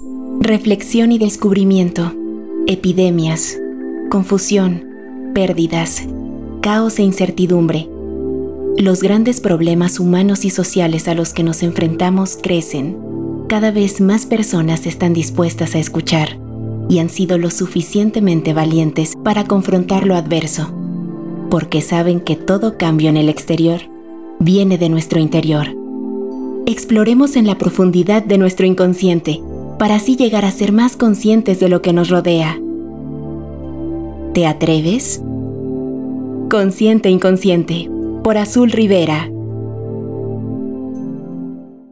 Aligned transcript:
Reflexión 0.00 1.10
y 1.10 1.18
descubrimiento. 1.18 2.14
Epidemias. 2.68 3.58
Confusión. 4.08 4.84
Pérdidas. 5.34 6.06
Caos 6.62 7.00
e 7.00 7.02
incertidumbre. 7.02 7.88
Los 8.76 9.02
grandes 9.02 9.40
problemas 9.40 9.98
humanos 9.98 10.44
y 10.44 10.50
sociales 10.50 11.08
a 11.08 11.14
los 11.14 11.34
que 11.34 11.42
nos 11.42 11.64
enfrentamos 11.64 12.38
crecen. 12.40 12.96
Cada 13.48 13.72
vez 13.72 14.00
más 14.00 14.24
personas 14.24 14.86
están 14.86 15.14
dispuestas 15.14 15.74
a 15.74 15.80
escuchar 15.80 16.38
y 16.88 17.00
han 17.00 17.08
sido 17.08 17.36
lo 17.36 17.50
suficientemente 17.50 18.54
valientes 18.54 19.14
para 19.24 19.44
confrontar 19.44 20.06
lo 20.06 20.14
adverso, 20.14 20.72
porque 21.50 21.82
saben 21.82 22.20
que 22.20 22.36
todo 22.36 22.78
cambio 22.78 23.10
en 23.10 23.16
el 23.16 23.28
exterior 23.28 23.80
viene 24.38 24.78
de 24.78 24.88
nuestro 24.90 25.18
interior. 25.18 25.76
Exploremos 26.66 27.34
en 27.34 27.46
la 27.48 27.58
profundidad 27.58 28.22
de 28.22 28.38
nuestro 28.38 28.64
inconsciente 28.64 29.42
para 29.78 29.96
así 29.96 30.16
llegar 30.16 30.44
a 30.44 30.50
ser 30.50 30.72
más 30.72 30.96
conscientes 30.96 31.60
de 31.60 31.68
lo 31.68 31.82
que 31.82 31.92
nos 31.92 32.08
rodea. 32.08 32.58
¿Te 34.34 34.46
atreves? 34.46 35.22
Consciente 36.50 37.10
Inconsciente, 37.10 37.90
por 38.22 38.36
Azul 38.38 38.70
Rivera. 38.70 39.30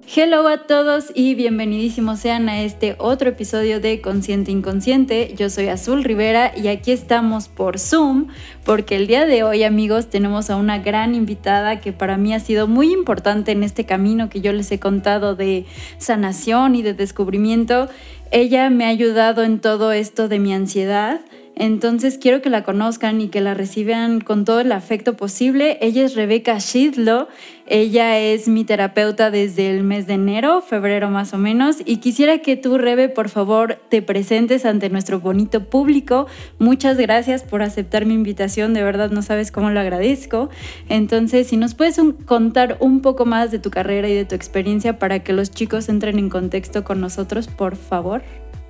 Hello 0.08 0.46
a 0.46 0.58
todos 0.68 1.10
y 1.14 1.34
bienvenidísimos 1.34 2.20
sean 2.20 2.48
a 2.48 2.62
este 2.62 2.94
otro 2.98 3.30
episodio 3.30 3.80
de 3.80 4.00
Consciente 4.00 4.52
Inconsciente. 4.52 5.34
Yo 5.36 5.50
soy 5.50 5.66
Azul 5.66 6.04
Rivera 6.04 6.52
y 6.56 6.68
aquí 6.68 6.92
estamos 6.92 7.48
por 7.48 7.80
Zoom 7.80 8.28
porque 8.64 8.94
el 8.94 9.08
día 9.08 9.26
de 9.26 9.42
hoy 9.42 9.64
amigos 9.64 10.06
tenemos 10.06 10.48
a 10.48 10.56
una 10.56 10.78
gran 10.78 11.16
invitada 11.16 11.80
que 11.80 11.92
para 11.92 12.18
mí 12.18 12.32
ha 12.32 12.38
sido 12.38 12.68
muy 12.68 12.92
importante 12.92 13.50
en 13.50 13.64
este 13.64 13.84
camino 13.84 14.30
que 14.30 14.40
yo 14.40 14.52
les 14.52 14.70
he 14.70 14.78
contado 14.78 15.34
de 15.34 15.66
sanación 15.98 16.76
y 16.76 16.82
de 16.82 16.94
descubrimiento. 16.94 17.88
Ella 18.30 18.70
me 18.70 18.84
ha 18.84 18.90
ayudado 18.90 19.42
en 19.42 19.58
todo 19.58 19.90
esto 19.90 20.28
de 20.28 20.38
mi 20.38 20.54
ansiedad 20.54 21.20
entonces 21.58 22.18
quiero 22.18 22.42
que 22.42 22.50
la 22.50 22.62
conozcan 22.62 23.18
y 23.22 23.28
que 23.28 23.40
la 23.40 23.54
reciban 23.54 24.20
con 24.20 24.44
todo 24.44 24.60
el 24.60 24.72
afecto 24.72 25.16
posible. 25.16 25.78
Ella 25.80 26.04
es 26.04 26.14
Rebeca 26.14 26.58
Shidlo. 26.58 27.28
Ella 27.66 28.18
es 28.18 28.46
mi 28.46 28.64
terapeuta 28.64 29.30
desde 29.30 29.70
el 29.70 29.82
mes 29.82 30.06
de 30.06 30.14
enero, 30.14 30.60
febrero 30.60 31.08
más 31.08 31.32
o 31.32 31.38
menos. 31.38 31.78
Y 31.86 31.96
quisiera 31.96 32.40
que 32.40 32.56
tú, 32.56 32.76
Rebe, 32.76 33.08
por 33.08 33.30
favor, 33.30 33.80
te 33.88 34.02
presentes 34.02 34.66
ante 34.66 34.90
nuestro 34.90 35.18
bonito 35.20 35.64
público. 35.64 36.26
Muchas 36.58 36.98
gracias 36.98 37.42
por 37.42 37.62
aceptar 37.62 38.04
mi 38.04 38.12
invitación. 38.12 38.74
De 38.74 38.82
verdad 38.82 39.10
no 39.10 39.22
sabes 39.22 39.50
cómo 39.50 39.70
lo 39.70 39.80
agradezco. 39.80 40.50
Entonces, 40.90 41.46
si 41.46 41.56
nos 41.56 41.74
puedes 41.74 41.98
contar 42.26 42.76
un 42.80 43.00
poco 43.00 43.24
más 43.24 43.50
de 43.50 43.60
tu 43.60 43.70
carrera 43.70 44.10
y 44.10 44.14
de 44.14 44.26
tu 44.26 44.34
experiencia 44.34 44.98
para 44.98 45.20
que 45.20 45.32
los 45.32 45.50
chicos 45.50 45.88
entren 45.88 46.18
en 46.18 46.28
contexto 46.28 46.84
con 46.84 47.00
nosotros, 47.00 47.48
por 47.48 47.76
favor. 47.76 48.22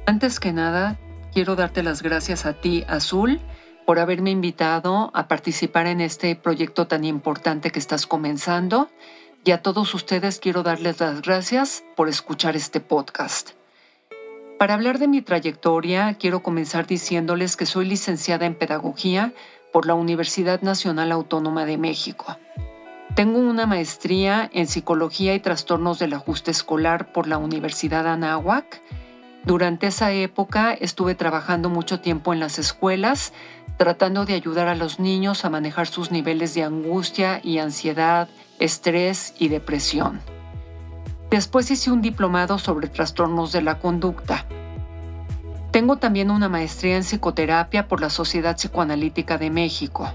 Antes 0.06 0.38
que 0.38 0.52
nada, 0.52 1.00
quiero 1.36 1.54
darte 1.54 1.82
las 1.82 2.00
gracias 2.00 2.46
a 2.46 2.54
ti, 2.54 2.86
Azul, 2.88 3.40
por 3.84 3.98
haberme 3.98 4.30
invitado 4.30 5.10
a 5.12 5.28
participar 5.28 5.86
en 5.86 6.00
este 6.00 6.34
proyecto 6.34 6.86
tan 6.86 7.04
importante 7.04 7.70
que 7.70 7.78
estás 7.78 8.06
comenzando. 8.06 8.88
Y 9.44 9.50
a 9.50 9.60
todos 9.60 9.92
ustedes 9.92 10.38
quiero 10.38 10.62
darles 10.62 10.98
las 10.98 11.20
gracias 11.20 11.84
por 11.94 12.08
escuchar 12.08 12.56
este 12.56 12.80
podcast. 12.80 13.50
Para 14.58 14.72
hablar 14.72 14.98
de 14.98 15.08
mi 15.08 15.20
trayectoria, 15.20 16.14
quiero 16.14 16.42
comenzar 16.42 16.86
diciéndoles 16.86 17.58
que 17.58 17.66
soy 17.66 17.84
licenciada 17.84 18.46
en 18.46 18.54
Pedagogía 18.54 19.34
por 19.74 19.84
la 19.84 19.92
Universidad 19.92 20.62
Nacional 20.62 21.12
Autónoma 21.12 21.66
de 21.66 21.76
México. 21.76 22.38
Tengo 23.14 23.40
una 23.40 23.66
maestría 23.66 24.48
en 24.54 24.66
Psicología 24.66 25.34
y 25.34 25.40
Trastornos 25.40 25.98
del 25.98 26.14
Ajuste 26.14 26.50
Escolar 26.50 27.12
por 27.12 27.26
la 27.26 27.36
Universidad 27.36 28.06
Anáhuac 28.06 28.80
durante 29.46 29.86
esa 29.86 30.10
época 30.10 30.72
estuve 30.72 31.14
trabajando 31.14 31.70
mucho 31.70 32.00
tiempo 32.00 32.32
en 32.32 32.40
las 32.40 32.58
escuelas, 32.58 33.32
tratando 33.76 34.24
de 34.24 34.34
ayudar 34.34 34.66
a 34.66 34.74
los 34.74 34.98
niños 34.98 35.44
a 35.44 35.50
manejar 35.50 35.86
sus 35.86 36.10
niveles 36.10 36.52
de 36.54 36.64
angustia 36.64 37.40
y 37.44 37.58
ansiedad, 37.58 38.28
estrés 38.58 39.34
y 39.38 39.46
depresión. 39.46 40.20
Después 41.30 41.70
hice 41.70 41.92
un 41.92 42.02
diplomado 42.02 42.58
sobre 42.58 42.88
trastornos 42.88 43.52
de 43.52 43.62
la 43.62 43.78
conducta. 43.78 44.46
Tengo 45.70 45.96
también 45.96 46.32
una 46.32 46.48
maestría 46.48 46.96
en 46.96 47.04
psicoterapia 47.04 47.86
por 47.86 48.00
la 48.00 48.10
Sociedad 48.10 48.56
Psicoanalítica 48.56 49.38
de 49.38 49.50
México. 49.50 50.12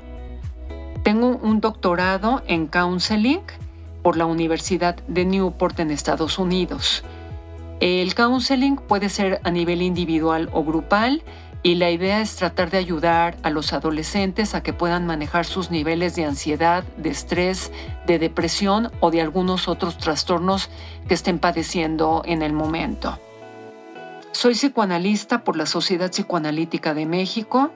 Tengo 1.03 1.37
un 1.37 1.61
doctorado 1.61 2.43
en 2.47 2.67
counseling 2.67 3.43
por 4.03 4.17
la 4.17 4.25
Universidad 4.25 4.95
de 5.07 5.23
Newport 5.23 5.79
en 5.79 5.91
Estados 5.91 6.37
Unidos 6.37 7.05
el 7.81 8.13
counseling 8.13 8.75
puede 8.75 9.09
ser 9.09 9.41
a 9.43 9.49
nivel 9.49 9.81
individual 9.81 10.49
o 10.53 10.63
grupal 10.63 11.23
y 11.63 11.75
la 11.75 11.89
idea 11.89 12.21
es 12.21 12.35
tratar 12.35 12.69
de 12.69 12.77
ayudar 12.77 13.35
a 13.41 13.49
los 13.49 13.73
adolescentes 13.73 14.53
a 14.53 14.61
que 14.61 14.71
puedan 14.71 15.07
manejar 15.07 15.45
sus 15.45 15.71
niveles 15.71 16.15
de 16.15 16.25
ansiedad, 16.25 16.83
de 16.97 17.09
estrés, 17.09 17.71
de 18.05 18.19
depresión 18.19 18.91
o 18.99 19.09
de 19.09 19.21
algunos 19.21 19.67
otros 19.67 19.97
trastornos 19.97 20.69
que 21.07 21.15
estén 21.15 21.39
padeciendo 21.39 22.21
en 22.25 22.43
el 22.43 22.53
momento. 22.53 23.19
Soy 24.31 24.53
psicoanalista 24.53 25.43
por 25.43 25.57
la 25.57 25.65
Sociedad 25.65 26.11
Psicoanalítica 26.11 26.93
de 26.93 27.07
México. 27.07 27.71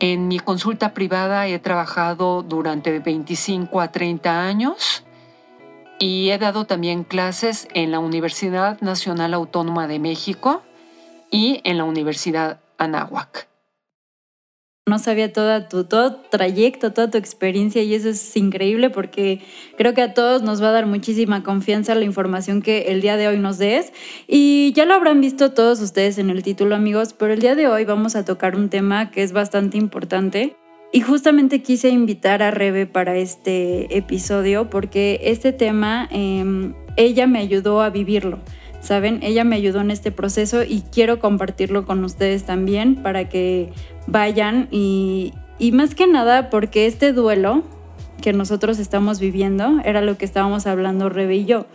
En 0.00 0.28
mi 0.28 0.38
consulta 0.38 0.94
privada 0.94 1.46
he 1.46 1.58
trabajado 1.58 2.42
durante 2.42 2.98
25 3.00 3.82
a 3.82 3.92
30 3.92 4.42
años 4.42 5.04
y 5.98 6.30
he 6.30 6.38
dado 6.38 6.64
también 6.64 7.04
clases 7.04 7.68
en 7.74 7.90
la 7.90 7.98
Universidad 7.98 8.80
Nacional 8.80 9.34
Autónoma 9.34 9.88
de 9.88 9.98
México 9.98 10.62
y 11.30 11.60
en 11.64 11.78
la 11.78 11.84
Universidad 11.84 12.60
Anáhuac. 12.78 13.48
No 14.86 14.98
sabía 14.98 15.30
toda 15.30 15.68
tu 15.68 15.84
todo 15.84 16.16
trayecto, 16.30 16.94
toda 16.94 17.10
tu 17.10 17.18
experiencia 17.18 17.82
y 17.82 17.94
eso 17.94 18.08
es 18.08 18.36
increíble 18.36 18.88
porque 18.88 19.42
creo 19.76 19.92
que 19.92 20.00
a 20.00 20.14
todos 20.14 20.42
nos 20.42 20.62
va 20.62 20.70
a 20.70 20.72
dar 20.72 20.86
muchísima 20.86 21.42
confianza 21.42 21.94
la 21.94 22.04
información 22.04 22.62
que 22.62 22.90
el 22.90 23.02
día 23.02 23.18
de 23.18 23.28
hoy 23.28 23.38
nos 23.38 23.58
des. 23.58 23.92
Y 24.26 24.72
ya 24.72 24.86
lo 24.86 24.94
habrán 24.94 25.20
visto 25.20 25.52
todos 25.52 25.80
ustedes 25.82 26.16
en 26.16 26.30
el 26.30 26.42
título 26.42 26.74
amigos, 26.74 27.12
pero 27.12 27.34
el 27.34 27.40
día 27.40 27.54
de 27.54 27.68
hoy 27.68 27.84
vamos 27.84 28.16
a 28.16 28.24
tocar 28.24 28.56
un 28.56 28.70
tema 28.70 29.10
que 29.10 29.22
es 29.22 29.32
bastante 29.32 29.76
importante 29.76 30.56
y 30.92 31.00
justamente 31.00 31.62
quise 31.62 31.90
invitar 31.90 32.42
a 32.42 32.50
Rebe 32.50 32.86
para 32.86 33.16
este 33.16 33.96
episodio 33.96 34.70
porque 34.70 35.20
este 35.24 35.52
tema 35.52 36.08
em, 36.10 36.74
ella 36.96 37.26
me 37.26 37.40
ayudó 37.40 37.82
a 37.82 37.90
vivirlo. 37.90 38.38
¿Saben? 38.80 39.18
Ella 39.22 39.42
me 39.42 39.56
ayudó 39.56 39.80
en 39.80 39.90
este 39.90 40.12
proceso 40.12 40.62
y 40.62 40.82
quiero 40.92 41.18
compartirlo 41.18 41.84
con 41.84 42.04
ustedes 42.04 42.44
también 42.44 42.94
para 42.94 43.28
que 43.28 43.72
vayan 44.06 44.68
y, 44.70 45.34
y 45.58 45.72
más 45.72 45.96
que 45.96 46.06
nada 46.06 46.48
porque 46.48 46.86
este 46.86 47.12
duelo 47.12 47.64
que 48.22 48.32
nosotros 48.32 48.78
estamos 48.78 49.18
viviendo 49.18 49.80
era 49.84 50.00
lo 50.00 50.16
que 50.16 50.24
estábamos 50.24 50.68
hablando 50.68 51.08
Rebe 51.08 51.36
y 51.36 51.44
yo 51.44 51.66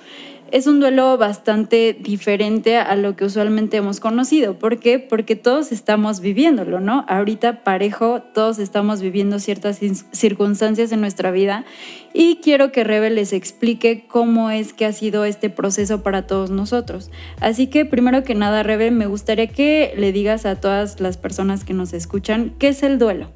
es 0.53 0.67
un 0.67 0.79
duelo 0.79 1.17
bastante 1.17 1.97
diferente 1.99 2.77
a 2.77 2.95
lo 2.95 3.15
que 3.15 3.25
usualmente 3.25 3.77
hemos 3.77 3.99
conocido. 3.99 4.59
¿Por 4.59 4.79
qué? 4.79 4.99
Porque 4.99 5.35
todos 5.35 5.71
estamos 5.71 6.19
viviéndolo, 6.19 6.79
¿no? 6.79 7.05
Ahorita 7.07 7.63
parejo, 7.63 8.21
todos 8.21 8.59
estamos 8.59 9.01
viviendo 9.01 9.39
ciertas 9.39 9.79
circunstancias 10.11 10.91
en 10.91 11.01
nuestra 11.01 11.31
vida 11.31 11.65
y 12.13 12.35
quiero 12.35 12.71
que 12.71 12.83
Rebe 12.83 13.09
les 13.09 13.33
explique 13.33 14.05
cómo 14.07 14.51
es 14.51 14.73
que 14.73 14.85
ha 14.85 14.93
sido 14.93 15.25
este 15.25 15.49
proceso 15.49 16.03
para 16.03 16.27
todos 16.27 16.51
nosotros. 16.51 17.09
Así 17.39 17.65
que 17.65 17.83
primero 17.83 18.23
que 18.23 18.35
nada, 18.35 18.61
Rebe, 18.61 18.91
me 18.91 19.07
gustaría 19.07 19.47
que 19.47 19.95
le 19.97 20.11
digas 20.11 20.45
a 20.45 20.61
todas 20.61 20.99
las 20.99 21.17
personas 21.17 21.63
que 21.63 21.73
nos 21.73 21.93
escuchan 21.93 22.53
qué 22.59 22.67
es 22.67 22.83
el 22.83 22.99
duelo. 22.99 23.31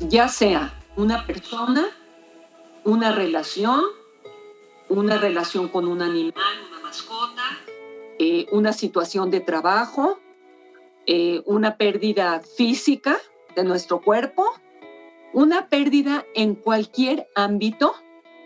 Ya 0.00 0.28
sea 0.28 0.74
una 0.96 1.24
persona, 1.24 1.86
una 2.84 3.12
relación, 3.12 3.80
una 4.88 5.18
relación 5.18 5.68
con 5.68 5.86
un 5.86 6.02
animal, 6.02 6.42
una 6.68 6.80
mascota, 6.80 7.42
eh, 8.18 8.46
una 8.50 8.72
situación 8.72 9.30
de 9.30 9.40
trabajo, 9.40 10.18
eh, 11.06 11.42
una 11.46 11.76
pérdida 11.76 12.40
física 12.40 13.18
de 13.54 13.62
nuestro 13.62 14.00
cuerpo, 14.00 14.44
una 15.32 15.68
pérdida 15.68 16.24
en 16.34 16.56
cualquier 16.56 17.28
ámbito, 17.36 17.94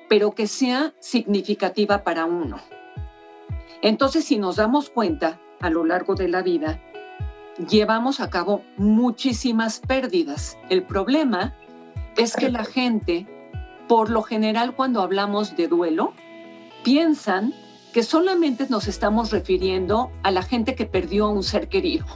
pero 0.09 0.35
que 0.35 0.47
sea 0.47 0.95
significativa 1.01 2.05
para 2.05 2.27
uno. 2.27 2.61
Entonces, 3.81 4.25
si 4.25 4.37
nos 4.39 4.57
damos 4.57 4.91
cuenta 4.91 5.41
a 5.61 5.71
lo 5.71 5.85
largo 5.87 6.15
de 6.15 6.29
la 6.29 6.43
vida, 6.43 6.83
llevamos 7.69 8.21
a 8.21 8.31
cabo 8.31 8.63
muchísimas 8.77 9.81
pérdidas. 9.81 10.57
El 10.69 10.83
problema 10.83 11.55
es 12.17 12.35
que 12.35 12.51
la 12.51 12.65
gente, 12.65 13.27
por 13.89 14.11
lo 14.11 14.23
general 14.23 14.75
cuando 14.75 15.03
hablamos 15.03 15.57
de 15.57 15.69
duelo, 15.69 16.13
piensan 16.85 17.53
que 17.93 18.03
solamente 18.03 18.67
nos 18.69 18.89
estamos 18.89 19.31
refiriendo 19.31 20.11
a 20.23 20.31
la 20.31 20.43
gente 20.43 20.75
que 20.75 20.87
perdió 20.87 21.27
a 21.27 21.31
un 21.31 21.43
ser 21.43 21.69
querido. 21.69 22.07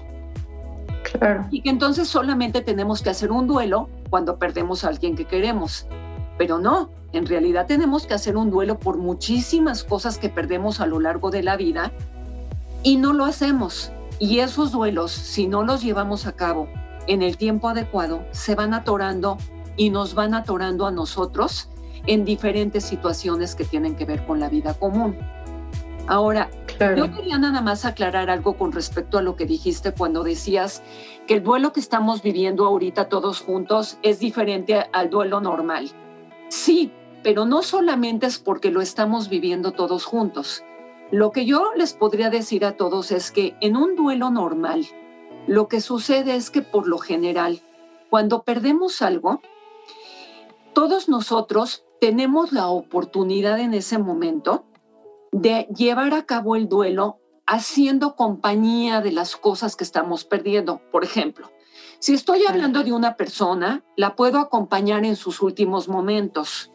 Y 1.51 1.61
que 1.61 1.71
entonces 1.71 2.09
solamente 2.09 2.61
tenemos 2.61 3.03
que 3.03 3.11
hacer 3.11 3.31
un 3.31 3.47
duelo 3.47 3.89
cuando 4.11 4.37
perdemos 4.39 4.85
a 4.85 4.89
alguien 4.89 5.15
que 5.17 5.27
queremos. 5.27 5.87
pero 6.37 6.59
no, 6.59 6.91
en 7.13 7.27
realidad 7.27 7.67
tenemos 7.67 8.09
que 8.09 8.15
hacer 8.15 8.37
un 8.37 8.51
duelo 8.51 8.81
por 8.81 8.99
muchísimas 8.99 9.85
cosas 9.85 10.19
que 10.19 10.29
perdemos 10.29 10.81
a 10.81 10.87
lo 10.87 10.99
largo 10.99 11.31
de 11.31 11.45
la 11.45 11.57
vida 11.57 11.93
y 12.83 12.97
no 12.97 13.13
lo 13.13 13.25
hacemos. 13.25 13.93
Y 14.19 14.39
esos 14.39 14.73
duelos, 14.73 15.11
si 15.11 15.47
no 15.47 15.65
los 15.65 15.83
llevamos 15.83 16.27
a 16.27 16.33
cabo 16.33 16.69
en 17.07 17.23
el 17.23 17.37
tiempo 17.37 17.69
adecuado, 17.69 18.25
se 18.31 18.55
van 18.55 18.75
atorando 18.75 19.39
y 19.77 19.91
nos 19.91 20.15
van 20.15 20.35
atorando 20.35 20.87
a 20.87 20.91
nosotros 20.91 21.69
en 22.07 22.25
diferentes 22.25 22.85
situaciones 22.85 23.55
que 23.55 23.65
tienen 23.65 23.97
que 23.97 24.05
ver 24.05 24.25
con 24.27 24.41
la 24.41 24.49
vida 24.49 24.75
común. 24.75 25.17
Ahora, 26.07 26.51
yo 26.97 27.11
quería 27.13 27.39
nada 27.39 27.63
más 27.63 27.85
aclarar 27.85 28.29
algo 28.29 28.59
con 28.59 28.73
respecto 28.73 29.17
a 29.17 29.23
lo 29.23 29.37
que 29.37 29.47
dijiste 29.47 29.93
cuando 29.93 30.23
decías 30.23 30.83
que 31.27 31.35
el 31.35 31.43
duelo 31.43 31.73
que 31.73 31.81
estamos 31.81 32.23
viviendo 32.23 32.67
ahorita 32.67 33.09
todos 33.09 33.41
juntos 33.41 33.99
es 34.03 34.19
diferente 34.19 34.85
al 34.93 35.09
duelo 35.09 35.41
normal. 35.41 35.91
Sí, 36.49 36.93
pero 37.23 37.47
no 37.47 37.63
solamente 37.63 38.27
es 38.27 38.39
porque 38.39 38.71
lo 38.71 38.83
estamos 38.83 39.31
viviendo 39.31 39.73
todos 39.73 40.05
juntos. 40.05 40.63
Lo 41.15 41.31
que 41.31 41.47
yo 41.47 41.71
les 41.77 41.93
podría 41.93 42.29
decir 42.29 42.65
a 42.65 42.77
todos 42.77 43.13
es 43.13 43.31
que 43.31 43.55
en 43.61 43.77
un 43.77 43.95
duelo 43.95 44.33
normal, 44.33 44.85
lo 45.47 45.69
que 45.69 45.81
sucede 45.81 46.35
es 46.35 46.51
que 46.51 46.61
por 46.61 46.89
lo 46.89 46.99
general, 46.99 47.61
cuando 48.11 48.43
perdemos 48.43 49.01
algo, 49.01 49.41
todos 50.73 51.09
nosotros 51.09 51.85
tenemos 52.01 52.51
la 52.51 52.67
oportunidad 52.67 53.61
en 53.61 53.75
ese 53.75 53.97
momento 53.97 54.65
de 55.31 55.69
llevar 55.73 56.15
a 56.15 56.27
cabo 56.27 56.57
el 56.57 56.69
duelo 56.69 57.21
haciendo 57.47 58.17
compañía 58.17 59.01
de 59.01 59.13
las 59.13 59.37
cosas 59.37 59.77
que 59.77 59.85
estamos 59.85 60.25
perdiendo. 60.25 60.81
Por 60.91 61.05
ejemplo, 61.05 61.53
si 62.01 62.15
estoy 62.15 62.45
hablando 62.45 62.83
de 62.83 62.91
una 62.91 63.17
persona, 63.17 63.85
la 63.97 64.17
puedo 64.17 64.41
acompañar 64.41 65.05
en 65.05 65.15
sus 65.15 65.43
últimos 65.43 65.87
momentos. 65.87 66.73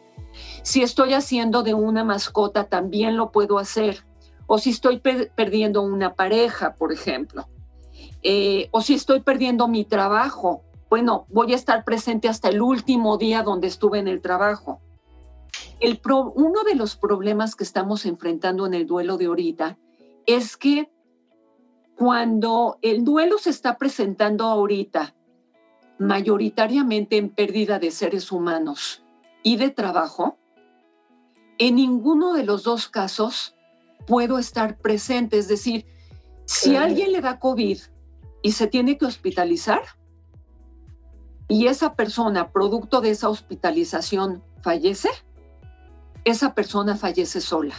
Si 0.62 0.80
estoy 0.82 1.12
haciendo 1.12 1.62
de 1.62 1.74
una 1.74 2.04
mascota, 2.04 2.70
también 2.70 3.18
lo 3.18 3.32
puedo 3.32 3.58
hacer. 3.58 4.02
O 4.52 4.58
si 4.58 4.70
estoy 4.70 4.98
perdiendo 4.98 5.80
una 5.80 6.14
pareja, 6.14 6.74
por 6.74 6.92
ejemplo. 6.92 7.48
Eh, 8.20 8.68
o 8.72 8.80
si 8.80 8.94
estoy 8.94 9.20
perdiendo 9.20 9.68
mi 9.68 9.84
trabajo, 9.84 10.64
bueno, 10.88 11.24
voy 11.28 11.52
a 11.52 11.54
estar 11.54 11.84
presente 11.84 12.26
hasta 12.26 12.48
el 12.48 12.60
último 12.60 13.16
día 13.16 13.44
donde 13.44 13.68
estuve 13.68 14.00
en 14.00 14.08
el 14.08 14.20
trabajo. 14.20 14.80
El 15.78 16.00
uno 16.34 16.64
de 16.64 16.74
los 16.74 16.96
problemas 16.96 17.54
que 17.54 17.62
estamos 17.62 18.04
enfrentando 18.06 18.66
en 18.66 18.74
el 18.74 18.88
duelo 18.88 19.18
de 19.18 19.26
ahorita 19.26 19.78
es 20.26 20.56
que 20.56 20.90
cuando 21.96 22.80
el 22.82 23.04
duelo 23.04 23.38
se 23.38 23.50
está 23.50 23.78
presentando 23.78 24.46
ahorita, 24.46 25.14
mayoritariamente 26.00 27.18
en 27.18 27.28
pérdida 27.28 27.78
de 27.78 27.92
seres 27.92 28.32
humanos 28.32 29.04
y 29.44 29.58
de 29.58 29.70
trabajo, 29.70 30.38
en 31.58 31.76
ninguno 31.76 32.32
de 32.32 32.42
los 32.42 32.64
dos 32.64 32.88
casos 32.88 33.54
puedo 34.10 34.40
estar 34.40 34.76
presente. 34.76 35.38
Es 35.38 35.46
decir, 35.46 35.86
si 36.44 36.74
alguien 36.74 37.12
le 37.12 37.20
da 37.20 37.38
COVID 37.38 37.78
y 38.42 38.52
se 38.52 38.66
tiene 38.66 38.98
que 38.98 39.06
hospitalizar, 39.06 39.82
y 41.46 41.68
esa 41.68 41.94
persona, 41.94 42.50
producto 42.50 43.00
de 43.00 43.10
esa 43.10 43.28
hospitalización, 43.28 44.42
fallece, 44.62 45.10
esa 46.24 46.54
persona 46.54 46.96
fallece 46.96 47.40
sola. 47.40 47.74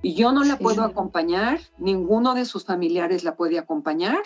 Y 0.00 0.14
yo 0.14 0.32
no 0.32 0.42
la 0.42 0.58
puedo 0.58 0.82
acompañar, 0.82 1.60
ninguno 1.76 2.34
de 2.34 2.46
sus 2.46 2.64
familiares 2.64 3.22
la 3.22 3.36
puede 3.36 3.58
acompañar, 3.58 4.22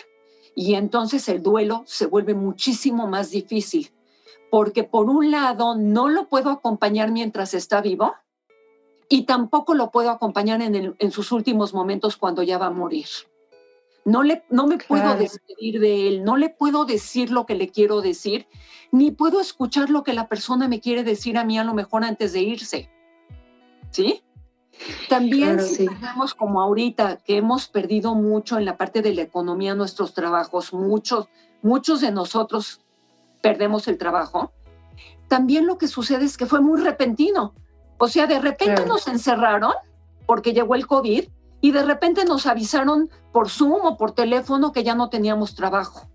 y 0.55 0.75
entonces 0.75 1.27
el 1.27 1.43
duelo 1.43 1.83
se 1.87 2.05
vuelve 2.05 2.35
muchísimo 2.35 3.07
más 3.07 3.31
difícil, 3.31 3.91
porque 4.49 4.85
por 4.85 5.09
un 5.09 5.29
lado 5.29 5.75
no 5.75 6.07
lo 6.07 6.29
puedo 6.29 6.51
acompañar 6.51 7.11
mientras 7.11 7.53
está 7.53 7.81
vivo, 7.81 8.13
y 9.11 9.23
tampoco 9.23 9.73
lo 9.73 9.91
puedo 9.91 10.09
acompañar 10.09 10.61
en, 10.61 10.95
en 10.97 11.11
sus 11.11 11.33
últimos 11.33 11.73
momentos 11.73 12.15
cuando 12.15 12.43
ya 12.43 12.57
va 12.57 12.67
a 12.67 12.71
morir. 12.71 13.07
No, 14.05 14.23
le, 14.23 14.45
no 14.49 14.67
me 14.67 14.77
puedo 14.77 15.15
despedir 15.15 15.81
de 15.81 16.07
él, 16.07 16.23
no 16.23 16.37
le 16.37 16.47
puedo 16.47 16.85
decir 16.85 17.29
lo 17.29 17.45
que 17.45 17.55
le 17.55 17.67
quiero 17.67 17.99
decir, 18.01 18.47
ni 18.89 19.11
puedo 19.11 19.41
escuchar 19.41 19.89
lo 19.89 20.03
que 20.03 20.13
la 20.13 20.29
persona 20.29 20.69
me 20.69 20.79
quiere 20.79 21.03
decir 21.03 21.37
a 21.37 21.43
mí 21.43 21.59
a 21.59 21.65
lo 21.65 21.73
mejor 21.73 22.05
antes 22.05 22.31
de 22.31 22.39
irse. 22.39 22.89
¿Sí? 23.89 24.23
También 25.09 25.59
si 25.59 25.87
vemos 25.87 26.33
como 26.33 26.61
ahorita 26.61 27.17
que 27.17 27.35
hemos 27.35 27.67
perdido 27.67 28.15
mucho 28.15 28.57
en 28.57 28.63
la 28.63 28.77
parte 28.77 29.01
de 29.01 29.13
la 29.13 29.23
economía 29.23 29.75
nuestros 29.75 30.13
trabajos, 30.13 30.71
muchos, 30.71 31.27
muchos 31.61 31.99
de 31.99 32.11
nosotros 32.11 32.79
perdemos 33.41 33.89
el 33.89 33.97
trabajo, 33.97 34.53
también 35.27 35.67
lo 35.67 35.77
que 35.77 35.89
sucede 35.89 36.23
es 36.23 36.37
que 36.37 36.45
fue 36.45 36.61
muy 36.61 36.79
repentino. 36.79 37.53
O 38.03 38.07
sea, 38.07 38.25
de 38.25 38.39
repente 38.39 38.83
nos 38.87 39.07
encerraron 39.07 39.73
porque 40.25 40.53
llegó 40.53 40.73
el 40.73 40.87
COVID 40.87 41.25
y 41.61 41.71
de 41.71 41.83
repente 41.83 42.25
nos 42.25 42.47
avisaron 42.47 43.11
por 43.31 43.47
Zoom 43.47 43.85
o 43.85 43.95
por 43.95 44.13
teléfono 44.13 44.71
que 44.71 44.83
ya 44.83 44.95
no 44.95 45.09
teníamos 45.09 45.53
trabajo. 45.53 46.09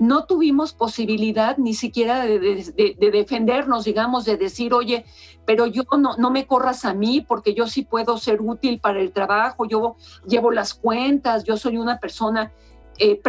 No 0.00 0.24
tuvimos 0.24 0.72
posibilidad 0.72 1.58
ni 1.58 1.74
siquiera 1.74 2.24
de, 2.24 2.74
defendernos, 2.98 3.84
digamos, 3.84 4.24
de 4.24 4.36
decir, 4.36 4.74
oye, 4.74 5.04
pero 5.46 5.66
yo 5.66 5.84
no, 5.96 6.16
no 6.16 6.32
me 6.32 6.48
corras 6.48 6.84
a 6.84 6.92
mí 6.92 7.20
porque 7.20 7.54
yo 7.54 7.68
sí 7.68 7.84
puedo 7.84 8.18
ser 8.18 8.40
útil 8.42 8.80
para 8.80 8.98
el 8.98 9.12
trabajo, 9.12 9.64
yo 9.64 9.94
llevo 10.26 10.50
las 10.50 10.74
cuentas, 10.74 11.44
yo 11.44 11.56
soy 11.56 11.76
una 11.76 12.00
persona 12.00 12.50
eh, 12.98 13.22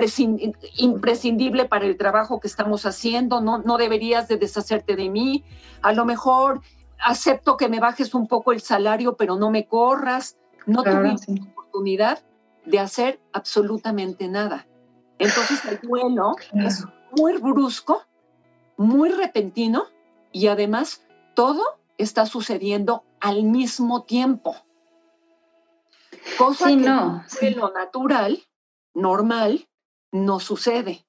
imprescindible 0.78 1.66
para 1.66 1.86
el 1.86 1.96
trabajo 1.96 2.40
que 2.40 2.48
estamos 2.48 2.88
haciendo, 2.88 3.40
no, 3.40 3.60
no 3.60 3.78
deberías 3.78 4.28
de 4.28 4.38
deshacerte 4.38 4.96
de 4.96 5.12
mí, 5.12 5.44
a 5.84 5.94
lo 5.94 6.06
mejor 6.06 6.62
acepto 7.04 7.58
que 7.58 7.70
me 7.70 7.80
bajes 7.80 8.14
un 8.14 8.28
poco 8.28 8.52
el 8.52 8.62
salario, 8.62 9.16
pero 9.16 9.36
no 9.36 9.50
me 9.52 9.68
corras 9.68 10.38
no 10.66 10.84
tuvimos 10.84 11.22
oportunidad 11.52 12.24
de 12.66 12.80
hacer 12.80 13.20
absolutamente 13.32 14.28
nada. 14.28 14.68
Entonces 15.20 15.64
el 15.66 15.80
duelo 15.82 16.36
es 16.54 16.86
muy 17.18 17.38
brusco, 17.38 18.04
muy 18.78 19.10
repentino 19.10 19.86
y 20.32 20.48
además 20.48 21.06
todo 21.36 21.64
está 21.98 22.26
sucediendo 22.26 23.04
al 23.20 23.44
mismo 23.44 24.04
tiempo. 24.04 24.56
Cosa 26.38 26.68
que 26.68 26.76
no, 26.78 27.24
en 27.42 27.58
lo 27.58 27.72
natural, 27.72 28.42
normal, 28.94 29.68
no 30.12 30.40
sucede. 30.40 31.06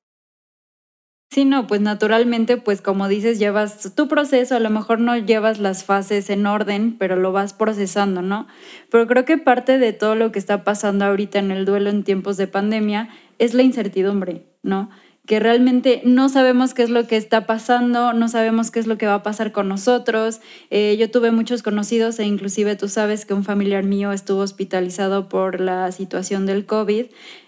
Sí, 1.34 1.44
no, 1.44 1.66
pues 1.66 1.80
naturalmente, 1.80 2.58
pues 2.58 2.80
como 2.80 3.08
dices, 3.08 3.40
llevas 3.40 3.92
tu 3.96 4.06
proceso, 4.06 4.54
a 4.54 4.60
lo 4.60 4.70
mejor 4.70 5.00
no 5.00 5.16
llevas 5.16 5.58
las 5.58 5.82
fases 5.82 6.30
en 6.30 6.46
orden, 6.46 6.94
pero 6.96 7.16
lo 7.16 7.32
vas 7.32 7.54
procesando, 7.54 8.22
¿no? 8.22 8.46
Pero 8.88 9.08
creo 9.08 9.24
que 9.24 9.36
parte 9.36 9.78
de 9.78 9.92
todo 9.92 10.14
lo 10.14 10.30
que 10.30 10.38
está 10.38 10.62
pasando 10.62 11.04
ahorita 11.04 11.40
en 11.40 11.50
el 11.50 11.64
duelo 11.64 11.90
en 11.90 12.04
tiempos 12.04 12.36
de 12.36 12.46
pandemia 12.46 13.08
es 13.40 13.52
la 13.52 13.64
incertidumbre, 13.64 14.44
¿no? 14.62 14.90
Que 15.26 15.40
realmente 15.40 16.02
no 16.04 16.28
sabemos 16.28 16.72
qué 16.72 16.84
es 16.84 16.90
lo 16.90 17.08
que 17.08 17.16
está 17.16 17.46
pasando, 17.46 18.12
no 18.12 18.28
sabemos 18.28 18.70
qué 18.70 18.78
es 18.78 18.86
lo 18.86 18.96
que 18.96 19.06
va 19.06 19.14
a 19.14 19.22
pasar 19.24 19.50
con 19.50 19.66
nosotros. 19.66 20.40
Eh, 20.70 20.96
yo 21.00 21.10
tuve 21.10 21.32
muchos 21.32 21.64
conocidos 21.64 22.20
e 22.20 22.26
inclusive 22.26 22.76
tú 22.76 22.86
sabes 22.86 23.26
que 23.26 23.34
un 23.34 23.42
familiar 23.42 23.82
mío 23.82 24.12
estuvo 24.12 24.42
hospitalizado 24.42 25.28
por 25.28 25.58
la 25.58 25.90
situación 25.90 26.46
del 26.46 26.64
COVID 26.64 27.06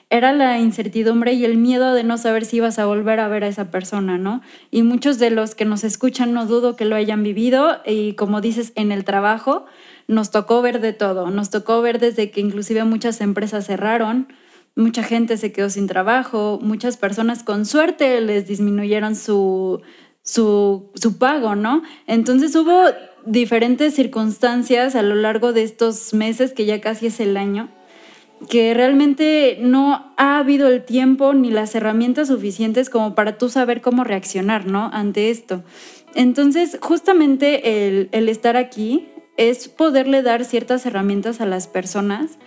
era 0.09 0.33
la 0.33 0.59
incertidumbre 0.61 1.33
y 1.33 1.45
el 1.45 1.57
miedo 1.57 1.93
de 1.93 2.05
no 2.05 2.17
saber 2.17 2.45
si 2.45 2.59
ibas 2.59 2.79
a 2.79 2.87
volver 2.87 3.19
a 3.19 3.29
ver 3.29 3.43
a 3.43 3.49
esa 3.49 3.71
persona, 3.71 4.19
¿no? 4.19 4.41
Y 4.71 4.83
muchos 4.83 5.19
de 5.19 5.31
los 5.31 5.55
que 5.55 5.65
nos 5.65 5.83
escuchan 5.83 6.33
no 6.33 6.47
dudo 6.47 6.77
que 6.77 6.85
lo 6.85 6.95
hayan 6.95 7.23
vivido 7.25 7.79
y 7.85 8.15
como 8.15 8.41
dices, 8.41 8.73
en 8.77 8.93
el 8.93 9.05
trabajo 9.05 9.67
nos 10.07 10.31
tocó 10.31 10.63
ver 10.63 10.81
de 10.81 10.93
todo, 10.93 11.31
nos 11.31 11.51
tocó 11.51 11.83
ver 11.83 11.99
desde 11.99 12.31
que 12.31 12.41
inclusive 12.41 12.85
muchas 12.85 13.21
empresas 13.21 13.67
cerraron, 13.67 14.29
mucha 14.77 15.03
gente 15.03 15.37
se 15.39 15.51
quedó 15.53 15.71
sin 15.71 15.89
trabajo, 15.89 16.61
muchas 16.63 16.97
personas 16.97 17.43
con 17.43 17.65
suerte 17.65 18.21
les 18.21 18.47
disminuyeron 18.47 19.17
su, 19.17 19.83
su, 20.23 20.93
su 20.95 21.19
pago, 21.19 21.57
¿no? 21.57 21.83
Entonces 22.07 22.55
hubo 22.55 22.85
diferentes 23.25 23.95
circunstancias 23.95 24.95
a 24.95 25.03
lo 25.03 25.17
largo 25.17 25.53
de 25.53 25.65
estos 25.65 26.15
meses, 26.15 26.53
que 26.53 26.65
ya 26.65 26.81
casi 26.81 27.07
es 27.07 27.19
el 27.19 27.37
año, 27.37 27.69
que 28.49 28.75
realmente 28.75 29.59
no 29.61 30.13
ha 30.17 30.39
habido 30.39 30.69
el 30.69 30.85
tiempo 30.85 31.33
ni 31.33 31.51
las 31.51 31.75
herramientas 31.75 32.29
suficientes 32.29 32.91
como 32.91 33.15
para 33.15 33.39
tú 33.39 33.49
saber 33.49 33.81
cómo 33.81 34.05
reaccionar, 34.05 34.67
¿no? 34.67 34.91
Ante 34.93 35.31
esto. 35.31 35.65
Entonces, 36.15 36.79
justamente 36.81 37.87
el, 37.87 38.09
el 38.13 38.29
estar 38.29 38.57
aquí 38.57 39.09
es 39.37 39.69
poderle 39.69 40.23
dar 40.23 40.45
ciertas 40.45 40.87
herramientas 40.87 41.41
a 41.41 41.47
las 41.47 41.67
personas 41.67 42.39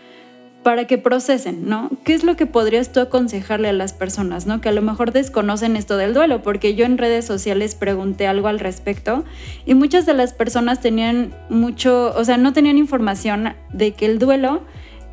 para 0.64 0.88
que 0.88 0.98
procesen, 0.98 1.70
¿no? 1.70 1.90
¿Qué 2.04 2.14
es 2.14 2.24
lo 2.24 2.36
que 2.36 2.46
podrías 2.46 2.92
tú 2.92 3.00
aconsejarle 3.00 3.70
a 3.70 3.74
las 3.74 3.94
personas, 3.94 4.46
¿no? 4.46 4.60
Que 4.60 4.70
a 4.70 4.74
lo 4.74 4.82
mejor 4.82 5.14
desconocen 5.14 5.78
esto 5.78 5.96
del 5.96 6.14
duelo, 6.14 6.42
porque 6.42 6.76
yo 6.76 6.86
en 6.86 6.98
redes 6.98 7.26
sociales 7.26 7.76
pregunté 7.76 8.28
algo 8.28 8.48
al 8.50 8.60
respecto 8.60 9.24
y 9.66 9.74
muchas 9.74 10.06
de 10.06 10.14
las 10.14 10.34
personas 10.34 10.82
tenían 10.82 11.34
mucho, 11.50 12.14
o 12.16 12.24
sea, 12.26 12.38
no 12.38 12.52
tenían 12.52 12.78
información 12.78 13.54
de 13.72 13.94
que 13.94 14.06
el 14.06 14.20
duelo 14.20 14.62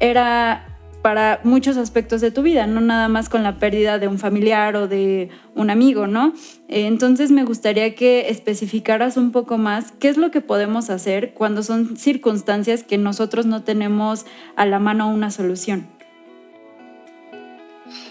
era 0.01 0.67
para 1.07 1.39
muchos 1.45 1.77
aspectos 1.77 2.21
de 2.21 2.33
tu 2.33 2.43
vida, 2.43 2.67
no 2.67 2.81
nada 2.81 3.07
más 3.07 3.29
con 3.29 3.45
la 3.45 3.61
pérdida 3.61 4.01
de 4.01 4.09
un 4.09 4.19
familiar 4.19 4.75
o 4.75 4.89
de 4.89 5.29
un 5.55 5.71
amigo, 5.71 6.09
¿no? 6.09 6.33
Eh, 6.67 6.89
entonces 6.89 7.31
me 7.31 7.45
gustaría 7.45 7.95
que 7.95 8.29
especificaras 8.29 9.17
un 9.17 9.31
poco 9.31 9.57
más 9.57 9.93
qué 10.01 10.09
es 10.09 10.17
lo 10.17 10.33
que 10.33 10.41
podemos 10.41 10.91
hacer 10.91 11.33
cuando 11.33 11.63
son 11.63 11.97
circunstancias 11.97 12.83
que 12.83 12.99
nosotros 12.99 13.47
no 13.47 13.63
tenemos 13.63 14.27
a 14.57 14.67
la 14.67 14.81
mano 14.81 15.09
una 15.09 15.31
solución. 15.31 15.87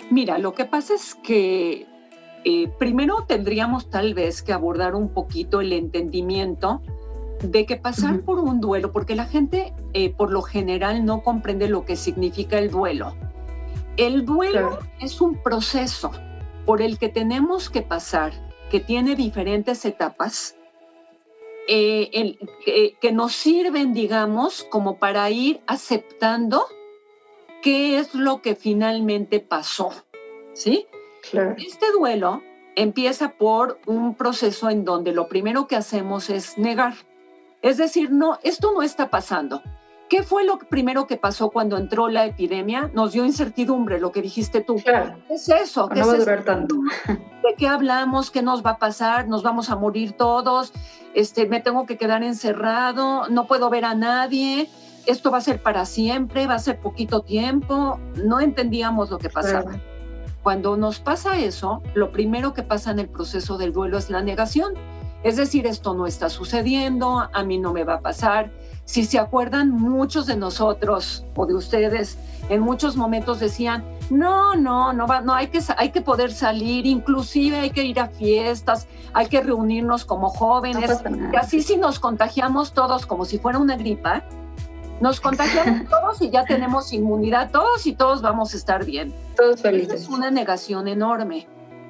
Mira, 0.10 0.38
lo 0.38 0.54
que 0.54 0.64
pasa 0.64 0.94
es 0.94 1.16
que 1.16 1.86
eh, 2.46 2.72
primero 2.80 3.26
tendríamos 3.28 3.90
tal 3.90 4.14
vez 4.14 4.42
que 4.42 4.54
abordar 4.54 4.96
un 4.96 5.10
poquito 5.10 5.60
el 5.60 5.74
entendimiento 5.74 6.82
de 7.42 7.66
que 7.66 7.76
pasar 7.76 8.22
por 8.22 8.40
un 8.40 8.60
duelo, 8.60 8.92
porque 8.92 9.16
la 9.16 9.26
gente 9.26 9.74
eh, 9.94 10.14
por 10.14 10.32
lo 10.32 10.42
general 10.42 11.06
no 11.06 11.22
comprende 11.22 11.68
lo 11.68 11.86
que 11.86 11.96
significa 11.96 12.58
el 12.58 12.72
duelo. 12.72 13.16
El 13.98 14.26
duelo 14.26 14.80
es 15.00 15.22
un 15.22 15.42
proceso 15.42 16.12
por 16.66 16.82
el 16.82 16.98
que 16.98 17.10
tenemos 17.10 17.70
que 17.70 17.82
pasar, 17.82 18.34
que 18.70 18.80
tiene 18.80 19.16
diferentes 19.16 19.86
etapas, 19.86 20.58
eh, 21.68 22.38
que 23.02 23.12
nos 23.12 23.34
sirven, 23.34 23.94
digamos, 23.94 24.66
como 24.70 24.98
para 24.98 25.30
ir 25.30 25.62
aceptando 25.66 26.66
qué 27.62 27.98
es 27.98 28.14
lo 28.14 28.42
que 28.42 28.56
finalmente 28.56 29.40
pasó. 29.40 29.92
¿Sí? 30.54 30.88
Este 31.58 31.92
duelo 31.92 32.42
empieza 32.76 33.34
por 33.34 33.80
un 33.86 34.16
proceso 34.16 34.70
en 34.70 34.86
donde 34.86 35.14
lo 35.14 35.28
primero 35.28 35.68
que 35.68 35.76
hacemos 35.76 36.30
es 36.30 36.58
negar. 36.58 36.94
Es 37.62 37.78
decir, 37.78 38.12
no, 38.12 38.38
esto 38.44 38.74
no 38.74 38.82
está 38.82 39.10
pasando. 39.10 39.62
¿Qué 40.10 40.22
fue 40.22 40.46
lo 40.46 40.60
primero 40.60 41.08
que 41.08 41.18
pasó 41.18 41.50
cuando 41.50 41.78
entró 41.78 42.10
la 42.10 42.26
epidemia? 42.26 42.92
Nos 42.94 43.14
dio 43.14 43.26
incertidumbre, 43.26 44.00
lo 44.00 44.12
que 44.12 44.22
dijiste 44.22 44.62
tú. 44.62 44.76
Claro. 44.76 45.18
¿Qué 45.28 45.34
es 45.34 45.50
eso? 45.50 45.90
no 45.90 46.08
va 46.08 46.14
a 46.14 46.18
durar 46.18 46.44
tanto. 46.44 46.76
¿De 47.08 47.56
qué 47.58 47.68
hablamos? 47.68 48.30
¿Qué 48.30 48.44
nos 48.44 48.64
va 48.64 48.72
a 48.72 48.78
pasar? 48.78 49.28
¿Nos 49.28 49.42
vamos 49.42 49.72
a 49.72 49.76
morir 49.76 50.14
todos? 50.14 50.74
Este, 51.16 51.48
¿Me 51.48 51.60
tengo 51.60 51.88
que 51.88 51.98
quedar 51.98 52.24
encerrado? 52.24 53.28
¿No 53.30 53.48
puedo 53.48 53.70
ver 53.72 53.86
a 53.86 53.96
nadie? 53.96 54.70
¿Esto 55.08 55.32
va 55.32 55.40
a 55.40 55.42
ser 55.42 55.62
para 55.64 55.86
siempre? 55.86 56.46
¿Va 56.46 56.56
a 56.56 56.60
ser 56.60 56.80
poquito 56.80 57.22
tiempo? 57.22 58.00
No 58.24 58.40
entendíamos 58.40 59.10
lo 59.10 59.18
que 59.18 59.30
pasaba. 59.30 59.72
Cuando 60.44 60.78
nos 60.78 61.00
pasa 61.00 61.40
eso, 61.40 61.82
lo 61.96 62.12
primero 62.12 62.54
que 62.54 62.62
pasa 62.62 62.92
en 62.92 63.00
el 63.00 63.10
proceso 63.10 63.58
del 63.58 63.74
duelo 63.74 63.98
es 63.98 64.12
la 64.12 64.22
negación 64.22 64.76
es 65.26 65.38
decir, 65.38 65.66
esto 65.66 65.96
no 65.96 66.06
está 66.06 66.30
sucediendo, 66.30 67.28
a 67.34 67.44
mí 67.44 67.58
no 67.58 67.74
me 67.74 67.84
va 67.84 67.96
a 67.96 68.00
pasar. 68.00 68.52
Si 68.84 69.06
se 69.06 69.18
acuerdan, 69.18 69.72
muchos 69.72 70.28
de 70.28 70.38
nosotros 70.38 71.26
o 71.36 71.48
de 71.48 71.56
ustedes 71.56 72.20
en 72.48 72.62
muchos 72.62 72.96
momentos 72.96 73.40
decían, 73.40 73.84
no, 74.12 74.54
no, 74.56 74.94
no, 74.94 75.08
va, 75.08 75.22
no 75.22 75.34
hay, 75.34 75.48
que, 75.48 75.62
hay 75.78 75.90
que 75.90 76.02
poder 76.02 76.32
salir, 76.32 76.86
inclusive 76.86 77.58
hay 77.58 77.72
que 77.72 77.84
ir 77.84 78.00
a 78.00 78.10
fiestas, 78.10 78.88
hay 79.14 79.26
que 79.26 79.42
reunirnos 79.42 80.06
como 80.06 80.30
jóvenes. 80.30 81.02
y 81.34 81.36
así 81.36 81.64
si 81.64 81.76
nos 81.78 81.98
contagiamos 81.98 82.74
todos 82.74 83.08
como 83.08 83.26
si 83.26 83.40
fuera 83.40 83.58
una 83.58 83.78
gripa, 83.78 84.24
nos 85.02 85.20
contagiamos 85.20 85.90
todos 85.90 86.22
y 86.22 86.30
ya 86.30 86.46
tenemos 86.46 86.94
inmunidad 86.94 87.50
todos 87.50 87.88
y 87.88 87.94
todos 87.94 88.22
vamos 88.22 88.54
a 88.54 88.58
estar 88.58 88.86
bien. 88.86 89.12
Todos 89.36 89.60
felices. 89.60 90.04
Es 90.04 90.08
una 90.08 90.30
negación 90.30 90.88
enorme. 90.88 91.48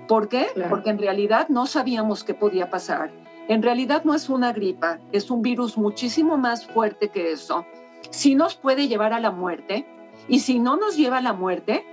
¿Por 0.08 0.30
qué? 0.30 0.48
Porque 0.70 0.90
en 0.90 1.00
realidad 1.00 1.50
no 1.50 1.66
sabíamos 1.66 2.24
qué 2.24 2.34
podía 2.34 2.70
pasar. 2.70 3.25
En 3.48 3.62
realidad 3.62 4.04
no 4.04 4.16
es 4.16 4.30
una 4.30 4.54
gripa, 4.54 5.00
es 5.12 5.30
un 5.30 5.42
virus 5.42 5.78
muchísimo 5.78 6.38
más 6.38 6.66
fuerte 6.66 7.10
que 7.10 7.32
eso. 7.32 7.66
Si 8.10 8.34
nos 8.34 8.56
puede 8.56 8.88
llevar 8.88 9.14
a 9.14 9.20
la 9.20 9.32
muerte 9.32 9.86
y 10.28 10.40
si 10.40 10.60
no 10.60 10.78
nos 10.78 10.98
lleva 10.98 11.20
a 11.20 11.22
la 11.22 11.34
muerte, 11.34 11.86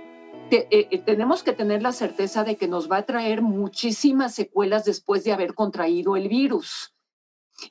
eh, 0.49 0.67
eh, 0.69 0.99
tenemos 0.99 1.43
que 1.43 1.53
tener 1.53 1.81
la 1.81 1.91
certeza 1.91 2.43
de 2.43 2.57
que 2.57 2.67
nos 2.67 2.91
va 2.91 2.97
a 2.97 3.05
traer 3.05 3.41
muchísimas 3.41 4.33
secuelas 4.33 4.85
después 4.85 5.23
de 5.23 5.31
haber 5.31 5.53
contraído 5.53 6.15
el 6.15 6.27
virus. 6.27 6.93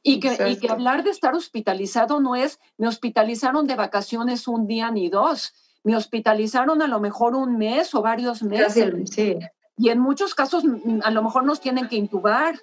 Y 0.02 0.20
que, 0.20 0.36
y 0.48 0.56
que, 0.56 0.70
hablar 0.70 1.02
de 1.02 1.10
estar 1.10 1.34
hospitalizado 1.34 2.20
no 2.20 2.36
es, 2.36 2.60
me 2.78 2.86
hospitalizaron 2.86 3.66
de 3.66 3.74
vacaciones 3.74 4.46
un 4.46 4.66
día 4.68 4.90
ni 4.92 5.10
dos, 5.10 5.52
me 5.82 5.96
hospitalizaron 5.96 6.82
a 6.82 6.86
lo 6.86 7.00
mejor 7.00 7.34
un 7.34 7.58
mes 7.58 7.94
o 7.94 8.00
varios 8.00 8.42
meses. 8.44 9.10
Sí. 9.10 9.38
Y 9.76 9.88
en 9.88 9.98
muchos 9.98 10.34
casos 10.34 10.64
mm, 10.64 11.00
a 11.02 11.10
lo 11.10 11.22
mejor 11.22 11.44
nos 11.44 11.60
tienen 11.60 11.88
que 11.88 11.96
intubar 11.96 12.54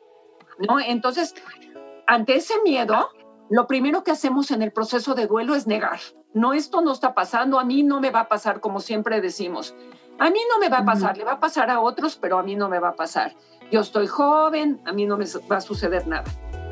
¿no? 0.60 0.80
Entonces, 0.80 1.36
ante 2.08 2.36
ese 2.36 2.56
miedo, 2.64 3.10
lo 3.50 3.68
primero 3.68 4.04
que 4.04 4.12
hacemos 4.12 4.52
en 4.52 4.62
el 4.62 4.72
proceso 4.72 5.16
de 5.16 5.28
duelo 5.28 5.56
es 5.56 5.68
negar. 5.68 6.00
No, 6.34 6.54
esto 6.54 6.82
no 6.82 6.92
está 6.92 7.16
pasando, 7.16 7.60
a 7.60 7.66
mí 7.66 7.82
no 7.82 8.00
me 8.00 8.12
va 8.12 8.22
a 8.22 8.28
pasar, 8.28 8.60
como 8.60 8.80
siempre 8.80 9.22
decimos. 9.22 9.76
A 10.20 10.30
mí 10.30 10.40
no 10.50 10.60
me 10.60 10.70
va 10.70 10.80
a 10.80 10.86
pasar, 10.86 11.18
le 11.18 11.24
va 11.24 11.34
a 11.34 11.40
pasar 11.40 11.70
a 11.70 11.80
otros, 11.80 12.18
pero 12.18 12.38
a 12.38 12.44
mí 12.44 12.56
no 12.56 12.70
me 12.70 12.80
va 12.80 12.90
a 12.90 12.96
pasar. 12.96 13.36
Yo 13.72 13.82
estoy 13.82 14.06
joven, 14.06 14.82
a 14.86 14.92
mí 14.92 15.06
no 15.06 15.18
me 15.18 15.26
va 15.50 15.58
a 15.58 15.62
suceder 15.62 16.08
nada. 16.08 16.26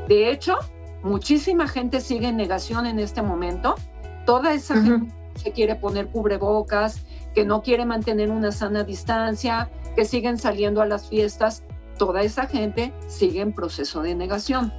De 0.08 0.30
hecho, 0.30 0.58
muchísima 1.02 1.68
gente 1.68 2.02
sigue 2.02 2.28
en 2.28 2.38
negación 2.38 2.86
en 2.86 3.00
este 3.00 3.22
momento. 3.22 3.76
Toda 4.26 4.54
esa 4.54 4.76
gente 4.76 5.14
se 5.36 5.52
quiere 5.54 5.76
poner 5.76 6.08
cubrebocas, 6.08 7.06
que 7.34 7.46
no 7.46 7.62
quiere 7.62 7.86
mantener 7.86 8.30
una 8.32 8.52
sana 8.52 8.84
distancia, 8.84 9.70
que 9.96 10.04
siguen 10.06 10.38
saliendo 10.38 10.82
a 10.82 10.86
las 10.86 11.08
fiestas 11.10 11.64
toda 11.98 12.22
esa 12.22 12.48
gente 12.48 12.94
sigue 13.08 13.42
en 13.42 13.54
proceso 13.54 14.02
de 14.02 14.16
negación. 14.16 14.74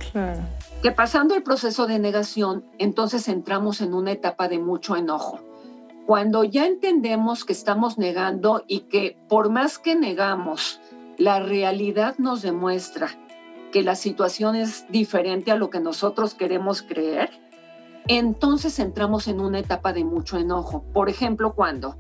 Que 0.83 0.93
pasando 0.93 1.35
el 1.35 1.43
proceso 1.43 1.87
de 1.87 1.99
negación, 1.99 2.65
entonces 2.79 3.29
entramos 3.29 3.81
en 3.81 3.95
una 3.95 4.13
etapa 4.13 4.49
de 4.49 4.59
mucho 4.59 4.97
enojo. 4.97 5.41
Cuando 6.07 6.45
ya 6.45 6.67
entendemos 6.67 7.45
que 7.45 7.53
estamos 7.53 7.99
negando 7.99 8.65
y 8.67 8.81
que 8.81 9.19
por 9.29 9.51
más 9.51 9.79
que 9.79 9.95
negamos, 9.95 10.81
la 11.19 11.41
realidad 11.41 12.15
nos 12.19 12.43
demuestra 12.43 13.11
que 13.73 13.83
la 13.83 13.95
situación 13.95 14.57
es 14.57 14.87
diferente 14.89 15.51
a 15.51 15.57
lo 15.57 15.69
que 15.69 15.81
nosotros 15.81 16.35
queremos 16.35 16.81
creer, 16.81 17.31
entonces 18.07 18.79
entramos 18.79 19.29
en 19.29 19.41
una 19.41 19.59
etapa 19.59 19.93
de 19.93 20.05
mucho 20.05 20.39
enojo. 20.39 20.83
Por 20.95 21.11
ejemplo, 21.11 21.55
cuando 21.55 21.97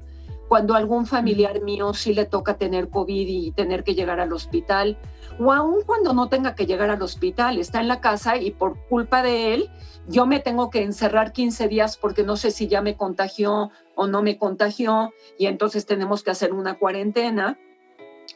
cuando 0.48 0.74
algún 0.74 1.06
familiar 1.06 1.60
mío 1.62 1.92
sí 1.92 2.14
le 2.14 2.24
toca 2.24 2.56
tener 2.56 2.88
COVID 2.88 3.28
y 3.28 3.52
tener 3.52 3.84
que 3.84 3.94
llegar 3.94 4.18
al 4.18 4.32
hospital, 4.32 4.98
o 5.38 5.52
aún 5.52 5.82
cuando 5.86 6.14
no 6.14 6.28
tenga 6.28 6.54
que 6.54 6.66
llegar 6.66 6.90
al 6.90 7.02
hospital, 7.02 7.58
está 7.58 7.80
en 7.80 7.88
la 7.88 8.00
casa 8.00 8.36
y 8.38 8.50
por 8.50 8.76
culpa 8.88 9.22
de 9.22 9.54
él, 9.54 9.70
yo 10.08 10.26
me 10.26 10.40
tengo 10.40 10.70
que 10.70 10.82
encerrar 10.82 11.32
15 11.32 11.68
días 11.68 11.96
porque 11.96 12.24
no 12.24 12.36
sé 12.36 12.50
si 12.50 12.66
ya 12.66 12.80
me 12.80 12.96
contagió 12.96 13.70
o 13.94 14.06
no 14.06 14.22
me 14.22 14.38
contagió, 14.38 15.12
y 15.38 15.46
entonces 15.46 15.84
tenemos 15.84 16.22
que 16.22 16.30
hacer 16.30 16.52
una 16.52 16.78
cuarentena. 16.78 17.58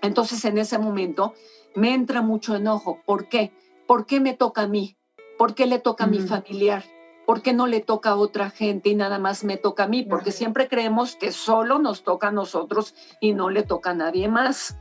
Entonces 0.03 0.45
en 0.45 0.59
ese 0.59 0.79
momento 0.79 1.35
me 1.75 1.95
entra 1.95 2.21
mucho 2.21 2.57
enojo. 2.57 3.01
¿Por 3.07 3.29
qué? 3.29 3.53
¿Por 3.87 4.07
qué 4.07 4.21
me 4.21 4.35
toca 4.35 4.63
a 4.63 4.69
mí? 4.69 4.97
¿Por 5.39 5.55
qué 5.55 5.67
le 5.67 5.79
toca 5.79 6.05
a 6.05 6.09
mi 6.09 6.19
familiar? 6.19 6.85
¿Por 7.27 7.43
qué 7.43 7.53
no 7.53 7.67
le 7.67 7.81
toca 7.81 8.11
a 8.11 8.17
otra 8.17 8.51
gente 8.51 8.91
y 8.91 8.95
nada 8.95 9.19
más 9.19 9.45
me 9.45 9.57
toca 9.57 9.85
a 9.85 9.89
mí? 9.89 10.03
Porque 10.03 10.33
siempre 10.33 10.69
creemos 10.69 11.17
que 11.17 11.33
solo 11.33 11.79
nos 11.79 12.03
toca 12.03 12.29
a 12.29 12.33
nosotros 12.33 12.95
y 13.21 13.33
no 13.33 13.51
le 13.51 13.63
toca 13.63 13.91
a 13.91 13.95
nadie 13.95 14.29
más, 14.29 14.77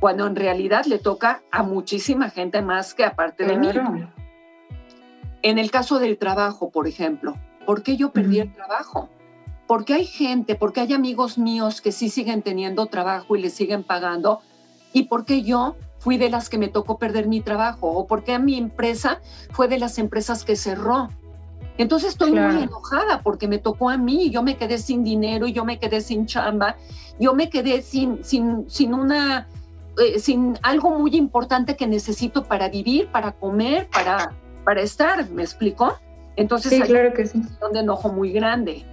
cuando 0.00 0.26
en 0.26 0.36
realidad 0.36 0.84
le 0.86 0.98
toca 0.98 1.42
a 1.50 1.62
muchísima 1.62 2.30
gente 2.30 2.62
más 2.62 2.94
que 2.94 3.04
aparte 3.04 3.44
de 3.44 3.56
mí. 3.56 3.68
En 5.42 5.58
el 5.58 5.70
caso 5.70 5.98
del 5.98 6.18
trabajo, 6.18 6.70
por 6.70 6.88
ejemplo, 6.88 7.34
¿por 7.66 7.82
qué 7.82 7.96
yo 7.96 8.12
perdí 8.12 8.40
el 8.40 8.52
trabajo? 8.52 9.08
Porque 9.66 9.94
hay 9.94 10.04
gente, 10.04 10.56
porque 10.56 10.80
hay 10.80 10.92
amigos 10.92 11.38
míos 11.38 11.80
que 11.80 11.92
sí 11.92 12.08
siguen 12.08 12.42
teniendo 12.42 12.86
trabajo 12.86 13.36
y 13.36 13.42
le 13.42 13.50
siguen 13.50 13.84
pagando, 13.84 14.40
y 14.92 15.04
porque 15.04 15.42
yo 15.42 15.76
fui 15.98 16.18
de 16.18 16.28
las 16.28 16.48
que 16.48 16.58
me 16.58 16.68
tocó 16.68 16.98
perder 16.98 17.28
mi 17.28 17.40
trabajo, 17.40 17.88
o 17.90 18.06
porque 18.06 18.38
mi 18.38 18.56
empresa 18.56 19.20
fue 19.50 19.68
de 19.68 19.78
las 19.78 19.98
empresas 19.98 20.44
que 20.44 20.56
cerró. 20.56 21.08
Entonces 21.76 22.10
estoy 22.10 22.30
muy 22.32 22.62
enojada 22.62 23.22
porque 23.22 23.48
me 23.48 23.58
tocó 23.58 23.90
a 23.90 23.96
mí, 23.96 24.30
yo 24.30 24.42
me 24.42 24.56
quedé 24.56 24.78
sin 24.78 25.02
dinero, 25.02 25.48
yo 25.48 25.64
me 25.64 25.78
quedé 25.78 26.00
sin 26.00 26.26
chamba, 26.26 26.76
yo 27.18 27.34
me 27.34 27.50
quedé 27.50 27.82
sin, 27.82 28.22
sin, 28.22 28.70
sin 28.70 28.94
una, 28.94 29.48
eh, 29.98 30.20
sin 30.20 30.56
algo 30.62 30.90
muy 30.90 31.16
importante 31.16 31.76
que 31.76 31.88
necesito 31.88 32.44
para 32.44 32.68
vivir, 32.68 33.08
para 33.08 33.32
comer, 33.32 33.88
para, 33.92 34.32
para 34.64 34.82
estar, 34.82 35.28
¿me 35.30 35.42
explico? 35.42 35.98
Entonces 36.36 36.72
sí, 36.72 36.80
claro 36.82 37.12
que 37.12 37.26
sí. 37.26 37.42
un 37.68 37.76
enojo 37.76 38.08
muy 38.08 38.30
grande. 38.30 38.84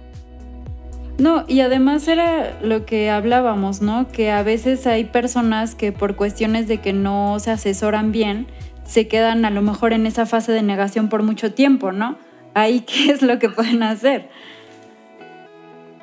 No, 1.18 1.44
y 1.46 1.60
además 1.60 2.08
era 2.08 2.58
lo 2.62 2.84
que 2.84 3.10
hablábamos, 3.10 3.80
¿no? 3.80 4.08
Que 4.08 4.32
a 4.32 4.42
veces 4.42 4.88
hay 4.88 5.04
personas 5.04 5.76
que 5.76 5.92
por 5.92 6.16
cuestiones 6.16 6.66
de 6.66 6.78
que 6.78 6.92
no 6.92 7.38
se 7.38 7.52
asesoran 7.52 8.10
bien, 8.10 8.48
se 8.84 9.06
quedan 9.06 9.44
a 9.44 9.50
lo 9.50 9.62
mejor 9.62 9.92
en 9.92 10.06
esa 10.06 10.26
fase 10.26 10.50
de 10.50 10.62
negación 10.62 11.08
por 11.08 11.22
mucho 11.22 11.52
tiempo, 11.52 11.92
¿no? 11.92 12.16
Ahí 12.54 12.80
qué 12.86 13.10
es 13.10 13.22
lo 13.22 13.38
que 13.38 13.48
pueden 13.48 13.82
hacer. 13.82 14.30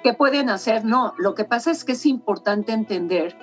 ¿Qué 0.03 0.13
pueden 0.13 0.49
hacer? 0.49 0.85
No, 0.85 1.13
lo 1.17 1.35
que 1.35 1.43
pasa 1.43 1.71
es 1.71 1.83
que 1.83 1.91
es 1.91 2.05
importante 2.05 2.71
entender 2.71 3.37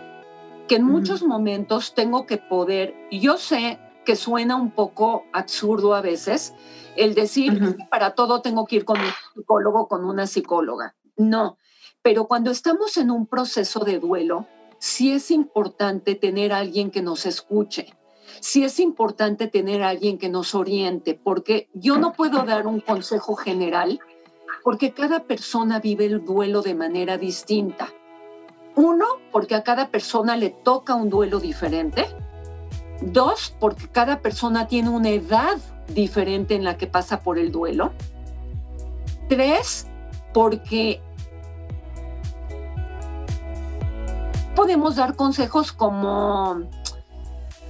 que 0.68 0.76
en 0.76 0.84
muchos 0.84 1.22
momentos 1.22 1.94
tengo 1.94 2.26
que 2.26 2.38
poder, 2.38 2.94
yo 3.10 3.36
sé 3.36 3.78
que 4.04 4.16
suena 4.16 4.56
un 4.56 4.70
poco 4.70 5.24
absurdo 5.32 5.94
a 5.94 6.00
veces 6.00 6.54
el 6.96 7.14
decir 7.14 7.76
para 7.90 8.14
todo 8.14 8.40
tengo 8.40 8.64
que 8.64 8.76
ir 8.76 8.84
con 8.84 8.98
un 8.98 9.10
psicólogo, 9.34 9.86
con 9.86 10.04
una 10.04 10.26
psicóloga. 10.26 10.94
No, 11.16 11.58
Pero 12.02 12.26
cuando 12.26 12.50
estamos 12.50 12.96
en 12.96 13.10
un 13.10 13.26
proceso 13.26 13.80
de 13.84 13.98
duelo, 13.98 14.46
sí 14.78 15.12
es 15.12 15.30
importante 15.30 16.14
tener 16.14 16.52
a 16.52 16.58
alguien 16.58 16.90
que 16.90 17.02
nos 17.02 17.26
escuche, 17.26 17.94
sí 18.40 18.64
es 18.64 18.80
importante 18.80 19.48
tener 19.48 19.82
a 19.82 19.90
alguien 19.90 20.18
que 20.18 20.28
nos 20.28 20.54
oriente, 20.54 21.14
porque 21.14 21.68
yo 21.74 21.98
no 21.98 22.12
puedo 22.12 22.44
dar 22.44 22.66
un 22.66 22.80
consejo 22.80 23.36
general, 23.36 24.00
porque 24.62 24.92
cada 24.92 25.24
persona 25.24 25.80
vive 25.80 26.06
el 26.06 26.24
duelo 26.24 26.62
de 26.62 26.74
manera 26.74 27.18
distinta. 27.18 27.88
Uno, 28.74 29.06
porque 29.32 29.54
a 29.54 29.62
cada 29.62 29.88
persona 29.88 30.36
le 30.36 30.50
toca 30.50 30.94
un 30.94 31.08
duelo 31.08 31.40
diferente. 31.40 32.06
Dos, 33.00 33.54
porque 33.58 33.88
cada 33.88 34.20
persona 34.20 34.66
tiene 34.66 34.90
una 34.90 35.10
edad 35.10 35.58
diferente 35.88 36.54
en 36.54 36.64
la 36.64 36.76
que 36.76 36.86
pasa 36.86 37.20
por 37.20 37.38
el 37.38 37.52
duelo. 37.52 37.92
Tres, 39.28 39.86
porque 40.34 41.00
podemos 44.54 44.96
dar 44.96 45.14
consejos 45.14 45.70
como 45.70 46.68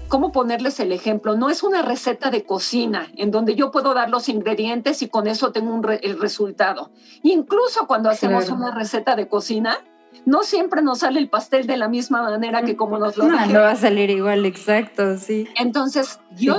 cómo 0.09 0.33
ponerles 0.33 0.81
el 0.81 0.93
ejemplo. 0.93 1.37
No 1.37 1.51
es 1.51 1.63
una 1.63 1.83
receta 1.83 2.31
de 2.31 2.45
cocina 2.45 3.09
en 3.17 3.31
donde 3.31 3.55
yo 3.55 3.71
puedo 3.71 3.95
dar 3.95 4.11
los 4.11 4.29
ingredientes 4.29 5.03
y 5.03 5.09
con 5.09 5.27
eso 5.27 5.53
tengo 5.53 5.81
el 5.89 6.21
resultado. 6.21 6.91
Incluso 7.23 7.87
cuando 7.87 8.11
hacemos 8.11 8.49
una 8.49 8.75
receta 8.75 9.17
de 9.17 9.29
cocina, 9.29 9.79
no 10.25 10.43
siempre 10.43 10.83
nos 10.83 11.01
sale 11.01 11.21
el 11.21 11.29
pastel 11.29 11.67
de 11.67 11.77
la 11.77 11.89
misma 11.89 12.23
manera 12.23 12.63
que 12.63 12.77
como 12.77 12.99
nos 12.99 13.17
lo 13.17 13.29
No, 13.29 13.47
no 13.47 13.61
va 13.61 13.73
a 13.73 13.77
salir 13.77 14.11
igual, 14.11 14.47
exacto, 14.47 15.17
sí. 15.19 15.49
Entonces, 15.57 16.21
yo 16.37 16.57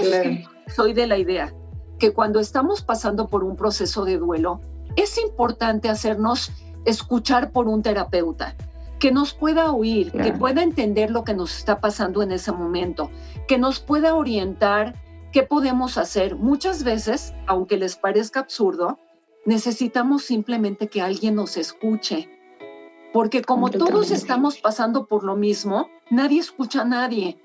soy 0.76 0.94
de 0.94 1.08
la 1.08 1.18
idea 1.18 1.54
que 2.00 2.14
cuando 2.14 2.40
estamos 2.40 2.84
pasando 2.84 3.28
por 3.28 3.44
un 3.44 3.56
proceso 3.56 4.06
de 4.06 4.18
duelo, 4.18 4.62
es 4.96 5.18
importante 5.18 5.90
hacernos 5.90 6.52
escuchar 6.86 7.52
por 7.52 7.68
un 7.68 7.82
terapeuta 7.82 8.56
que 9.00 9.12
nos 9.12 9.34
pueda 9.34 9.72
oír, 9.72 10.12
que 10.12 10.34
pueda 10.34 10.64
entender 10.64 11.12
lo 11.12 11.24
que 11.24 11.34
nos 11.34 11.56
está 11.56 11.80
pasando 11.80 12.24
en 12.24 12.32
ese 12.32 12.52
momento, 12.52 13.12
que 13.48 13.58
nos 13.58 13.80
pueda 13.80 14.16
orientar 14.16 14.96
qué 15.32 15.44
podemos 15.44 15.98
hacer. 15.98 16.36
Muchas 16.36 16.84
veces, 16.84 17.34
aunque 17.46 17.78
les 17.78 17.96
parezca 17.96 18.40
absurdo, 18.40 19.00
necesitamos 19.46 20.24
simplemente 20.24 20.88
que 20.88 21.02
alguien 21.02 21.36
nos 21.36 21.58
escuche, 21.58 22.30
porque 23.14 23.42
como 23.42 23.70
todos 23.70 24.12
estamos 24.12 24.58
pasando 24.58 25.06
por 25.06 25.24
lo 25.24 25.36
mismo, 25.36 25.88
nadie 26.10 26.40
escucha 26.40 26.82
a 26.82 26.86
nadie. 26.86 27.40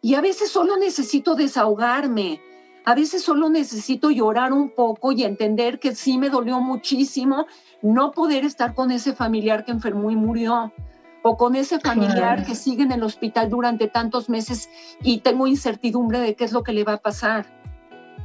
Y 0.00 0.14
a 0.14 0.20
veces 0.20 0.50
solo 0.50 0.76
necesito 0.76 1.34
desahogarme, 1.34 2.40
a 2.84 2.94
veces 2.94 3.22
solo 3.22 3.48
necesito 3.48 4.10
llorar 4.10 4.52
un 4.52 4.70
poco 4.70 5.12
y 5.12 5.22
entender 5.22 5.78
que 5.78 5.94
sí 5.94 6.18
me 6.18 6.30
dolió 6.30 6.60
muchísimo 6.60 7.46
no 7.80 8.12
poder 8.12 8.44
estar 8.44 8.74
con 8.74 8.90
ese 8.90 9.12
familiar 9.12 9.64
que 9.64 9.70
enfermó 9.72 10.10
y 10.10 10.16
murió 10.16 10.72
o 11.22 11.36
con 11.36 11.54
ese 11.54 11.78
familiar 11.78 12.44
que 12.44 12.54
sigue 12.54 12.82
en 12.82 12.92
el 12.92 13.02
hospital 13.02 13.48
durante 13.48 13.88
tantos 13.88 14.28
meses 14.28 14.68
y 15.02 15.18
tengo 15.18 15.46
incertidumbre 15.46 16.20
de 16.20 16.34
qué 16.34 16.44
es 16.44 16.52
lo 16.52 16.62
que 16.62 16.72
le 16.72 16.84
va 16.84 16.94
a 16.94 16.98
pasar. 16.98 17.46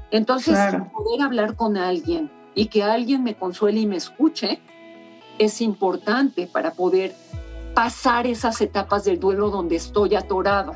Entonces, 0.10 0.58
poder 0.94 1.22
hablar 1.22 1.56
con 1.56 1.78
alguien 1.78 2.32
y 2.56 2.68
que 2.68 2.84
alguien 2.84 3.24
me 3.24 3.36
consuele 3.36 3.82
y 3.82 3.86
me 3.86 3.98
escuche 3.98 4.60
es 5.38 5.62
importante 5.62 6.48
para 6.48 6.72
poder 6.72 7.14
pasar 7.76 8.26
esas 8.26 8.60
etapas 8.62 9.04
del 9.04 9.20
duelo 9.20 9.52
donde 9.52 9.76
estoy 9.76 10.16
atorado. 10.16 10.74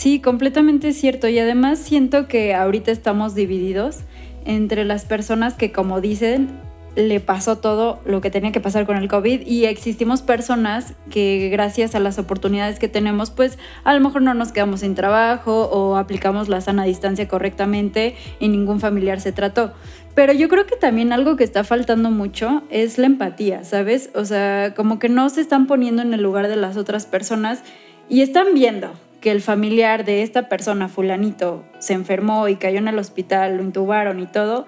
Sí, 0.00 0.20
completamente 0.20 0.94
cierto. 0.94 1.28
Y 1.28 1.38
además 1.38 1.78
siento 1.78 2.26
que 2.26 2.54
ahorita 2.54 2.90
estamos 2.90 3.34
divididos 3.34 3.98
entre 4.44 4.84
las 4.84 5.04
personas 5.04 5.54
que, 5.54 5.72
como 5.72 6.00
dicen, 6.00 6.48
le 6.96 7.20
pasó 7.20 7.58
todo 7.58 8.00
lo 8.04 8.20
que 8.20 8.30
tenía 8.30 8.52
que 8.52 8.60
pasar 8.60 8.84
con 8.84 8.96
el 8.96 9.08
COVID 9.08 9.46
y 9.46 9.66
existimos 9.66 10.22
personas 10.22 10.94
que 11.08 11.48
gracias 11.50 11.94
a 11.94 12.00
las 12.00 12.18
oportunidades 12.18 12.78
que 12.78 12.88
tenemos, 12.88 13.30
pues 13.30 13.58
a 13.84 13.94
lo 13.94 14.00
mejor 14.00 14.22
no 14.22 14.34
nos 14.34 14.52
quedamos 14.52 14.80
sin 14.80 14.94
trabajo 14.94 15.66
o 15.66 15.96
aplicamos 15.96 16.48
la 16.48 16.60
sana 16.60 16.84
distancia 16.84 17.28
correctamente 17.28 18.16
y 18.40 18.48
ningún 18.48 18.80
familiar 18.80 19.20
se 19.20 19.32
trató. 19.32 19.72
Pero 20.14 20.32
yo 20.32 20.48
creo 20.48 20.66
que 20.66 20.76
también 20.76 21.12
algo 21.12 21.36
que 21.36 21.44
está 21.44 21.62
faltando 21.62 22.10
mucho 22.10 22.64
es 22.70 22.98
la 22.98 23.06
empatía, 23.06 23.62
¿sabes? 23.62 24.10
O 24.14 24.24
sea, 24.24 24.74
como 24.74 24.98
que 24.98 25.08
no 25.08 25.28
se 25.28 25.40
están 25.40 25.66
poniendo 25.66 26.02
en 26.02 26.12
el 26.12 26.22
lugar 26.22 26.48
de 26.48 26.56
las 26.56 26.76
otras 26.76 27.06
personas 27.06 27.62
y 28.08 28.22
están 28.22 28.48
viendo 28.54 28.92
que 29.20 29.30
el 29.30 29.40
familiar 29.40 30.04
de 30.04 30.22
esta 30.22 30.48
persona, 30.48 30.88
fulanito, 30.88 31.64
se 31.78 31.92
enfermó 31.92 32.48
y 32.48 32.56
cayó 32.56 32.78
en 32.78 32.88
el 32.88 32.98
hospital, 32.98 33.56
lo 33.56 33.62
intubaron 33.62 34.20
y 34.20 34.26
todo. 34.26 34.66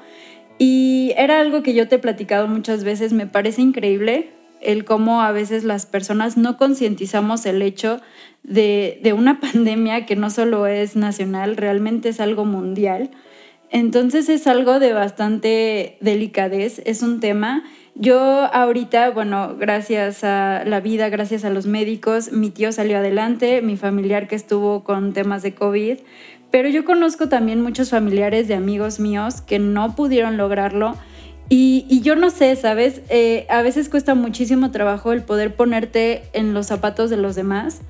Y 0.58 1.12
era 1.16 1.40
algo 1.40 1.62
que 1.62 1.74
yo 1.74 1.88
te 1.88 1.96
he 1.96 1.98
platicado 1.98 2.46
muchas 2.46 2.84
veces, 2.84 3.12
me 3.12 3.26
parece 3.26 3.62
increíble 3.62 4.30
el 4.60 4.84
cómo 4.84 5.22
a 5.22 5.32
veces 5.32 5.64
las 5.64 5.86
personas 5.86 6.36
no 6.36 6.56
concientizamos 6.56 7.46
el 7.46 7.62
hecho 7.62 8.00
de, 8.44 9.00
de, 9.02 9.12
una 9.12 9.40
pandemia 9.40 10.06
que 10.06 10.16
no 10.16 10.30
solo 10.30 10.66
es 10.66 10.94
nacional, 10.96 11.56
realmente 11.56 12.10
es 12.10 12.20
algo 12.20 12.44
mundial. 12.44 13.10
Entonces 13.70 14.28
es 14.28 14.46
algo 14.46 14.78
de 14.78 14.92
bastante 14.92 15.96
delicadez, 16.00 16.82
es 16.84 17.02
un 17.02 17.20
tema 17.20 17.64
yo 17.94 18.18
ahorita, 18.18 19.10
bueno, 19.10 19.54
gracias 19.58 20.24
a 20.24 20.64
la 20.64 20.80
vida, 20.80 21.08
gracias 21.08 21.44
a 21.44 21.50
los 21.50 21.66
médicos, 21.66 22.32
mi 22.32 22.50
tío 22.50 22.72
salió 22.72 22.98
adelante, 22.98 23.60
mi 23.62 23.76
familiar 23.76 24.28
que 24.28 24.34
estuvo 24.34 24.82
con 24.82 25.12
temas 25.12 25.42
de 25.42 25.54
COVID, 25.54 25.98
pero 26.50 26.68
yo 26.68 26.84
conozco 26.84 27.28
también 27.28 27.62
muchos 27.62 27.90
familiares 27.90 28.48
de 28.48 28.54
amigos 28.54 28.98
míos 28.98 29.40
que 29.40 29.58
no 29.58 29.94
pudieron 29.94 30.36
lograrlo. 30.36 30.96
Y, 31.48 32.00
yo 32.02 32.16
no 32.16 32.30
sé, 32.30 32.56
¿sabes? 32.56 33.02
Eh, 33.10 33.46
a 33.50 33.60
veces 33.60 33.90
cuesta 33.90 34.14
muchísimo 34.14 34.70
trabajo 34.70 35.12
el 35.12 35.22
poder 35.22 35.54
ponerte 35.54 36.22
en 36.32 36.54
los 36.54 36.66
zapatos 36.68 37.10
de 37.10 37.18
los 37.18 37.34
demás 37.34 37.82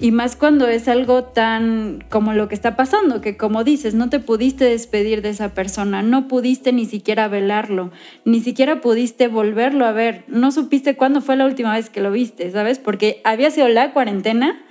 y 0.00 0.12
más 0.12 0.36
cuando 0.36 0.68
es 0.68 0.86
algo 0.86 1.24
tan 1.24 2.04
como 2.08 2.32
lo 2.32 2.48
que 2.48 2.54
está 2.54 2.76
pasando, 2.76 3.20
que 3.20 3.36
como 3.36 3.64
dices, 3.64 3.94
no 3.94 4.08
te 4.08 4.20
pudiste 4.20 4.64
despedir 4.64 5.22
de 5.22 5.30
esa 5.30 5.54
persona, 5.54 6.02
no 6.02 6.28
pudiste 6.28 6.72
ni 6.72 6.84
siquiera 6.84 7.26
velarlo, 7.26 7.90
ni 8.24 8.40
siquiera 8.40 8.80
pudiste 8.80 9.26
volverlo 9.26 9.86
a 9.86 9.92
ver, 9.92 10.24
no 10.28 10.52
supiste 10.52 10.94
cuándo 10.94 11.20
fue 11.20 11.36
la 11.36 11.46
última 11.46 11.74
vez 11.74 11.90
que 11.90 12.00
lo 12.00 12.12
viste, 12.12 12.50
¿sabes? 12.50 12.78
Porque 12.78 13.20
había 13.24 13.50
sido 13.50 13.68
la 13.68 13.92
cuarentena 13.92 14.62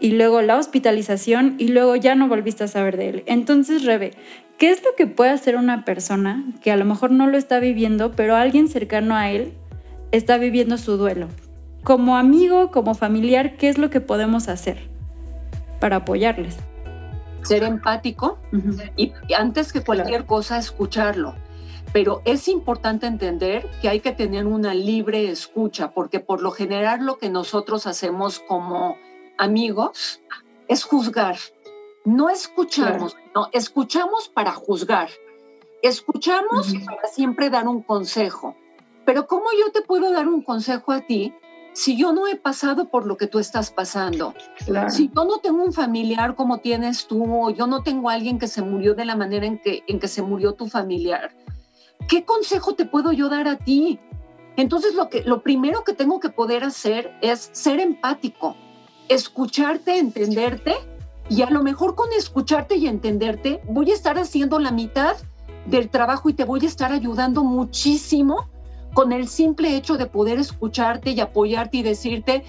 y 0.00 0.12
luego 0.12 0.40
la 0.42 0.56
hospitalización 0.56 1.56
y 1.58 1.68
luego 1.68 1.96
ya 1.96 2.14
no 2.14 2.28
volviste 2.28 2.64
a 2.64 2.68
saber 2.68 2.96
de 2.96 3.08
él. 3.08 3.22
Entonces, 3.26 3.84
Rebe, 3.84 4.12
¿qué 4.56 4.70
es 4.70 4.84
lo 4.84 4.94
que 4.96 5.06
puede 5.06 5.30
hacer 5.30 5.56
una 5.56 5.84
persona 5.84 6.44
que 6.62 6.70
a 6.70 6.76
lo 6.76 6.84
mejor 6.84 7.10
no 7.10 7.26
lo 7.26 7.38
está 7.38 7.58
viviendo, 7.58 8.12
pero 8.12 8.36
alguien 8.36 8.68
cercano 8.68 9.16
a 9.16 9.30
él 9.30 9.52
está 10.12 10.38
viviendo 10.38 10.78
su 10.78 10.96
duelo? 10.96 11.28
Como 11.86 12.16
amigo, 12.16 12.72
como 12.72 12.96
familiar, 12.96 13.56
¿qué 13.56 13.68
es 13.68 13.78
lo 13.78 13.90
que 13.90 14.00
podemos 14.00 14.48
hacer 14.48 14.90
para 15.78 15.98
apoyarles? 15.98 16.56
Ser 17.42 17.62
empático 17.62 18.38
y 18.96 19.12
antes 19.38 19.72
que 19.72 19.84
cualquier 19.84 20.26
cosa 20.26 20.58
escucharlo. 20.58 21.36
Pero 21.92 22.22
es 22.24 22.48
importante 22.48 23.06
entender 23.06 23.70
que 23.80 23.88
hay 23.88 24.00
que 24.00 24.10
tener 24.10 24.48
una 24.48 24.74
libre 24.74 25.30
escucha, 25.30 25.92
porque 25.92 26.18
por 26.18 26.42
lo 26.42 26.50
general 26.50 27.06
lo 27.06 27.18
que 27.18 27.30
nosotros 27.30 27.86
hacemos 27.86 28.40
como 28.40 28.96
amigos 29.38 30.20
es 30.66 30.82
juzgar. 30.82 31.36
No 32.04 32.30
escuchamos, 32.30 33.16
no, 33.32 33.48
escuchamos 33.52 34.28
para 34.28 34.50
juzgar. 34.50 35.08
Escuchamos 35.84 36.74
para 36.84 37.06
siempre 37.06 37.48
dar 37.48 37.68
un 37.68 37.80
consejo. 37.80 38.56
Pero 39.04 39.28
¿cómo 39.28 39.44
yo 39.56 39.70
te 39.70 39.82
puedo 39.82 40.10
dar 40.10 40.26
un 40.26 40.42
consejo 40.42 40.90
a 40.90 41.02
ti 41.02 41.32
si 41.76 41.94
yo 41.94 42.14
no 42.14 42.26
he 42.26 42.36
pasado 42.36 42.88
por 42.88 43.04
lo 43.06 43.18
que 43.18 43.26
tú 43.26 43.38
estás 43.38 43.70
pasando, 43.70 44.32
si 44.88 45.10
yo 45.14 45.24
no 45.26 45.40
tengo 45.40 45.62
un 45.62 45.74
familiar 45.74 46.34
como 46.34 46.56
tienes 46.56 47.06
tú, 47.06 47.22
o 47.44 47.50
yo 47.50 47.66
no 47.66 47.82
tengo 47.82 48.08
alguien 48.08 48.38
que 48.38 48.48
se 48.48 48.62
murió 48.62 48.94
de 48.94 49.04
la 49.04 49.14
manera 49.14 49.44
en 49.44 49.58
que, 49.58 49.84
en 49.86 50.00
que 50.00 50.08
se 50.08 50.22
murió 50.22 50.54
tu 50.54 50.68
familiar, 50.68 51.32
¿qué 52.08 52.24
consejo 52.24 52.74
te 52.74 52.86
puedo 52.86 53.12
yo 53.12 53.28
dar 53.28 53.46
a 53.46 53.58
ti? 53.58 54.00
Entonces 54.56 54.94
lo, 54.94 55.10
que, 55.10 55.22
lo 55.24 55.42
primero 55.42 55.84
que 55.84 55.92
tengo 55.92 56.18
que 56.18 56.30
poder 56.30 56.64
hacer 56.64 57.12
es 57.20 57.50
ser 57.52 57.78
empático, 57.78 58.56
escucharte, 59.10 59.98
entenderte, 59.98 60.76
y 61.28 61.42
a 61.42 61.50
lo 61.50 61.62
mejor 61.62 61.94
con 61.94 62.10
escucharte 62.14 62.76
y 62.76 62.86
entenderte 62.86 63.60
voy 63.66 63.90
a 63.90 63.94
estar 63.94 64.18
haciendo 64.18 64.58
la 64.60 64.70
mitad 64.70 65.16
del 65.66 65.90
trabajo 65.90 66.30
y 66.30 66.32
te 66.32 66.44
voy 66.44 66.64
a 66.64 66.68
estar 66.68 66.90
ayudando 66.92 67.44
muchísimo 67.44 68.48
con 68.96 69.12
el 69.12 69.28
simple 69.28 69.76
hecho 69.76 69.98
de 69.98 70.06
poder 70.06 70.38
escucharte 70.38 71.10
y 71.10 71.20
apoyarte 71.20 71.76
y 71.76 71.82
decirte, 71.82 72.44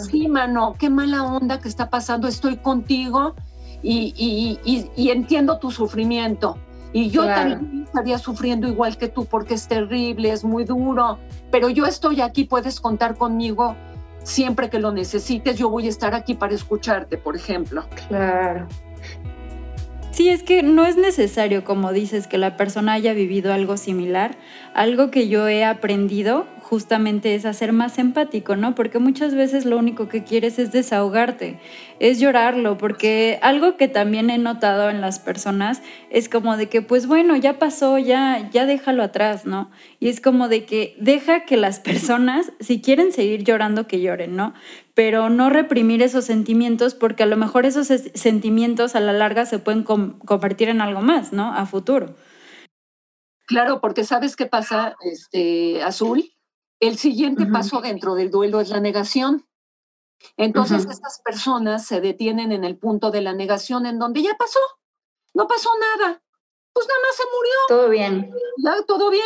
sí, 0.00 0.26
mano, 0.26 0.74
qué 0.76 0.90
mala 0.90 1.22
onda 1.22 1.60
que 1.60 1.68
está 1.68 1.90
pasando, 1.90 2.26
estoy 2.26 2.56
contigo 2.56 3.36
y, 3.84 4.58
entiendo 4.96 5.58
tu 5.58 5.70
sufrimiento. 5.70 6.58
Y 6.92 7.10
yo 7.10 7.24
también 7.24 7.84
estaría 7.84 8.18
sufriendo 8.18 8.66
igual 8.66 8.98
que 8.98 9.06
tú 9.06 9.26
porque 9.26 9.54
es 9.54 9.68
terrible, 9.68 10.32
es 10.32 10.42
muy 10.42 10.64
duro, 10.64 11.20
pero 11.52 11.68
yo 11.68 11.86
estoy 11.86 12.20
aquí, 12.20 12.46
puedes 12.46 12.80
contar 12.80 13.14
conmigo 13.14 13.76
siempre 14.24 14.70
que 14.70 14.80
lo 14.80 14.90
necesites, 14.90 15.56
yo 15.56 15.70
voy 15.70 15.86
a 15.86 15.90
estar 15.90 16.16
aquí 16.16 16.34
para 16.34 16.52
escucharte, 16.52 17.16
por 17.16 17.36
ejemplo. 17.36 17.84
Claro. 18.08 18.66
Sí, 20.12 20.28
es 20.28 20.42
que 20.42 20.62
no 20.62 20.84
es 20.84 20.96
necesario, 20.98 21.64
como 21.64 21.90
dices, 21.90 22.26
que 22.26 22.36
la 22.36 22.58
persona 22.58 22.92
haya 22.92 23.14
vivido 23.14 23.50
algo 23.50 23.78
similar. 23.78 24.36
Algo 24.74 25.10
que 25.10 25.28
yo 25.28 25.48
he 25.48 25.64
aprendido 25.64 26.46
justamente 26.72 27.34
es 27.34 27.44
hacer 27.44 27.74
más 27.74 27.98
empático, 27.98 28.56
¿no? 28.56 28.74
Porque 28.74 28.98
muchas 28.98 29.34
veces 29.34 29.66
lo 29.66 29.76
único 29.76 30.08
que 30.08 30.24
quieres 30.24 30.58
es 30.58 30.72
desahogarte, 30.72 31.60
es 32.00 32.18
llorarlo, 32.18 32.78
porque 32.78 33.38
algo 33.42 33.76
que 33.76 33.88
también 33.88 34.30
he 34.30 34.38
notado 34.38 34.88
en 34.88 35.02
las 35.02 35.18
personas 35.18 35.82
es 36.08 36.30
como 36.30 36.56
de 36.56 36.70
que, 36.70 36.80
pues 36.80 37.06
bueno, 37.06 37.36
ya 37.36 37.58
pasó, 37.58 37.98
ya, 37.98 38.48
ya 38.52 38.64
déjalo 38.64 39.02
atrás, 39.02 39.44
¿no? 39.44 39.70
Y 40.00 40.08
es 40.08 40.22
como 40.22 40.48
de 40.48 40.64
que 40.64 40.96
deja 40.98 41.44
que 41.44 41.58
las 41.58 41.78
personas, 41.78 42.52
si 42.58 42.80
quieren 42.80 43.12
seguir 43.12 43.44
llorando, 43.44 43.86
que 43.86 44.00
lloren, 44.00 44.34
¿no? 44.34 44.54
Pero 44.94 45.28
no 45.28 45.50
reprimir 45.50 46.00
esos 46.00 46.24
sentimientos, 46.24 46.94
porque 46.94 47.22
a 47.22 47.26
lo 47.26 47.36
mejor 47.36 47.66
esos 47.66 47.88
sentimientos 48.14 48.94
a 48.94 49.00
la 49.00 49.12
larga 49.12 49.44
se 49.44 49.58
pueden 49.58 49.82
convertir 49.82 50.70
en 50.70 50.80
algo 50.80 51.02
más, 51.02 51.34
¿no? 51.34 51.52
A 51.52 51.66
futuro. 51.66 52.16
Claro, 53.46 53.82
porque 53.82 54.04
sabes 54.04 54.36
qué 54.36 54.46
pasa, 54.46 54.94
este, 55.02 55.82
Azul, 55.82 56.32
el 56.82 56.98
siguiente 56.98 57.46
paso 57.46 57.80
dentro 57.80 58.16
del 58.16 58.32
duelo 58.32 58.60
es 58.60 58.68
la 58.68 58.80
negación. 58.80 59.46
Entonces 60.36 60.84
estas 60.90 61.20
personas 61.20 61.86
se 61.86 62.00
detienen 62.00 62.50
en 62.50 62.64
el 62.64 62.76
punto 62.76 63.12
de 63.12 63.20
la 63.20 63.32
negación 63.32 63.86
en 63.86 64.00
donde 64.00 64.22
ya 64.22 64.34
pasó, 64.36 64.58
no 65.32 65.46
pasó 65.46 65.70
nada, 65.78 66.20
pues 66.72 66.86
nada 66.88 67.00
más 67.06 67.16
se 67.16 67.22
murió. 67.36 67.54
Todo 67.68 67.88
bien. 67.88 68.34
Ya, 68.58 68.82
todo 68.84 69.10
bien. 69.10 69.22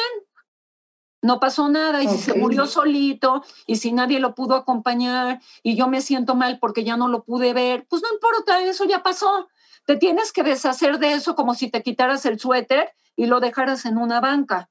No 1.22 1.40
pasó 1.40 1.70
nada 1.70 2.02
y 2.02 2.08
si 2.08 2.18
se 2.18 2.34
murió 2.34 2.66
solito 2.66 3.42
y 3.66 3.76
si 3.76 3.90
nadie 3.90 4.20
lo 4.20 4.34
pudo 4.34 4.54
acompañar 4.54 5.40
y 5.62 5.76
yo 5.76 5.88
me 5.88 6.02
siento 6.02 6.34
mal 6.34 6.58
porque 6.58 6.84
ya 6.84 6.98
no 6.98 7.08
lo 7.08 7.24
pude 7.24 7.54
ver, 7.54 7.86
pues 7.88 8.02
no 8.02 8.12
importa, 8.12 8.62
eso 8.62 8.84
ya 8.84 9.02
pasó. 9.02 9.48
Te 9.86 9.96
tienes 9.96 10.30
que 10.30 10.42
deshacer 10.42 10.98
de 10.98 11.14
eso 11.14 11.34
como 11.34 11.54
si 11.54 11.70
te 11.70 11.82
quitaras 11.82 12.26
el 12.26 12.38
suéter 12.38 12.92
y 13.16 13.26
lo 13.26 13.40
dejaras 13.40 13.86
en 13.86 13.96
una 13.96 14.20
banca. 14.20 14.68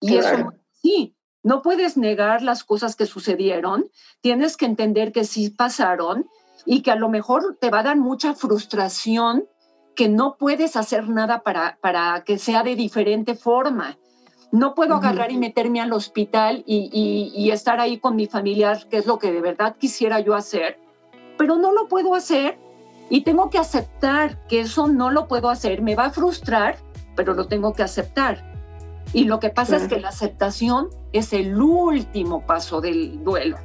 Y 0.00 0.18
eso 0.18 0.52
sí, 0.72 1.16
no 1.42 1.62
puedes 1.62 1.96
negar 1.96 2.42
las 2.42 2.64
cosas 2.64 2.96
que 2.96 3.06
sucedieron, 3.06 3.90
tienes 4.20 4.56
que 4.56 4.66
entender 4.66 5.12
que 5.12 5.24
sí 5.24 5.50
pasaron 5.50 6.26
y 6.64 6.82
que 6.82 6.90
a 6.90 6.96
lo 6.96 7.08
mejor 7.08 7.58
te 7.60 7.70
va 7.70 7.80
a 7.80 7.82
dar 7.82 7.96
mucha 7.96 8.34
frustración 8.34 9.46
que 9.96 10.08
no 10.08 10.36
puedes 10.38 10.76
hacer 10.76 11.08
nada 11.08 11.42
para, 11.42 11.78
para 11.80 12.22
que 12.24 12.38
sea 12.38 12.62
de 12.62 12.76
diferente 12.76 13.34
forma. 13.34 13.98
No 14.52 14.74
puedo 14.74 14.94
agarrar 14.94 15.32
y 15.32 15.38
meterme 15.38 15.80
al 15.80 15.92
hospital 15.92 16.62
y, 16.66 17.32
y, 17.34 17.50
estar 17.50 17.80
ahí 17.80 17.98
con 17.98 18.16
mi 18.16 18.26
familiar, 18.26 18.86
que 18.88 18.98
es 18.98 19.06
lo 19.06 19.18
que 19.18 19.32
de 19.32 19.40
verdad 19.40 19.76
quisiera 19.78 20.20
yo 20.20 20.34
hacer, 20.34 20.78
pero 21.38 21.56
no 21.56 21.72
lo 21.72 21.88
puedo 21.88 22.14
hacer 22.14 22.58
y 23.08 23.22
tengo 23.22 23.48
que 23.48 23.58
aceptar 23.58 24.46
que 24.48 24.60
eso 24.60 24.88
no 24.88 25.10
lo 25.10 25.26
puedo 25.26 25.48
hacer. 25.48 25.80
Me 25.80 25.94
va 25.94 26.06
a 26.06 26.10
frustrar, 26.10 26.76
pero 27.16 27.32
lo 27.32 27.46
tengo 27.46 27.72
que 27.72 27.82
aceptar. 27.82 28.51
Y 29.12 29.24
lo 29.24 29.40
que 29.40 29.50
pasa 29.50 29.76
es 29.76 29.88
que 29.88 30.00
la 30.00 30.08
aceptación 30.08 30.88
es 31.12 31.32
el 31.32 31.60
último 31.60 32.46
paso 32.46 32.80
del 32.80 33.22
duelo. 33.22 33.58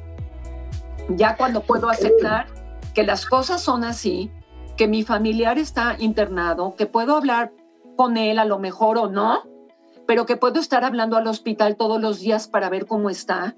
Ya 1.08 1.36
cuando 1.36 1.62
puedo 1.62 1.88
aceptar 1.88 2.46
que 2.94 3.02
las 3.02 3.24
cosas 3.24 3.62
son 3.62 3.82
así, 3.82 4.30
que 4.76 4.86
mi 4.86 5.02
familiar 5.02 5.58
está 5.58 5.96
internado, 5.98 6.74
que 6.76 6.86
puedo 6.86 7.16
hablar 7.16 7.52
con 7.96 8.16
él 8.16 8.38
a 8.38 8.44
lo 8.44 8.58
mejor 8.58 8.98
o 8.98 9.08
no, 9.08 9.42
pero 10.06 10.26
que 10.26 10.36
puedo 10.36 10.60
estar 10.60 10.84
hablando 10.84 11.16
al 11.16 11.26
hospital 11.26 11.76
todos 11.76 12.00
los 12.00 12.20
días 12.20 12.46
para 12.46 12.68
ver 12.68 12.86
cómo 12.86 13.08
está 13.08 13.56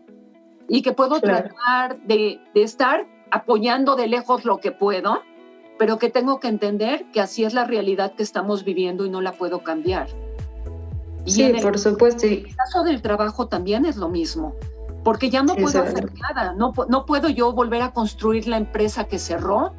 y 0.69 0.83
que 0.83 0.93
puedo 0.93 1.21
tratar 1.21 2.01
de, 2.03 2.41
de 2.55 2.63
estar 2.63 3.07
apoyando 3.33 3.97
de 3.97 4.07
lejos 4.07 4.45
lo 4.45 4.59
que 4.59 4.71
puedo, 4.71 5.23
pero 5.79 5.99
que 5.99 6.09
tengo 6.09 6.39
que 6.39 6.49
entender 6.49 7.11
que 7.13 7.21
así 7.21 7.45
es 7.45 7.53
la 7.53 7.65
realidad 7.65 8.15
que 8.15 8.23
estamos 8.23 8.65
viviendo 8.65 9.05
y 9.05 9.11
no 9.11 9.21
la 9.21 9.33
puedo 9.33 9.63
cambiar 9.63 10.09
sí, 11.27 11.53
por 11.63 11.79
supuesto. 11.79 12.27
En 12.27 12.33
el 12.33 12.57
caso 12.57 12.83
del 12.83 13.03
trabajo 13.03 13.49
también 13.49 13.87
es 13.87 13.97
lo 13.97 14.09
mismo, 14.09 14.55
porque 15.05 15.31
ya 15.31 15.43
no 15.43 15.55
puedo 15.55 15.83
hacer 15.83 16.11
nada, 16.21 16.55
no, 16.55 16.73
no 16.89 17.07
puedo 17.07 17.29
yo 17.29 17.53
volver 17.53 17.83
a 17.83 17.93
construir 17.93 18.47
la 18.49 18.57
empresa 18.57 19.05
que 19.05 19.19
cerró, 19.19 19.73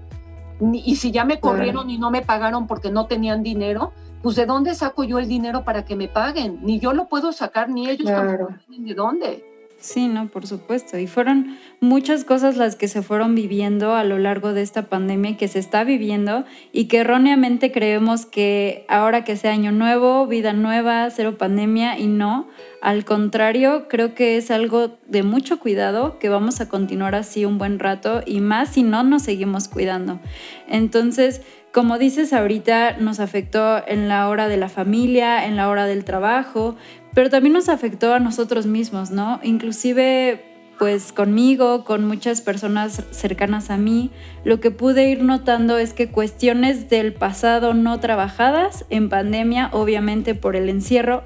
y 0.61 0.95
si 0.95 1.11
ya 1.11 1.25
me 1.25 1.39
corrieron 1.39 1.89
y 1.89 1.97
no 1.97 2.11
me 2.11 2.21
pagaron 2.21 2.67
porque 2.67 2.91
no 2.91 3.07
tenían 3.07 3.41
dinero, 3.41 3.93
pues 4.21 4.35
¿de 4.35 4.45
dónde 4.45 4.75
saco 4.75 5.03
yo 5.03 5.17
el 5.17 5.27
dinero 5.27 5.63
para 5.63 5.85
que 5.85 5.95
me 5.95 6.07
paguen? 6.07 6.59
Ni 6.61 6.79
yo 6.79 6.93
lo 6.93 7.07
puedo 7.07 7.31
sacar, 7.31 7.69
ni 7.69 7.89
ellos 7.89 8.07
claro. 8.07 8.49
de 8.67 8.93
dónde. 8.93 9.50
Sí, 9.81 10.07
no, 10.07 10.27
por 10.27 10.45
supuesto. 10.45 10.99
Y 10.99 11.07
fueron 11.07 11.57
muchas 11.79 12.23
cosas 12.23 12.55
las 12.55 12.75
que 12.75 12.87
se 12.87 13.01
fueron 13.01 13.33
viviendo 13.33 13.95
a 13.95 14.03
lo 14.03 14.19
largo 14.19 14.53
de 14.53 14.61
esta 14.61 14.83
pandemia 14.83 15.37
que 15.37 15.47
se 15.47 15.57
está 15.57 15.83
viviendo 15.83 16.45
y 16.71 16.85
que 16.85 16.97
erróneamente 16.97 17.71
creemos 17.71 18.27
que 18.27 18.85
ahora 18.87 19.23
que 19.23 19.35
sea 19.35 19.53
año 19.53 19.71
nuevo, 19.71 20.27
vida 20.27 20.53
nueva, 20.53 21.09
cero 21.09 21.35
pandemia 21.39 21.97
y 21.97 22.05
no. 22.05 22.47
Al 22.79 23.05
contrario, 23.05 23.87
creo 23.87 24.13
que 24.13 24.37
es 24.37 24.51
algo 24.51 24.99
de 25.07 25.23
mucho 25.23 25.59
cuidado, 25.59 26.19
que 26.19 26.29
vamos 26.29 26.61
a 26.61 26.69
continuar 26.69 27.15
así 27.15 27.45
un 27.45 27.57
buen 27.57 27.79
rato 27.79 28.21
y 28.23 28.39
más 28.39 28.69
si 28.69 28.83
no 28.83 29.01
nos 29.03 29.23
seguimos 29.23 29.67
cuidando. 29.67 30.19
Entonces, 30.67 31.41
como 31.71 31.97
dices 31.97 32.33
ahorita, 32.33 32.97
nos 32.97 33.21
afectó 33.21 33.81
en 33.87 34.09
la 34.09 34.27
hora 34.27 34.49
de 34.49 34.57
la 34.57 34.67
familia, 34.67 35.45
en 35.45 35.55
la 35.55 35.69
hora 35.69 35.85
del 35.85 36.03
trabajo, 36.03 36.75
pero 37.13 37.29
también 37.29 37.53
nos 37.53 37.69
afectó 37.69 38.13
a 38.13 38.19
nosotros 38.19 38.65
mismos, 38.65 39.11
¿no? 39.11 39.39
Inclusive 39.43 40.51
pues 40.81 41.11
conmigo, 41.11 41.83
con 41.83 42.05
muchas 42.05 42.41
personas 42.41 43.03
cercanas 43.11 43.69
a 43.69 43.77
mí, 43.77 44.09
lo 44.43 44.59
que 44.59 44.71
pude 44.71 45.11
ir 45.11 45.21
notando 45.21 45.77
es 45.77 45.93
que 45.93 46.09
cuestiones 46.09 46.89
del 46.89 47.13
pasado 47.13 47.75
no 47.75 47.99
trabajadas 47.99 48.85
en 48.89 49.07
pandemia, 49.07 49.69
obviamente 49.73 50.33
por 50.33 50.55
el 50.55 50.69
encierro, 50.69 51.23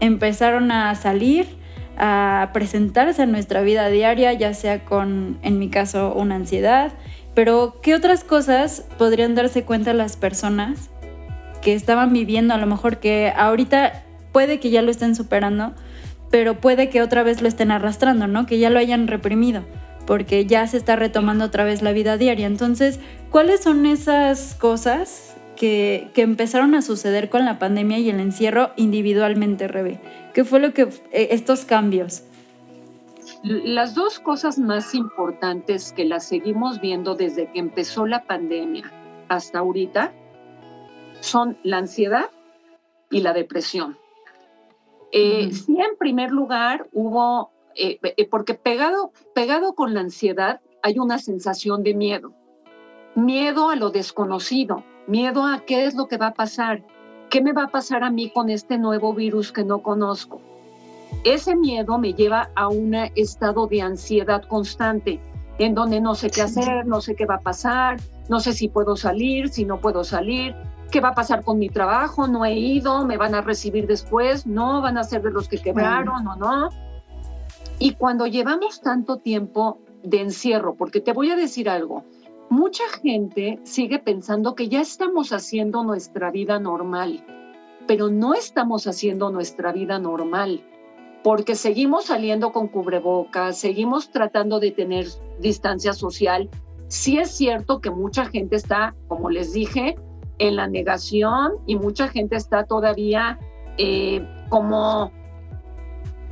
empezaron 0.00 0.70
a 0.70 0.94
salir, 0.94 1.46
a 1.96 2.50
presentarse 2.52 3.22
en 3.22 3.32
nuestra 3.32 3.62
vida 3.62 3.88
diaria, 3.88 4.34
ya 4.34 4.52
sea 4.52 4.84
con, 4.84 5.38
en 5.40 5.58
mi 5.58 5.70
caso, 5.70 6.12
una 6.12 6.34
ansiedad, 6.34 6.92
pero 7.34 7.78
¿qué 7.80 7.94
otras 7.94 8.24
cosas 8.24 8.84
podrían 8.98 9.34
darse 9.34 9.64
cuenta 9.64 9.94
las 9.94 10.18
personas 10.18 10.90
que 11.62 11.72
estaban 11.72 12.12
viviendo 12.12 12.52
a 12.52 12.58
lo 12.58 12.66
mejor 12.66 12.98
que 12.98 13.32
ahorita 13.34 14.04
puede 14.32 14.60
que 14.60 14.70
ya 14.70 14.82
lo 14.82 14.90
estén 14.90 15.14
superando, 15.14 15.74
pero 16.30 16.60
puede 16.60 16.88
que 16.88 17.02
otra 17.02 17.22
vez 17.22 17.42
lo 17.42 17.48
estén 17.48 17.70
arrastrando, 17.70 18.26
¿no? 18.26 18.46
Que 18.46 18.58
ya 18.58 18.70
lo 18.70 18.78
hayan 18.78 19.08
reprimido, 19.08 19.64
porque 20.06 20.46
ya 20.46 20.66
se 20.66 20.76
está 20.76 20.96
retomando 20.96 21.44
otra 21.44 21.64
vez 21.64 21.82
la 21.82 21.92
vida 21.92 22.16
diaria. 22.16 22.46
Entonces, 22.46 23.00
¿cuáles 23.30 23.62
son 23.62 23.86
esas 23.86 24.54
cosas 24.54 25.36
que, 25.56 26.10
que 26.14 26.22
empezaron 26.22 26.74
a 26.74 26.82
suceder 26.82 27.30
con 27.30 27.44
la 27.44 27.58
pandemia 27.58 27.98
y 27.98 28.10
el 28.10 28.20
encierro 28.20 28.70
individualmente, 28.76 29.68
Rebe? 29.68 30.00
¿Qué 30.34 30.44
fue 30.44 30.60
lo 30.60 30.72
que, 30.74 30.82
eh, 30.82 31.28
estos 31.30 31.64
cambios? 31.64 32.22
Las 33.42 33.94
dos 33.94 34.18
cosas 34.18 34.58
más 34.58 34.94
importantes 34.94 35.92
que 35.92 36.04
las 36.04 36.24
seguimos 36.24 36.80
viendo 36.80 37.14
desde 37.14 37.50
que 37.52 37.60
empezó 37.60 38.06
la 38.06 38.24
pandemia 38.24 38.90
hasta 39.28 39.60
ahorita 39.60 40.12
son 41.20 41.56
la 41.62 41.78
ansiedad 41.78 42.30
y 43.10 43.20
la 43.20 43.32
depresión. 43.32 43.96
Eh, 45.12 45.50
sí, 45.52 45.78
en 45.78 45.96
primer 45.98 46.30
lugar 46.30 46.88
hubo, 46.92 47.50
eh, 47.74 47.98
eh, 48.02 48.28
porque 48.28 48.54
pegado, 48.54 49.12
pegado 49.34 49.74
con 49.74 49.94
la 49.94 50.00
ansiedad 50.00 50.60
hay 50.82 50.98
una 50.98 51.18
sensación 51.18 51.82
de 51.82 51.94
miedo, 51.94 52.32
miedo 53.14 53.70
a 53.70 53.76
lo 53.76 53.90
desconocido, 53.90 54.84
miedo 55.06 55.44
a 55.44 55.64
qué 55.64 55.86
es 55.86 55.94
lo 55.94 56.08
que 56.08 56.18
va 56.18 56.28
a 56.28 56.34
pasar, 56.34 56.84
qué 57.30 57.40
me 57.40 57.52
va 57.52 57.64
a 57.64 57.68
pasar 57.68 58.04
a 58.04 58.10
mí 58.10 58.30
con 58.30 58.50
este 58.50 58.76
nuevo 58.78 59.14
virus 59.14 59.50
que 59.50 59.64
no 59.64 59.82
conozco. 59.82 60.40
Ese 61.24 61.56
miedo 61.56 61.98
me 61.98 62.12
lleva 62.12 62.50
a 62.54 62.68
un 62.68 62.94
estado 62.94 63.66
de 63.66 63.80
ansiedad 63.80 64.44
constante, 64.44 65.20
en 65.58 65.74
donde 65.74 66.00
no 66.00 66.14
sé 66.14 66.30
qué 66.30 66.42
hacer, 66.42 66.86
no 66.86 67.00
sé 67.00 67.16
qué 67.16 67.24
va 67.24 67.36
a 67.36 67.40
pasar, 67.40 67.96
no 68.28 68.40
sé 68.40 68.52
si 68.52 68.68
puedo 68.68 68.94
salir, 68.94 69.48
si 69.48 69.64
no 69.64 69.80
puedo 69.80 70.04
salir, 70.04 70.54
¿Qué 70.90 71.00
va 71.00 71.08
a 71.08 71.14
pasar 71.14 71.44
con 71.44 71.58
mi 71.58 71.68
trabajo? 71.68 72.26
No 72.26 72.46
he 72.46 72.58
ido, 72.58 73.04
me 73.04 73.18
van 73.18 73.34
a 73.34 73.42
recibir 73.42 73.86
después, 73.86 74.46
no, 74.46 74.80
van 74.80 74.96
a 74.96 75.04
ser 75.04 75.22
de 75.22 75.30
los 75.30 75.48
que 75.48 75.58
quebraron 75.58 76.26
o 76.26 76.36
no. 76.36 76.70
Y 77.78 77.92
cuando 77.94 78.26
llevamos 78.26 78.80
tanto 78.80 79.18
tiempo 79.18 79.78
de 80.02 80.22
encierro, 80.22 80.74
porque 80.76 81.00
te 81.00 81.12
voy 81.12 81.30
a 81.30 81.36
decir 81.36 81.68
algo, 81.68 82.04
mucha 82.48 82.84
gente 83.02 83.60
sigue 83.64 83.98
pensando 83.98 84.54
que 84.54 84.68
ya 84.68 84.80
estamos 84.80 85.32
haciendo 85.32 85.84
nuestra 85.84 86.30
vida 86.30 86.58
normal, 86.58 87.24
pero 87.86 88.08
no 88.08 88.34
estamos 88.34 88.86
haciendo 88.86 89.30
nuestra 89.30 89.72
vida 89.72 89.98
normal, 89.98 90.64
porque 91.22 91.54
seguimos 91.54 92.06
saliendo 92.06 92.52
con 92.52 92.68
cubrebocas, 92.68 93.58
seguimos 93.58 94.10
tratando 94.10 94.58
de 94.58 94.70
tener 94.70 95.06
distancia 95.38 95.92
social. 95.92 96.48
Sí 96.86 97.18
es 97.18 97.30
cierto 97.30 97.80
que 97.80 97.90
mucha 97.90 98.24
gente 98.24 98.56
está, 98.56 98.94
como 99.08 99.28
les 99.28 99.52
dije, 99.52 99.96
en 100.38 100.56
la 100.56 100.68
negación 100.68 101.54
y 101.66 101.76
mucha 101.76 102.08
gente 102.08 102.36
está 102.36 102.64
todavía 102.64 103.38
eh, 103.76 104.26
como 104.48 105.12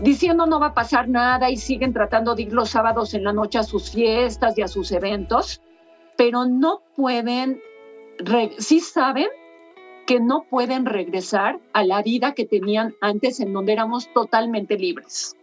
diciendo 0.01 0.47
no 0.47 0.61
va 0.61 0.67
a 0.67 0.75
pasar 0.75 1.09
nada 1.09 1.51
y 1.51 1.57
siguen 1.57 1.93
tratando 1.93 2.35
de 2.35 2.43
ir 2.43 2.53
los 2.53 2.71
sábados 2.71 3.15
en 3.15 3.25
la 3.25 3.33
noche 3.33 3.59
a 3.59 3.63
sus 3.63 3.91
fiestas 3.91 4.57
y 4.59 4.63
a 4.63 4.69
sus 4.69 4.93
eventos, 4.93 5.63
pero 6.17 6.45
no 6.45 6.83
pueden, 6.95 7.61
sí 8.59 8.81
saben 8.81 9.29
que 10.07 10.21
no 10.21 10.45
pueden 10.49 10.87
regresar 10.87 11.59
a 11.73 11.85
la 11.85 12.03
vida 12.03 12.33
que 12.33 12.47
tenían 12.47 12.95
antes 13.01 13.41
en 13.41 13.53
donde 13.53 13.73
éramos 13.73 14.13
totalmente 14.13 14.79
libres, 14.79 15.37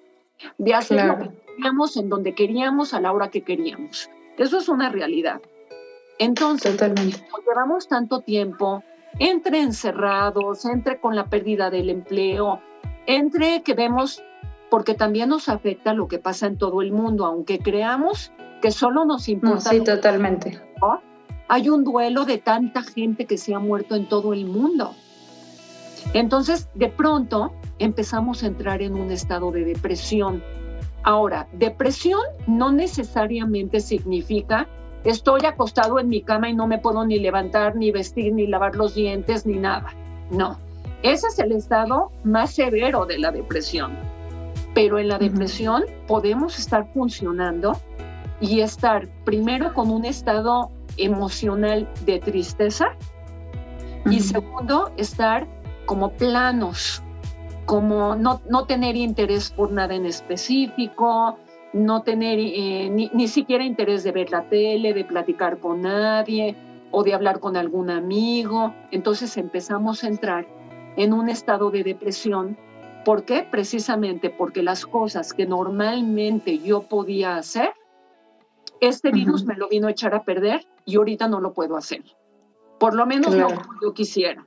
de 0.58 0.74
hacer 0.74 1.06
lo 1.06 1.18
que 1.20 1.30
queríamos 1.48 1.98
en 1.98 2.10
donde 2.10 2.34
queríamos 2.34 2.94
a 2.94 3.02
la 3.02 3.12
hora 3.12 3.30
que 3.30 3.42
queríamos. 3.42 4.10
Eso 4.38 4.58
es 4.58 4.70
una 4.70 4.90
realidad. 4.90 5.42
Entonces, 6.20 6.80
llevamos 7.48 7.88
tanto 7.88 8.22
tiempo 8.22 8.84
entre 9.20 9.62
encerrados, 9.62 10.66
entre 10.66 11.00
con 11.00 11.16
la 11.16 11.28
pérdida 11.28 11.70
del 11.70 11.90
empleo, 11.90 12.60
entre 13.06 13.62
que 13.62 13.74
vemos, 13.74 14.24
porque 14.70 14.94
también 14.94 15.30
nos 15.30 15.50
afecta 15.50 15.94
lo 15.94 16.08
que 16.08 16.20
pasa 16.20 16.48
en 16.48 16.58
todo 16.58 16.82
el 16.82 16.92
mundo, 16.92 17.26
aunque 17.26 17.60
creamos 17.60 18.32
que 18.62 18.72
solo 18.72 19.06
nos 19.06 19.28
importa. 19.30 19.70
sí, 19.70 19.82
totalmente. 19.82 20.60
Hay 21.50 21.70
un 21.70 21.84
duelo 21.84 22.26
de 22.26 22.38
tanta 22.38 22.82
gente 22.82 23.26
que 23.26 23.38
se 23.38 23.54
ha 23.54 23.60
muerto 23.60 23.96
en 23.96 24.08
todo 24.08 24.34
el 24.34 24.46
mundo. 24.46 24.96
Entonces, 26.14 26.70
de 26.74 26.90
pronto, 26.90 27.54
empezamos 27.80 28.44
a 28.44 28.48
entrar 28.48 28.82
en 28.82 28.96
un 28.96 29.12
estado 29.12 29.52
de 29.52 29.66
depresión. 29.66 30.42
Ahora, 31.04 31.48
depresión 31.54 32.22
no 32.48 32.72
necesariamente 32.72 33.82
significa 33.82 34.68
estoy 35.04 35.46
acostado 35.46 36.00
en 36.00 36.10
mi 36.10 36.22
cama 36.22 36.50
y 36.50 36.54
no 36.54 36.68
me 36.68 36.78
puedo 36.78 37.06
ni 37.06 37.20
levantar, 37.20 37.76
ni 37.76 37.92
vestir, 37.92 38.34
ni 38.34 38.48
lavar 38.48 38.76
los 38.76 38.96
dientes, 38.96 39.46
ni 39.46 39.58
nada. 39.58 39.94
No, 40.32 40.58
ese 41.04 41.28
es 41.28 41.40
el 41.40 41.52
estado 41.52 42.12
más 42.24 42.52
severo 42.52 43.06
de 43.06 43.20
la 43.20 43.32
depresión. 43.32 43.98
Pero 44.74 44.98
en 44.98 45.08
la 45.10 45.20
depresión 45.20 45.84
podemos 46.08 46.58
estar 46.58 46.88
funcionando 46.94 47.74
y 48.40 48.62
estar 48.62 49.08
primero 49.24 49.74
con 49.74 49.92
un 49.92 50.06
estado 50.06 50.72
emocional 50.98 51.88
de 52.06 52.20
tristeza 52.20 52.96
y 54.10 54.20
segundo, 54.20 54.92
estar 54.98 55.48
como 55.86 56.12
planos, 56.12 57.04
como 57.66 58.16
no, 58.16 58.42
no 58.50 58.66
tener 58.66 58.96
interés 58.96 59.52
por 59.52 59.72
nada 59.72 59.96
en 59.96 60.06
específico, 60.06 61.38
no 61.74 62.04
tener 62.04 62.40
eh, 62.40 62.90
ni, 62.90 63.10
ni, 63.14 63.28
siquiera 63.28 63.64
interés 63.64 64.04
de 64.04 64.12
ver 64.12 64.32
la 64.32 64.48
tele, 64.48 64.94
de 64.94 65.04
platicar 65.04 65.58
con 65.58 65.82
nadie 65.82 66.56
o 66.92 67.04
de 67.04 67.14
hablar 67.14 67.40
con 67.40 67.58
algún 67.58 67.90
amigo. 67.90 68.74
Entonces 68.92 69.36
empezamos 69.38 70.04
a 70.04 70.08
entrar 70.08 70.48
en 70.96 71.14
un 71.14 71.30
estado 71.30 71.72
de 71.72 71.84
depresión. 71.84 72.58
¿Por 73.04 73.24
qué? 73.26 73.46
Precisamente 73.50 74.30
porque 74.30 74.64
las 74.64 74.86
cosas 74.86 75.34
que 75.34 75.46
normalmente 75.46 76.60
yo 76.60 76.84
podía 76.84 77.36
hacer, 77.36 77.74
este 78.80 79.12
virus 79.12 79.46
me 79.46 79.56
lo 79.56 79.68
vino 79.68 79.88
a 79.88 79.92
echar 79.92 80.14
a 80.14 80.24
perder 80.24 80.66
y 80.86 80.98
ahorita 80.98 81.28
no 81.28 81.42
lo 81.42 81.54
puedo 81.54 81.76
hacer. 81.76 82.04
Por 82.80 82.96
lo 82.96 83.06
menos 83.06 83.36
no 83.36 83.48
como 83.48 83.80
yo 83.82 83.94
quisiera. 83.94 84.46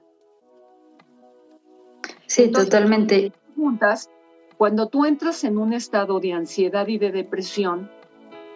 Sí, 2.27 2.51
totalmente. 2.51 3.33
Juntas, 3.57 4.11
cuando 4.59 4.89
tú 4.89 5.05
entras 5.05 5.45
en 5.45 5.59
un 5.59 5.73
estado 5.73 6.19
de 6.19 6.33
ansiedad 6.33 6.87
y 6.89 6.99
de 6.99 7.13
depresión, 7.13 7.91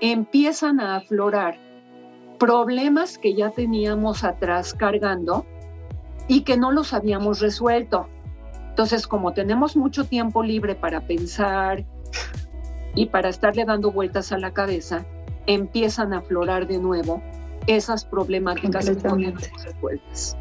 empiezan 0.00 0.80
a 0.80 0.96
aflorar 0.96 1.58
problemas 2.38 3.18
que 3.18 3.34
ya 3.34 3.50
teníamos 3.50 4.24
atrás 4.24 4.72
cargando 4.72 5.44
y 6.26 6.42
que 6.42 6.56
no 6.56 6.72
los 6.72 6.94
habíamos 6.94 7.40
resuelto. 7.40 8.08
Entonces, 8.70 9.06
como 9.06 9.34
tenemos 9.34 9.76
mucho 9.76 10.04
tiempo 10.04 10.42
libre 10.42 10.74
para 10.74 11.06
pensar 11.06 11.84
y 12.94 13.06
para 13.06 13.28
estarle 13.28 13.66
dando 13.66 13.92
vueltas 13.92 14.32
a 14.32 14.38
la 14.38 14.52
cabeza, 14.52 15.04
empiezan 15.46 16.14
a 16.14 16.18
aflorar 16.18 16.66
de 16.66 16.78
nuevo 16.78 17.22
esas 17.66 18.06
problemáticas 18.06 18.88
que 18.88 19.06
no 19.06 19.16
resueltas. 19.16 20.36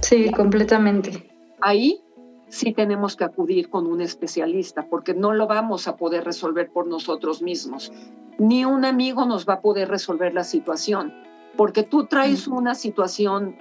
Sí, 0.00 0.30
completamente. 0.30 1.30
Ahí 1.60 2.02
sí 2.50 2.72
tenemos 2.72 3.16
que 3.16 3.24
acudir 3.24 3.70
con 3.70 3.86
un 3.86 4.00
especialista 4.00 4.86
porque 4.90 5.14
no 5.14 5.32
lo 5.32 5.46
vamos 5.46 5.88
a 5.88 5.96
poder 5.96 6.24
resolver 6.24 6.70
por 6.70 6.86
nosotros 6.86 7.40
mismos. 7.40 7.92
Ni 8.38 8.64
un 8.64 8.84
amigo 8.84 9.24
nos 9.24 9.48
va 9.48 9.54
a 9.54 9.60
poder 9.60 9.88
resolver 9.88 10.34
la 10.34 10.44
situación 10.44 11.14
porque 11.56 11.82
tú 11.82 12.06
traes 12.06 12.46
una 12.46 12.74
situación 12.74 13.56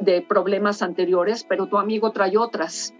de 0.00 0.22
problemas 0.22 0.82
anteriores, 0.82 1.44
pero 1.48 1.66
tu 1.66 1.78
amigo 1.78 2.10
trae 2.12 2.36
otras. 2.36 2.94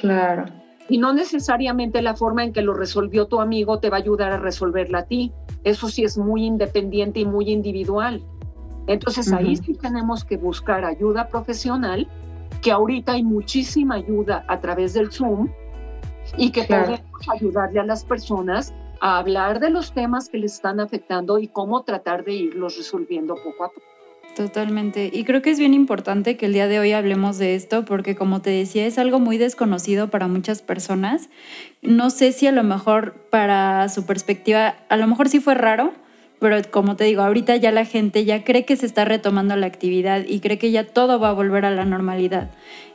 Claro. 0.00 0.46
Y 0.88 0.98
no 0.98 1.14
necesariamente 1.14 2.02
la 2.02 2.14
forma 2.14 2.44
en 2.44 2.52
que 2.52 2.60
lo 2.60 2.74
resolvió 2.74 3.26
tu 3.26 3.40
amigo 3.40 3.78
te 3.78 3.88
va 3.88 3.96
a 3.96 4.00
ayudar 4.00 4.32
a 4.32 4.38
resolverla 4.38 4.98
a 4.98 5.06
ti. 5.06 5.32
Eso 5.62 5.88
sí 5.88 6.04
es 6.04 6.18
muy 6.18 6.44
independiente 6.44 7.20
y 7.20 7.24
muy 7.24 7.50
individual. 7.50 8.22
Entonces 8.86 9.32
ahí 9.32 9.56
sí 9.56 9.72
tenemos 9.74 10.24
que 10.24 10.36
buscar 10.36 10.84
ayuda 10.84 11.28
profesional 11.28 12.06
que 12.64 12.72
ahorita 12.72 13.12
hay 13.12 13.22
muchísima 13.22 13.96
ayuda 13.96 14.42
a 14.48 14.58
través 14.58 14.94
del 14.94 15.12
Zoom 15.12 15.50
y 16.38 16.50
que 16.50 16.64
podemos 16.64 17.28
ayudarle 17.30 17.80
a 17.80 17.84
las 17.84 18.06
personas 18.06 18.72
a 19.00 19.18
hablar 19.18 19.60
de 19.60 19.68
los 19.68 19.92
temas 19.92 20.30
que 20.30 20.38
les 20.38 20.54
están 20.54 20.80
afectando 20.80 21.38
y 21.38 21.48
cómo 21.48 21.82
tratar 21.82 22.24
de 22.24 22.32
irlos 22.32 22.78
resolviendo 22.78 23.34
poco 23.34 23.64
a 23.64 23.68
poco. 23.68 23.82
Totalmente. 24.34 25.10
Y 25.12 25.24
creo 25.24 25.42
que 25.42 25.50
es 25.50 25.58
bien 25.58 25.74
importante 25.74 26.38
que 26.38 26.46
el 26.46 26.54
día 26.54 26.66
de 26.66 26.80
hoy 26.80 26.92
hablemos 26.92 27.36
de 27.36 27.54
esto 27.54 27.84
porque 27.84 28.16
como 28.16 28.40
te 28.40 28.50
decía 28.50 28.86
es 28.86 28.96
algo 28.96 29.20
muy 29.20 29.36
desconocido 29.36 30.08
para 30.08 30.26
muchas 30.26 30.62
personas. 30.62 31.28
No 31.82 32.08
sé 32.08 32.32
si 32.32 32.46
a 32.46 32.52
lo 32.52 32.64
mejor 32.64 33.12
para 33.30 33.90
su 33.90 34.06
perspectiva, 34.06 34.74
a 34.88 34.96
lo 34.96 35.06
mejor 35.06 35.28
sí 35.28 35.38
fue 35.38 35.54
raro, 35.54 35.92
pero 36.44 36.60
como 36.70 36.94
te 36.94 37.04
digo, 37.04 37.22
ahorita 37.22 37.56
ya 37.56 37.72
la 37.72 37.86
gente 37.86 38.26
ya 38.26 38.44
cree 38.44 38.66
que 38.66 38.76
se 38.76 38.84
está 38.84 39.06
retomando 39.06 39.56
la 39.56 39.64
actividad 39.64 40.26
y 40.28 40.40
cree 40.40 40.58
que 40.58 40.70
ya 40.70 40.84
todo 40.84 41.18
va 41.18 41.30
a 41.30 41.32
volver 41.32 41.64
a 41.64 41.70
la 41.70 41.86
normalidad. 41.86 42.50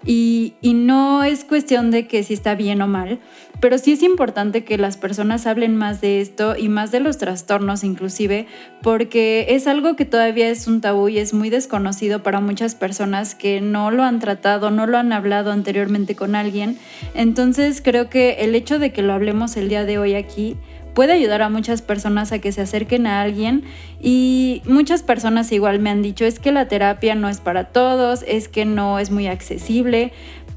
Y, 0.05 0.53
y, 0.61 0.75
no 0.75 1.23
es 1.23 1.45
cuestión 1.45 1.89
de 1.89 2.07
que 2.07 2.21
si 2.21 2.35
está 2.35 2.53
bien 2.53 2.79
o 2.83 2.87
mal, 2.87 3.17
pero 3.59 3.79
sí 3.79 3.93
es 3.93 4.03
importante 4.03 4.63
que 4.63 4.77
las 4.77 4.97
personas 4.97 5.47
hablen 5.47 5.75
más 5.75 5.99
de 5.99 6.21
esto 6.21 6.55
y 6.55 6.69
más 6.69 6.91
de 6.91 6.99
los 6.99 7.17
trastornos 7.17 7.83
inclusive, 7.83 8.45
porque 8.83 9.47
es 9.49 9.65
algo 9.65 9.95
que 9.95 10.05
todavía 10.05 10.47
es 10.49 10.67
un 10.67 10.79
tabú 10.79 11.09
y 11.09 11.17
es 11.17 11.33
muy 11.33 11.49
desconocido 11.49 12.21
para 12.21 12.41
muchas 12.41 12.75
personas 12.75 13.33
que 13.33 13.61
no 13.61 13.89
lo 13.89 14.03
han 14.03 14.19
tratado, 14.19 14.69
no 14.69 14.85
lo 14.85 14.99
han 14.99 15.11
hablado 15.11 15.51
anteriormente 15.51 16.15
con 16.15 16.35
alguien. 16.35 16.77
Entonces 17.15 17.81
creo 17.83 18.11
que 18.11 18.41
el 18.41 18.53
hecho 18.53 18.77
de 18.77 18.93
que 18.93 19.01
lo 19.01 19.13
hablemos 19.13 19.57
el 19.57 19.69
día 19.69 19.85
de 19.85 19.97
hoy 19.97 20.13
aquí, 20.13 20.55
puede 20.93 21.13
ayudar 21.13 21.41
a 21.41 21.49
muchas 21.49 21.81
personas 21.81 22.31
a 22.31 22.39
que 22.39 22.51
se 22.51 22.61
acerquen 22.61 23.07
a 23.07 23.21
alguien 23.21 23.63
y 24.01 24.61
muchas 24.65 25.03
personas 25.03 25.51
igual 25.51 25.79
me 25.79 25.89
han 25.89 26.01
dicho 26.01 26.25
es 26.25 26.39
que 26.39 26.51
la 26.51 26.67
terapia 26.67 27.15
no 27.15 27.29
es 27.29 27.39
para 27.39 27.65
todos, 27.65 28.23
es 28.27 28.47
que 28.47 28.65
no 28.65 28.99
es 28.99 29.11
muy 29.11 29.27
accesible. 29.27 30.11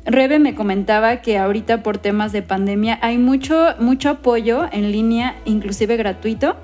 Rebe 0.05 0.39
me 0.39 0.55
comentaba 0.55 1.23
que 1.23 1.39
ahorita 1.39 1.83
por 1.83 1.99
temas 1.99 2.33
de 2.33 2.43
pandemia 2.43 2.99
hay 3.03 3.19
mucho, 3.19 3.75
mucho 3.79 4.11
apoyo 4.11 4.69
en 4.73 4.91
línea, 4.91 5.37
inclusive 5.45 5.97
gratuito, 5.97 6.57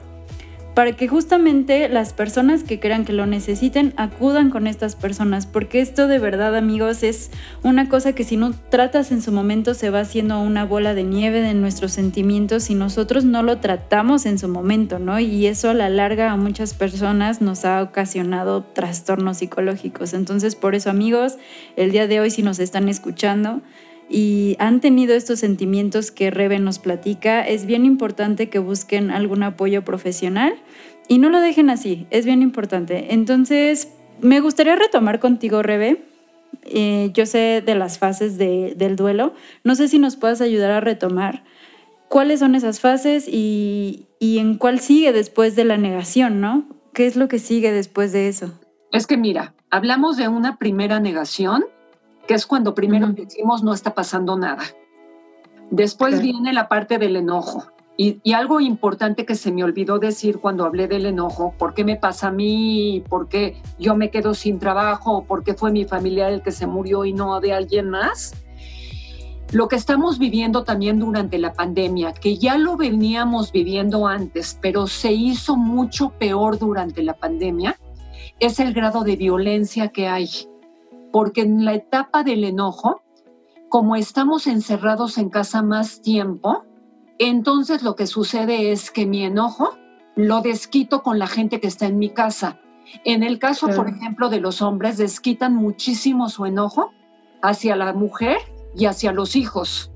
para 0.78 0.92
que 0.92 1.08
justamente 1.08 1.88
las 1.88 2.12
personas 2.12 2.62
que 2.62 2.78
crean 2.78 3.04
que 3.04 3.12
lo 3.12 3.26
necesiten 3.26 3.92
acudan 3.96 4.48
con 4.48 4.68
estas 4.68 4.94
personas, 4.94 5.44
porque 5.44 5.80
esto 5.80 6.06
de 6.06 6.20
verdad 6.20 6.54
amigos 6.54 7.02
es 7.02 7.32
una 7.64 7.88
cosa 7.88 8.12
que 8.12 8.22
si 8.22 8.36
no 8.36 8.52
tratas 8.52 9.10
en 9.10 9.20
su 9.20 9.32
momento 9.32 9.74
se 9.74 9.90
va 9.90 9.98
haciendo 9.98 10.40
una 10.40 10.64
bola 10.64 10.94
de 10.94 11.02
nieve 11.02 11.40
de 11.40 11.54
nuestros 11.54 11.90
sentimientos 11.90 12.70
y 12.70 12.76
nosotros 12.76 13.24
no 13.24 13.42
lo 13.42 13.58
tratamos 13.58 14.24
en 14.24 14.38
su 14.38 14.46
momento, 14.46 15.00
¿no? 15.00 15.18
Y 15.18 15.48
eso 15.48 15.70
a 15.70 15.74
la 15.74 15.88
larga 15.88 16.30
a 16.30 16.36
muchas 16.36 16.74
personas 16.74 17.40
nos 17.40 17.64
ha 17.64 17.82
ocasionado 17.82 18.62
trastornos 18.62 19.38
psicológicos. 19.38 20.14
Entonces 20.14 20.54
por 20.54 20.76
eso 20.76 20.90
amigos, 20.90 21.38
el 21.74 21.90
día 21.90 22.06
de 22.06 22.20
hoy 22.20 22.30
si 22.30 22.44
nos 22.44 22.60
están 22.60 22.88
escuchando, 22.88 23.62
y 24.08 24.56
han 24.58 24.80
tenido 24.80 25.14
estos 25.14 25.40
sentimientos 25.40 26.10
que 26.10 26.30
Rebe 26.30 26.58
nos 26.58 26.78
platica, 26.78 27.46
es 27.46 27.66
bien 27.66 27.84
importante 27.84 28.48
que 28.48 28.58
busquen 28.58 29.10
algún 29.10 29.42
apoyo 29.42 29.84
profesional 29.84 30.54
y 31.08 31.18
no 31.18 31.28
lo 31.28 31.40
dejen 31.40 31.70
así, 31.70 32.06
es 32.10 32.24
bien 32.24 32.42
importante. 32.42 33.12
Entonces, 33.14 33.92
me 34.20 34.40
gustaría 34.40 34.76
retomar 34.76 35.20
contigo, 35.20 35.62
Rebe. 35.62 36.04
Eh, 36.64 37.10
yo 37.14 37.26
sé 37.26 37.62
de 37.64 37.74
las 37.74 37.98
fases 37.98 38.38
del 38.38 38.96
duelo, 38.96 39.34
no 39.64 39.74
sé 39.74 39.88
si 39.88 39.98
nos 39.98 40.16
puedas 40.16 40.40
ayudar 40.40 40.70
a 40.70 40.80
retomar 40.80 41.44
cuáles 42.08 42.40
son 42.40 42.54
esas 42.54 42.80
fases 42.80 43.28
y, 43.28 44.06
y 44.18 44.38
en 44.38 44.56
cuál 44.56 44.80
sigue 44.80 45.12
después 45.12 45.56
de 45.56 45.64
la 45.64 45.76
negación, 45.76 46.40
¿no? 46.40 46.66
¿Qué 46.94 47.06
es 47.06 47.16
lo 47.16 47.28
que 47.28 47.38
sigue 47.38 47.70
después 47.70 48.12
de 48.12 48.28
eso? 48.28 48.58
Es 48.92 49.06
que 49.06 49.18
mira, 49.18 49.54
hablamos 49.70 50.16
de 50.16 50.28
una 50.28 50.56
primera 50.56 51.00
negación 51.00 51.64
que 52.28 52.34
es 52.34 52.46
cuando 52.46 52.74
primero 52.74 53.08
decimos 53.08 53.64
no 53.64 53.72
está 53.72 53.94
pasando 53.94 54.36
nada. 54.36 54.62
Después 55.70 56.20
viene 56.20 56.52
la 56.52 56.68
parte 56.68 56.98
del 56.98 57.16
enojo. 57.16 57.64
Y, 57.96 58.20
algo 58.32 58.60
importante 58.60 59.26
que 59.26 59.34
se 59.34 59.50
me 59.50 59.64
olvidó 59.64 59.98
decir 59.98 60.38
cuando 60.38 60.64
hablé 60.64 60.86
del 60.86 61.06
enojo, 61.06 61.52
¿por 61.58 61.74
qué 61.74 61.82
me 61.82 61.96
pasa 61.96 62.28
a 62.28 62.30
mí? 62.30 63.02
¿Por 63.08 63.28
qué 63.28 63.60
yo 63.76 63.96
me 63.96 64.10
quedo 64.10 64.34
sin 64.34 64.60
trabajo? 64.60 65.24
¿Por 65.24 65.42
qué 65.42 65.54
fue 65.54 65.72
mi 65.72 65.84
familiar 65.84 66.32
el 66.32 66.42
que 66.42 66.52
se 66.52 66.68
murió 66.68 67.04
y 67.04 67.12
no 67.12 67.40
de 67.40 67.54
alguien 67.54 67.90
más? 67.90 68.34
Lo 69.50 69.66
que 69.66 69.74
estamos 69.74 70.20
viviendo 70.20 70.62
también 70.62 71.00
durante 71.00 71.38
la 71.38 71.54
pandemia, 71.54 72.12
que 72.12 72.36
ya 72.36 72.56
lo 72.56 72.76
veníamos 72.76 73.50
viviendo 73.50 74.06
antes, 74.06 74.56
pero 74.60 74.86
se 74.86 75.10
hizo 75.12 75.56
mucho 75.56 76.10
peor 76.10 76.58
durante 76.58 77.02
la 77.02 77.14
pandemia, 77.14 77.80
es 78.38 78.60
el 78.60 78.74
grado 78.74 79.02
de 79.02 79.16
violencia 79.16 79.88
que 79.88 80.06
hay 80.06 80.28
porque 81.12 81.42
en 81.42 81.64
la 81.64 81.74
etapa 81.74 82.22
del 82.22 82.44
enojo, 82.44 83.02
como 83.68 83.96
estamos 83.96 84.46
encerrados 84.46 85.18
en 85.18 85.30
casa 85.30 85.62
más 85.62 86.00
tiempo, 86.00 86.64
entonces 87.18 87.82
lo 87.82 87.96
que 87.96 88.06
sucede 88.06 88.72
es 88.72 88.90
que 88.90 89.06
mi 89.06 89.24
enojo 89.24 89.76
lo 90.14 90.40
desquito 90.40 91.02
con 91.02 91.18
la 91.18 91.26
gente 91.26 91.60
que 91.60 91.68
está 91.68 91.86
en 91.86 91.98
mi 91.98 92.10
casa. 92.10 92.60
En 93.04 93.22
el 93.22 93.38
caso, 93.38 93.68
por 93.68 93.88
ejemplo, 93.88 94.30
de 94.30 94.40
los 94.40 94.62
hombres, 94.62 94.96
desquitan 94.96 95.54
muchísimo 95.54 96.28
su 96.28 96.46
enojo 96.46 96.92
hacia 97.42 97.76
la 97.76 97.92
mujer 97.92 98.38
y 98.74 98.86
hacia 98.86 99.12
los 99.12 99.36
hijos. 99.36 99.90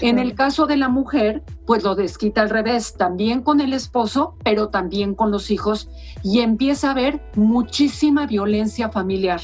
En 0.00 0.18
el 0.18 0.34
caso 0.34 0.66
de 0.66 0.76
la 0.76 0.88
mujer, 0.88 1.42
pues 1.66 1.84
lo 1.84 1.94
desquita 1.94 2.42
al 2.42 2.50
revés, 2.50 2.94
también 2.96 3.42
con 3.42 3.60
el 3.60 3.72
esposo, 3.72 4.36
pero 4.42 4.68
también 4.68 5.14
con 5.14 5.30
los 5.30 5.50
hijos, 5.50 5.88
y 6.22 6.40
empieza 6.40 6.88
a 6.88 6.90
haber 6.92 7.22
muchísima 7.34 8.26
violencia 8.26 8.88
familiar. 8.90 9.40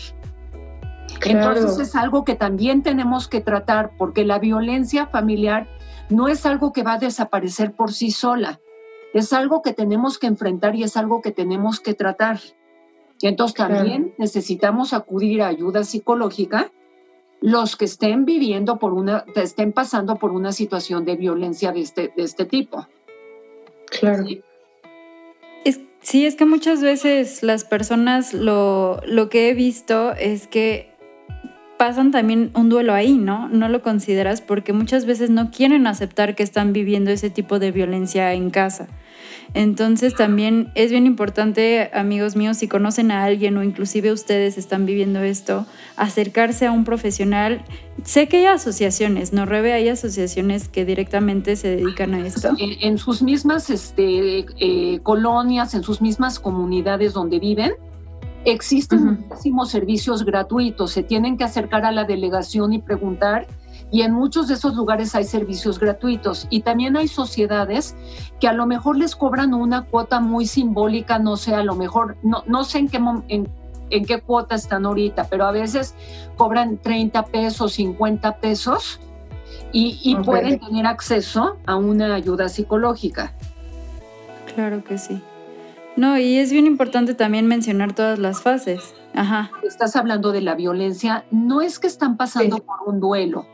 Entonces 1.24 1.78
es 1.78 1.94
algo 1.94 2.24
que 2.24 2.35
también 2.35 2.82
tenemos 2.82 3.28
que 3.28 3.40
tratar, 3.40 3.92
porque 3.96 4.24
la 4.24 4.38
violencia 4.38 5.06
familiar 5.06 5.68
no 6.11 6.28
es 6.28 6.46
algo 6.46 6.72
que 6.72 6.82
va 6.82 6.94
a 6.94 6.98
desaparecer 6.98 7.72
por 7.72 7.92
sí 7.92 8.11
sola, 8.11 8.61
es 9.14 9.32
algo 9.32 9.62
que 9.62 9.72
tenemos 9.72 10.18
que 10.18 10.26
enfrentar 10.26 10.74
y 10.74 10.82
es 10.82 10.96
algo 10.96 11.20
que 11.20 11.32
tenemos 11.32 11.80
que 11.80 11.94
tratar. 11.94 12.40
Y 13.20 13.28
entonces 13.28 13.56
también 13.56 14.14
necesitamos 14.18 14.92
acudir 14.92 15.42
a 15.42 15.48
ayuda 15.48 15.85
psicológica 15.85 16.72
los 17.40 17.76
que 17.76 17.85
estén 17.85 18.24
viviendo 18.24 18.78
por 18.78 18.92
una, 18.92 19.24
estén 19.35 19.72
pasando 19.72 20.16
por 20.16 20.32
una 20.32 20.52
situación 20.52 21.04
de 21.04 21.16
violencia 21.16 21.72
de 21.72 21.80
este, 21.80 22.12
de 22.16 22.22
este 22.22 22.44
tipo. 22.46 22.87
Claro. 23.87 24.24
Sí. 24.24 24.42
Es, 25.64 25.80
sí, 26.00 26.24
es 26.24 26.37
que 26.37 26.46
muchas 26.46 26.82
veces 26.82 27.42
las 27.42 27.64
personas 27.64 28.32
lo, 28.32 29.00
lo 29.06 29.28
que 29.28 29.50
he 29.50 29.54
visto 29.54 30.12
es 30.12 30.46
que 30.46 30.91
pasan 31.83 32.12
también 32.12 32.53
un 32.55 32.68
duelo 32.68 32.95
ahí, 32.95 33.14
¿no? 33.14 33.49
No 33.49 33.68
lo 33.68 33.83
consideras 33.83 34.40
porque 34.40 34.73
muchas 34.73 35.05
veces 35.05 35.31
no 35.31 35.51
quieren 35.51 35.88
aceptar 35.88 36.37
que 36.37 36.45
están 36.45 36.73
viviendo 36.73 37.11
ese 37.11 37.29
tipo 37.29 37.59
de 37.59 37.73
violencia 37.73 38.33
en 38.35 38.51
casa. 38.51 38.87
Entonces 39.53 40.14
también 40.14 40.71
es 40.77 40.92
bien 40.92 41.07
importante, 41.07 41.90
amigos 41.92 42.37
míos, 42.37 42.59
si 42.59 42.68
conocen 42.68 43.11
a 43.11 43.25
alguien 43.25 43.57
o 43.57 43.64
inclusive 43.64 44.12
ustedes 44.12 44.59
están 44.59 44.87
viviendo 44.87 45.23
esto, 45.23 45.66
acercarse 45.97 46.66
a 46.66 46.71
un 46.71 46.85
profesional. 46.85 47.64
Sé 48.05 48.29
que 48.29 48.37
hay 48.37 48.47
asociaciones, 48.47 49.33
¿no, 49.33 49.45
Rebe? 49.45 49.73
Hay 49.73 49.88
asociaciones 49.88 50.68
que 50.68 50.85
directamente 50.85 51.57
se 51.57 51.66
dedican 51.66 52.14
a 52.14 52.25
esto. 52.25 52.55
En, 52.61 52.97
sus 52.97 53.23
mismas 53.23 53.71
este, 53.71 54.47
eh, 54.61 55.01
colonias, 55.03 55.75
en 55.75 55.83
sus 55.83 56.01
mismas 56.01 56.38
comunidades 56.38 57.12
donde 57.12 57.40
viven, 57.40 57.73
existen 58.44 59.05
muchísimos 59.28 59.70
servicios 59.70 60.24
gratuitos. 60.24 60.92
Se 60.92 61.02
tienen 61.02 61.37
que 61.37 61.44
acercar 61.44 61.85
a 61.85 61.92
la 61.92 62.05
delegación 62.05 62.72
y 62.72 62.81
preguntar 62.81 63.46
y 63.92 64.00
en 64.00 64.12
muchos 64.12 64.48
de 64.48 64.55
esos 64.55 64.74
lugares 64.74 65.14
hay 65.14 65.24
servicios 65.24 65.78
gratuitos 65.78 66.46
y 66.48 66.62
también 66.62 66.96
hay 66.96 67.09
sociedades 67.09 67.94
que 68.40 68.48
a 68.48 68.55
lo 68.55 68.66
mejor 68.66 68.96
les 68.96 69.14
cobran 69.14 69.52
una 69.52 69.83
cuota 69.83 70.18
muy 70.18 70.46
simbólica, 70.46 71.18
no 71.18 71.37
sé, 71.37 71.55
a 71.55 71.62
lo 71.62 71.74
mejor, 71.74 72.16
no, 72.22 72.42
no 72.46 72.64
sé 72.64 72.78
en 72.78 72.88
qué, 72.88 72.96
en, 73.28 73.48
en 73.90 74.05
qué 74.07 74.22
cuota 74.22 74.55
están 74.55 74.87
ahorita, 74.87 75.24
pero 75.28 75.44
a 75.44 75.52
veces 75.52 75.94
cobran 76.38 76.78
30 76.78 77.26
pesos, 77.26 77.74
50 77.74 78.38
pesos 78.38 78.98
y, 79.72 80.00
y 80.02 80.16
pueden 80.16 80.59
tener 80.59 80.87
acceso 80.87 81.59
a 81.66 81.76
una 81.76 82.14
ayuda 82.14 82.48
psicológica. 82.48 83.35
Claro 84.55 84.83
que 84.83 84.96
sí. 84.96 85.22
No, 85.96 86.18
y 86.18 86.38
es 86.38 86.52
bien 86.52 86.66
importante 86.66 87.14
también 87.14 87.46
mencionar 87.46 87.94
todas 87.94 88.18
las 88.18 88.42
fases. 88.42 88.94
Ajá. 89.14 89.50
Estás 89.62 89.94
hablando 89.94 90.33
de 90.33 90.40
la 90.40 90.55
violencia, 90.55 91.24
no 91.31 91.61
es 91.61 91.78
que 91.78 91.87
están 91.87 92.16
pasando 92.16 92.59
por 92.59 92.81
un 92.87 93.00
duelo, 93.00 93.46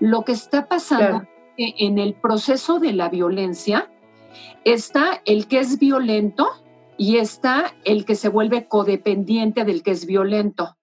lo 0.00 0.22
que 0.22 0.32
está 0.32 0.68
pasando 0.68 1.26
en 1.56 1.98
el 1.98 2.14
proceso 2.14 2.78
de 2.78 2.92
la 2.92 3.08
violencia 3.08 3.90
está 4.64 5.22
el 5.24 5.48
que 5.48 5.60
es 5.60 5.78
violento 5.78 6.48
y 6.96 7.16
está 7.16 7.74
el 7.84 8.04
que 8.04 8.14
se 8.14 8.28
vuelve 8.28 8.68
codependiente 8.68 9.64
del 9.64 9.82
que 9.82 9.92
es 9.92 10.06
violento. 10.06 10.76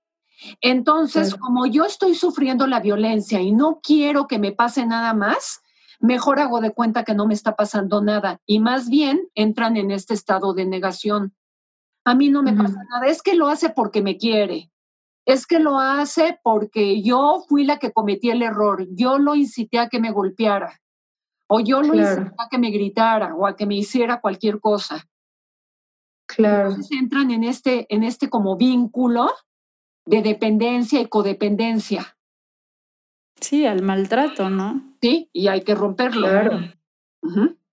Entonces, 0.62 1.36
como 1.36 1.66
yo 1.66 1.86
estoy 1.86 2.16
sufriendo 2.16 2.68
la 2.68 2.80
violencia 2.80 3.42
y 3.42 3.52
no 3.52 3.80
quiero 3.82 4.28
que 4.28 4.40
me 4.40 4.52
pase 4.52 4.86
nada 4.86 5.14
más, 5.14 5.62
mejor 6.06 6.40
hago 6.40 6.62
de 6.62 6.74
cuenta 6.74 7.04
que 7.04 7.14
no 7.14 7.28
me 7.28 7.34
está 7.34 7.56
pasando 7.56 8.02
nada 8.02 8.42
y 8.46 8.60
más 8.60 8.90
bien 8.90 9.30
entran 9.36 9.78
en 9.78 9.92
este 9.92 10.14
estado 10.14 10.54
de 10.54 10.66
negación. 10.66 11.36
A 12.06 12.16
mí 12.16 12.30
no 12.30 12.44
me 12.44 12.54
pasa 12.54 12.84
nada, 12.90 13.08
es 13.08 13.22
que 13.22 13.36
lo 13.36 13.48
hace 13.48 13.70
porque 13.70 14.02
me 14.02 14.18
quiere, 14.18 14.72
es 15.26 15.48
que 15.48 15.60
lo 15.60 15.80
hace 15.80 16.40
porque 16.44 17.02
yo 17.02 17.44
fui 17.48 17.66
la 17.66 17.80
que 17.80 17.92
cometí 17.92 18.30
el 18.30 18.44
error, 18.44 18.88
yo 18.92 19.18
lo 19.18 19.36
incité 19.36 19.80
a 19.80 19.90
que 19.90 20.00
me 20.00 20.12
golpeara, 20.12 20.82
o 21.48 21.60
yo 21.60 21.82
lo 21.82 21.96
incité 21.96 22.36
a 22.38 22.48
que 22.50 22.60
me 22.60 22.70
gritara, 22.70 23.36
o 23.36 23.48
a 23.48 23.56
que 23.56 23.66
me 23.66 23.76
hiciera 23.76 24.22
cualquier 24.22 24.60
cosa. 24.60 25.08
Claro. 26.28 26.70
Entonces 26.70 26.98
entran 26.98 27.32
en 27.32 27.44
este, 27.44 27.88
en 27.94 28.04
este 28.04 28.30
como 28.30 28.56
vínculo 28.56 29.32
de 30.06 30.22
dependencia 30.22 31.02
y 31.02 31.08
codependencia. 31.08 32.15
Sí, 33.40 33.66
al 33.66 33.82
maltrato, 33.82 34.50
¿no? 34.50 34.82
Sí, 35.02 35.30
y 35.34 35.48
hay 35.48 35.62
que 35.62 35.76
romperlo. 35.76 36.28
Claro. 36.28 36.60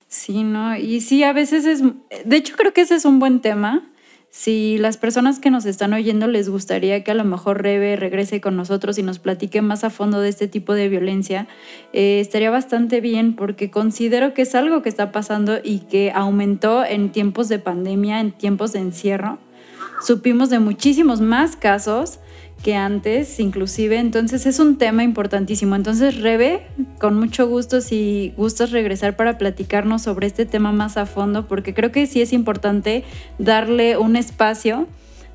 Sí, 0.09 0.45
¿no? 0.45 0.77
Y 0.77 1.01
sí, 1.01 1.23
a 1.23 1.33
veces 1.33 1.65
es, 1.65 1.83
de 1.83 2.37
hecho 2.37 2.55
creo 2.57 2.73
que 2.73 2.83
ese 2.83 2.95
es 2.95 3.05
un 3.05 3.19
buen 3.19 3.41
tema, 3.41 3.93
si 4.35 4.79
las 4.79 4.97
personas 4.97 5.39
que 5.41 5.51
nos 5.51 5.67
están 5.67 5.93
oyendo 5.93 6.27
les 6.27 6.49
gustaría 6.49 7.05
que 7.05 7.11
a 7.11 7.15
lo 7.15 7.23
mejor 7.23 7.63
Rebe 7.63 7.97
regrese 7.97 8.41
con 8.41 8.57
nosotros 8.57 8.97
y 8.97 9.03
nos 9.03 9.19
platique 9.19 9.61
más 9.61 9.85
a 9.85 9.91
fondo 9.91 10.21
de 10.21 10.31
este 10.31 10.49
tipo 10.49 10.73
de 10.73 10.89
violencia, 10.89 11.49
eh, 11.93 12.19
estaría 12.19 12.51
bastante 12.51 13.03
bien 13.03 13.37
porque 13.37 13.71
considero 13.71 14.33
que 14.33 14.43
es 14.43 14.55
algo 14.55 14.81
que 14.81 14.89
está 14.89 15.13
pasando 15.13 15.59
y 15.63 15.81
que 15.81 16.13
aumentó 16.15 16.83
en 16.83 17.13
tiempos 17.13 17.51
de 17.51 17.59
pandemia, 17.59 18.21
en 18.21 18.33
tiempos 18.33 18.73
de 18.73 18.79
encierro. 18.79 19.39
Supimos 20.03 20.49
de 20.49 20.61
muchísimos 20.61 21.21
más 21.21 21.55
casos 21.55 22.19
que 22.63 22.77
antes, 22.77 23.41
inclusive. 23.41 23.99
Entonces 23.99 24.47
es 24.47 24.59
un 24.59 24.79
tema 24.79 25.03
importantísimo. 25.03 25.75
Entonces, 25.75 26.21
Rebe, 26.21 26.67
con 26.99 27.19
mucho 27.19 27.49
gusto, 27.49 27.81
si 27.81 28.33
gustas 28.37 28.71
regresar 28.71 29.17
para 29.17 29.39
platicarnos 29.39 30.03
sobre 30.03 30.27
este 30.27 30.47
tema 30.47 30.73
más 30.73 30.97
a 30.97 31.07
fondo, 31.07 31.49
porque 31.49 31.75
creo 31.75 31.93
que 31.93 32.07
sí 32.07 32.23
es 32.23 32.33
importante 32.33 33.05
darle 33.39 33.97
un 33.99 34.17
espacio 34.17 34.87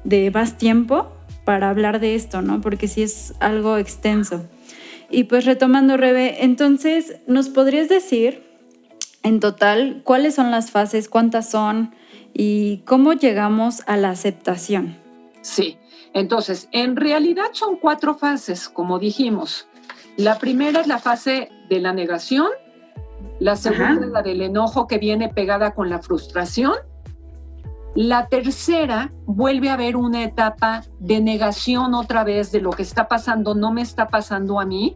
de 0.03 0.31
más 0.31 0.57
tiempo 0.57 1.11
para 1.43 1.69
hablar 1.69 1.99
de 1.99 2.15
esto, 2.15 2.41
¿no? 2.41 2.61
Porque 2.61 2.87
sí 2.87 3.03
es 3.03 3.33
algo 3.39 3.77
extenso. 3.77 4.45
Y 5.09 5.25
pues 5.25 5.45
retomando, 5.45 5.97
Rebe, 5.97 6.43
entonces, 6.43 7.17
¿nos 7.27 7.49
podrías 7.49 7.87
decir 7.89 8.43
en 9.23 9.39
total 9.39 10.01
cuáles 10.03 10.35
son 10.35 10.51
las 10.51 10.71
fases, 10.71 11.07
cuántas 11.07 11.49
son 11.49 11.93
y 12.33 12.83
cómo 12.85 13.13
llegamos 13.13 13.83
a 13.87 13.97
la 13.97 14.09
aceptación? 14.09 14.97
Sí. 15.41 15.77
Entonces, 16.17 16.67
en 16.71 16.95
realidad 16.95 17.49
son 17.51 17.77
cuatro 17.77 18.15
fases, 18.15 18.69
como 18.69 18.97
dijimos. 18.97 19.67
La 20.15 20.39
primera 20.39 20.81
es 20.81 20.87
la 20.87 20.97
fase 20.97 21.51
de 21.69 21.79
la 21.79 21.93
negación, 21.93 22.47
la 23.39 23.55
segunda 23.55 24.03
es 24.03 24.11
la 24.11 24.23
del 24.23 24.41
enojo 24.41 24.87
que 24.87 24.97
viene 24.97 25.29
pegada 25.29 25.75
con 25.75 25.91
la 25.91 25.99
frustración. 25.99 26.73
La 27.93 28.29
tercera 28.29 29.13
vuelve 29.27 29.69
a 29.69 29.73
haber 29.73 29.95
una 29.95 30.23
etapa 30.23 30.81
de 30.97 31.21
negación 31.21 31.93
otra 31.93 32.23
vez 32.23 32.51
de 32.51 32.61
lo 32.61 32.71
que 32.71 32.81
está 32.81 33.07
pasando, 33.07 33.53
no 33.53 33.71
me 33.71 33.83
está 33.83 34.07
pasando 34.07 34.59
a 34.59 34.65
mí, 34.65 34.95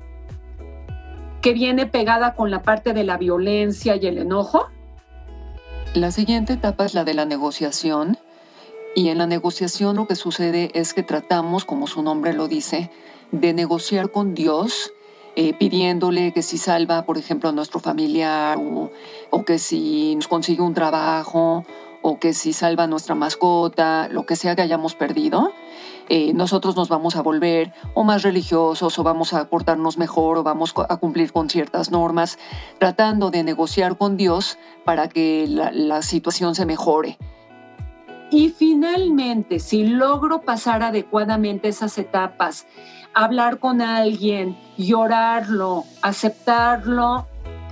que 1.44 1.54
viene 1.54 1.86
pegada 1.86 2.34
con 2.34 2.50
la 2.50 2.64
parte 2.64 2.94
de 2.94 3.04
la 3.04 3.18
violencia 3.18 3.96
y 3.96 4.08
el 4.08 4.18
enojo. 4.18 4.70
La 5.94 6.10
siguiente 6.10 6.54
etapa 6.54 6.84
es 6.86 6.96
la 6.96 7.04
de 7.04 7.14
la 7.14 7.26
negociación, 7.26 8.18
y 8.96 9.10
en 9.10 9.18
la 9.18 9.28
negociación 9.28 9.96
lo 9.96 10.08
que 10.08 10.16
sucede 10.16 10.72
es 10.74 10.94
que 10.94 11.04
tratamos, 11.04 11.66
como 11.66 11.88
su 11.88 12.04
nombre 12.04 12.34
lo 12.34 12.48
dice, 12.48 12.90
de 13.32 13.54
negociar 13.54 14.12
con 14.12 14.34
Dios, 14.34 14.94
eh, 15.36 15.54
pidiéndole 15.54 16.34
que 16.34 16.42
si 16.42 16.58
salva, 16.58 17.06
por 17.06 17.18
ejemplo, 17.18 17.50
a 17.50 17.52
nuestro 17.54 17.80
familiar, 17.80 18.58
o, 18.60 19.46
que 19.46 19.60
si 19.60 20.16
nos 20.16 20.28
consigue 20.28 20.62
un 20.62 20.74
trabajo, 20.74 21.66
o 22.02 22.20
que 22.20 22.34
si 22.34 22.52
salva 22.52 22.84
a 22.84 22.88
nuestra 22.88 23.16
mascota, 23.16 24.10
lo 24.10 24.26
que 24.26 24.36
sea 24.36 24.56
que 24.56 24.62
hayamos 24.62 24.96
perdido, 24.96 25.54
eh, 26.10 26.34
nosotros 26.34 26.76
nos 26.76 26.90
vamos 26.90 27.16
a 27.16 27.22
volver 27.22 27.72
o 27.94 28.04
más 28.04 28.24
religiosos, 28.24 29.00
o 29.00 29.04
vamos 29.04 29.34
a 29.34 29.48
portarnos 29.50 29.98
mejor, 29.98 30.38
o 30.38 30.44
vamos 30.44 30.74
a 30.90 30.98
cumplir 30.98 31.32
con 31.32 31.50
ciertas 31.50 31.92
normas, 31.92 32.38
tratando 32.78 33.32
de 33.32 33.44
negociar 33.44 33.98
con 33.98 34.18
Dios 34.18 34.58
para 34.84 35.08
que 35.08 35.46
la, 35.48 35.72
la 35.72 36.02
situación 36.02 36.56
se 36.56 36.66
mejore. 36.66 37.18
Y 38.32 38.50
finalmente, 38.50 39.60
si 39.60 39.84
logro 39.86 40.42
pasar 40.42 40.84
adecuadamente 40.84 41.68
esas 41.68 41.98
etapas, 41.98 42.66
hablar 43.14 43.60
con 43.60 43.82
alguien, 43.82 44.58
llorarlo, 44.78 45.84
aceptarlo, 46.02 47.28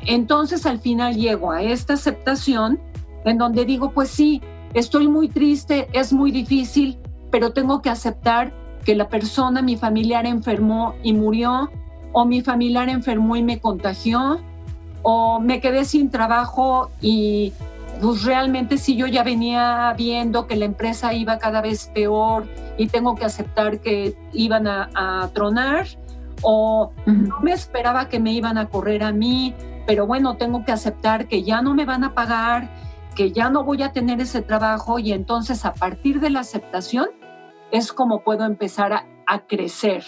entonces 0.05 0.65
al 0.65 0.79
final 0.79 1.15
llego 1.15 1.51
a 1.51 1.61
esta 1.61 1.93
aceptación 1.93 2.79
en 3.23 3.37
donde 3.37 3.63
digo, 3.63 3.91
pues 3.91 4.09
sí, 4.09 4.41
estoy 4.73 5.07
muy 5.07 5.29
triste, 5.29 5.87
es 5.93 6.11
muy 6.11 6.29
difícil, 6.31 6.99
pero 7.31 7.53
tengo 7.53 7.81
que 7.81 7.89
aceptar 7.89 8.51
que 8.83 8.95
la 8.95 9.07
persona, 9.07 9.61
mi 9.61 9.77
familiar 9.77 10.25
enfermó 10.25 10.95
y 11.03 11.13
murió, 11.13 11.69
o 12.11 12.25
mi 12.25 12.41
familiar 12.41 12.89
enfermó 12.89 13.37
y 13.37 13.43
me 13.43 13.59
contagió, 13.59 14.39
o 15.03 15.39
me 15.39 15.61
quedé 15.61 15.85
sin 15.85 16.09
trabajo 16.09 16.91
y 17.01 17.53
pues 18.01 18.23
realmente 18.23 18.77
si 18.77 18.95
yo 18.95 19.07
ya 19.07 19.23
venía 19.23 19.93
viendo 19.97 20.47
que 20.47 20.55
la 20.55 20.65
empresa 20.65 21.13
iba 21.13 21.37
cada 21.37 21.61
vez 21.61 21.91
peor 21.93 22.47
y 22.77 22.87
tengo 22.87 23.15
que 23.15 23.25
aceptar 23.25 23.79
que 23.79 24.15
iban 24.33 24.67
a, 24.67 25.29
tronar, 25.33 25.85
o 26.41 26.91
no 27.05 27.39
me 27.41 27.51
esperaba 27.51 28.07
que 28.07 28.19
me 28.19 28.31
iban 28.31 28.57
a 28.57 28.69
correr 28.69 29.03
a 29.03 29.11
mí, 29.11 29.53
pero 29.85 30.07
bueno, 30.07 30.37
tengo 30.37 30.63
que 30.63 30.71
aceptar 30.71 31.27
que 31.27 31.43
ya 31.43 31.61
no 31.61 31.73
me 31.73 31.83
van 31.83 32.03
a 32.03 32.13
pagar, 32.13 32.69
que 33.15 33.31
ya 33.31 33.49
no 33.49 33.65
voy 33.65 33.83
a 33.83 33.91
tener 33.91 34.21
ese 34.21 34.41
trabajo 34.41 34.99
y 34.99 35.11
entonces 35.11 35.65
a 35.65 35.73
partir 35.73 36.21
de 36.21 36.29
la 36.29 36.39
aceptación 36.39 37.07
es 37.71 37.91
como 37.91 38.23
puedo 38.23 38.45
empezar 38.45 38.93
a, 38.93 39.05
crecer. 39.47 40.03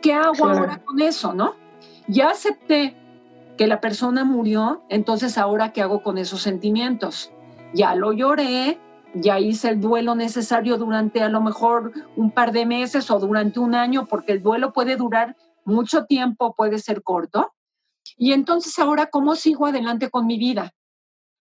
¿Qué 0.00 0.12
hago 0.12 0.46
ahora 0.46 0.80
con 0.84 1.00
eso, 1.00 1.34
no? 1.34 1.54
Ya 2.06 2.28
acepté 2.28 2.96
que 3.56 3.66
la 3.66 3.80
persona 3.80 4.24
murió, 4.24 4.84
entonces 4.88 5.38
ahora 5.38 5.72
qué 5.72 5.82
hago 5.82 6.02
con 6.02 6.18
esos 6.18 6.42
sentimientos? 6.42 7.32
Ya 7.72 7.94
lo 7.94 8.12
lloré, 8.12 8.78
ya 9.14 9.38
hice 9.38 9.70
el 9.70 9.80
duelo 9.80 10.14
necesario 10.14 10.76
durante 10.76 11.22
a 11.22 11.28
lo 11.28 11.40
mejor 11.40 11.92
un 12.16 12.30
par 12.32 12.52
de 12.52 12.66
meses 12.66 13.10
o 13.10 13.18
durante 13.18 13.60
un 13.60 13.74
año, 13.74 14.06
porque 14.06 14.32
el 14.32 14.42
duelo 14.42 14.72
puede 14.72 14.96
durar 14.96 15.36
mucho 15.64 16.04
tiempo, 16.04 16.54
puede 16.54 16.78
ser 16.78 17.02
corto. 17.02 17.52
Y 18.16 18.32
entonces 18.32 18.78
ahora, 18.78 19.06
¿cómo 19.06 19.34
sigo 19.36 19.66
adelante 19.66 20.10
con 20.10 20.26
mi 20.26 20.38
vida? 20.38 20.74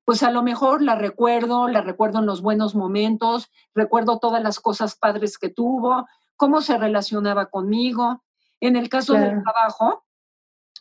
Pues 0.05 0.22
a 0.24 0.32
lo 0.32 0.43
mejor 0.43 0.82
la 0.82 0.95
recuerdo, 0.95 1.68
la 1.68 1.82
recuerdo 1.82 2.20
en 2.20 2.26
los 2.26 2.41
buenos 2.41 2.76
momentos, 2.76 3.49
recuerdo 3.74 4.20
todas 4.20 4.43
las 4.43 4.59
cosas 4.59 4.95
padres 4.95 5.38
que 5.38 5.49
tuvo, 5.49 6.07
cómo 6.36 6.61
se 6.61 6.78
relacionaba 6.78 7.47
conmigo. 7.47 8.24
En 8.59 8.76
el 8.76 8.89
caso 8.89 9.14
del 9.14 9.41
trabajo, 9.43 10.03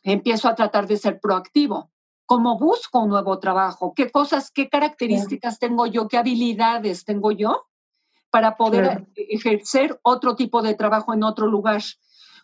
empiezo 0.02 0.48
a 0.48 0.54
tratar 0.54 0.86
de 0.86 0.96
ser 0.96 1.20
proactivo. 1.20 1.90
¿Cómo 2.26 2.58
busco 2.58 3.00
un 3.00 3.10
nuevo 3.10 3.38
trabajo? 3.38 3.92
¿Qué 3.94 4.10
cosas, 4.10 4.50
qué 4.50 4.68
características 4.68 5.58
tengo 5.58 5.86
yo, 5.86 6.08
qué 6.08 6.18
habilidades 6.18 7.04
tengo 7.04 7.30
yo 7.30 7.66
para 8.30 8.56
poder 8.56 9.06
ejercer 9.14 9.98
otro 10.02 10.34
tipo 10.34 10.62
de 10.62 10.74
trabajo 10.74 11.12
en 11.12 11.24
otro 11.24 11.46
lugar? 11.46 11.82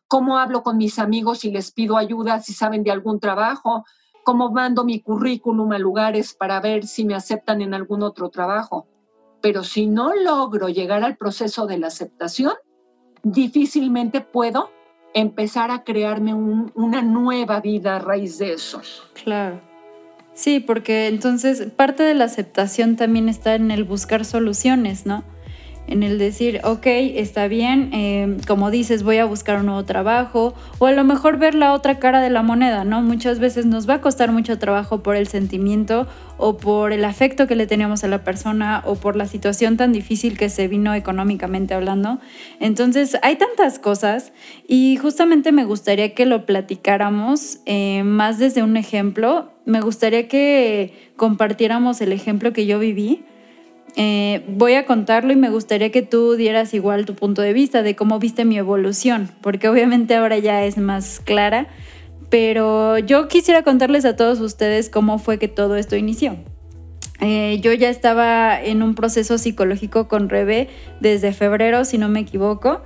¿Cómo 0.06 0.38
hablo 0.38 0.62
con 0.62 0.76
mis 0.76 0.98
amigos 0.98 1.44
y 1.44 1.50
les 1.50 1.72
pido 1.72 1.96
ayuda 1.96 2.40
si 2.40 2.52
saben 2.52 2.82
de 2.82 2.90
algún 2.90 3.20
trabajo? 3.20 3.84
¿Cómo 4.24 4.50
mando 4.50 4.84
mi 4.84 5.00
currículum 5.00 5.72
a 5.72 5.78
lugares 5.78 6.34
para 6.34 6.60
ver 6.60 6.86
si 6.86 7.04
me 7.04 7.14
aceptan 7.14 7.62
en 7.62 7.72
algún 7.72 8.02
otro 8.02 8.28
trabajo? 8.28 8.86
Pero 9.40 9.62
si 9.64 9.86
no 9.86 10.14
logro 10.14 10.68
llegar 10.68 11.04
al 11.04 11.16
proceso 11.16 11.66
de 11.66 11.78
la 11.78 11.86
aceptación, 11.86 12.52
difícilmente 13.22 14.20
puedo 14.20 14.70
empezar 15.18 15.70
a 15.70 15.84
crearme 15.84 16.34
una 16.34 17.02
nueva 17.02 17.60
vida 17.60 17.96
a 17.96 17.98
raíz 17.98 18.38
de 18.38 18.52
eso. 18.54 18.80
Claro. 19.22 19.60
Sí, 20.34 20.60
porque 20.60 21.08
entonces 21.08 21.66
parte 21.74 22.04
de 22.04 22.14
la 22.14 22.24
aceptación 22.24 22.96
también 22.96 23.28
está 23.28 23.54
en 23.56 23.70
el 23.70 23.84
buscar 23.84 24.24
soluciones, 24.24 25.04
¿no? 25.04 25.24
En 25.88 26.02
el 26.02 26.18
decir, 26.18 26.60
ok, 26.64 26.86
está 26.86 27.48
bien, 27.48 27.90
em, 27.92 28.38
como 28.46 28.70
dices, 28.70 29.02
voy 29.02 29.18
a 29.18 29.24
buscar 29.24 29.58
un 29.60 29.66
nuevo 29.66 29.84
trabajo, 29.84 30.54
o 30.78 30.86
a 30.86 30.92
lo 30.92 31.02
mejor 31.02 31.38
ver 31.38 31.54
la 31.54 31.72
otra 31.72 31.98
cara 31.98 32.20
de 32.20 32.30
la 32.30 32.42
moneda, 32.42 32.84
¿no? 32.84 33.00
Muchas 33.00 33.38
veces 33.38 33.64
nos 33.64 33.88
va 33.88 33.94
a 33.94 34.00
costar 34.00 34.30
mucho 34.30 34.58
trabajo 34.58 35.02
por 35.02 35.16
el 35.16 35.26
sentimiento 35.28 36.06
o 36.36 36.58
por 36.58 36.92
el 36.92 37.04
afecto 37.04 37.46
que 37.46 37.56
le 37.56 37.66
teníamos 37.66 38.04
a 38.04 38.08
la 38.08 38.22
persona 38.22 38.82
o 38.84 38.96
por 38.96 39.16
la 39.16 39.26
situación 39.26 39.76
tan 39.76 39.92
difícil 39.92 40.36
que 40.36 40.50
se 40.50 40.68
vino 40.68 40.94
económicamente 40.94 41.74
hablando. 41.74 42.18
Entonces, 42.60 43.16
hay 43.22 43.36
tantas 43.36 43.78
cosas 43.78 44.32
y 44.66 44.98
justamente 44.98 45.52
me 45.52 45.64
gustaría 45.64 46.14
que 46.14 46.26
lo 46.26 46.44
platicáramos 46.44 47.60
eh, 47.64 48.02
más 48.04 48.38
desde 48.38 48.62
un 48.62 48.76
ejemplo. 48.76 49.50
Me 49.64 49.80
gustaría 49.80 50.28
que 50.28 51.10
compartiéramos 51.16 52.00
el 52.02 52.12
ejemplo 52.12 52.52
que 52.52 52.66
yo 52.66 52.78
viví 52.78 53.24
eh, 53.96 54.44
voy 54.48 54.74
a 54.74 54.86
contarlo 54.86 55.32
y 55.32 55.36
me 55.36 55.50
gustaría 55.50 55.90
que 55.90 56.02
tú 56.02 56.34
dieras 56.34 56.74
igual 56.74 57.04
tu 57.04 57.14
punto 57.14 57.42
de 57.42 57.52
vista 57.52 57.82
de 57.82 57.96
cómo 57.96 58.18
viste 58.18 58.44
mi 58.44 58.58
evolución, 58.58 59.30
porque 59.40 59.68
obviamente 59.68 60.14
ahora 60.14 60.38
ya 60.38 60.64
es 60.64 60.78
más 60.78 61.20
clara, 61.20 61.68
pero 62.28 62.98
yo 62.98 63.28
quisiera 63.28 63.62
contarles 63.62 64.04
a 64.04 64.16
todos 64.16 64.40
ustedes 64.40 64.90
cómo 64.90 65.18
fue 65.18 65.38
que 65.38 65.48
todo 65.48 65.76
esto 65.76 65.96
inició. 65.96 66.36
Eh, 67.20 67.58
yo 67.62 67.72
ya 67.72 67.88
estaba 67.88 68.62
en 68.62 68.82
un 68.82 68.94
proceso 68.94 69.38
psicológico 69.38 70.06
con 70.06 70.28
Rebe 70.28 70.68
desde 71.00 71.32
febrero, 71.32 71.84
si 71.84 71.98
no 71.98 72.08
me 72.08 72.20
equivoco. 72.20 72.82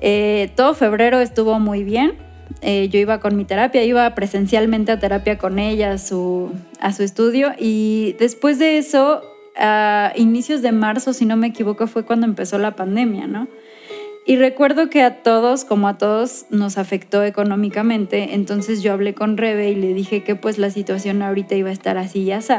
Eh, 0.00 0.52
todo 0.54 0.74
febrero 0.74 1.20
estuvo 1.20 1.58
muy 1.58 1.82
bien. 1.82 2.14
yo 2.62 2.98
iba 2.98 3.18
con 3.18 3.34
mi 3.34 3.44
terapia, 3.44 3.82
iba 3.82 4.14
presencialmente 4.14 4.92
a 4.92 5.00
terapia 5.00 5.38
con 5.38 5.58
ella, 5.58 5.92
a 5.92 5.98
su, 5.98 6.52
a 6.80 6.92
su 6.92 7.02
estudio, 7.02 7.52
y 7.58 8.14
después 8.20 8.58
de 8.60 8.78
eso 8.78 9.22
a 9.56 10.12
inicios 10.16 10.62
de 10.62 10.72
marzo, 10.72 11.12
si 11.12 11.24
no 11.24 11.36
me 11.36 11.48
equivoco, 11.48 11.86
fue 11.86 12.04
cuando 12.04 12.26
empezó 12.26 12.58
la 12.58 12.76
pandemia, 12.76 13.26
¿no? 13.26 13.48
Y 14.24 14.36
recuerdo 14.36 14.88
que 14.88 15.02
a 15.02 15.22
todos, 15.22 15.64
como 15.64 15.88
a 15.88 15.98
todos, 15.98 16.46
nos 16.50 16.78
afectó 16.78 17.24
económicamente, 17.24 18.34
entonces 18.34 18.82
yo 18.82 18.92
hablé 18.92 19.14
con 19.14 19.36
Rebe 19.36 19.70
y 19.70 19.74
le 19.74 19.94
dije 19.94 20.22
que 20.22 20.36
pues 20.36 20.58
la 20.58 20.70
situación 20.70 21.22
ahorita 21.22 21.56
iba 21.56 21.70
a 21.70 21.72
estar 21.72 21.98
así 21.98 22.20
y 22.20 22.30
así. 22.30 22.54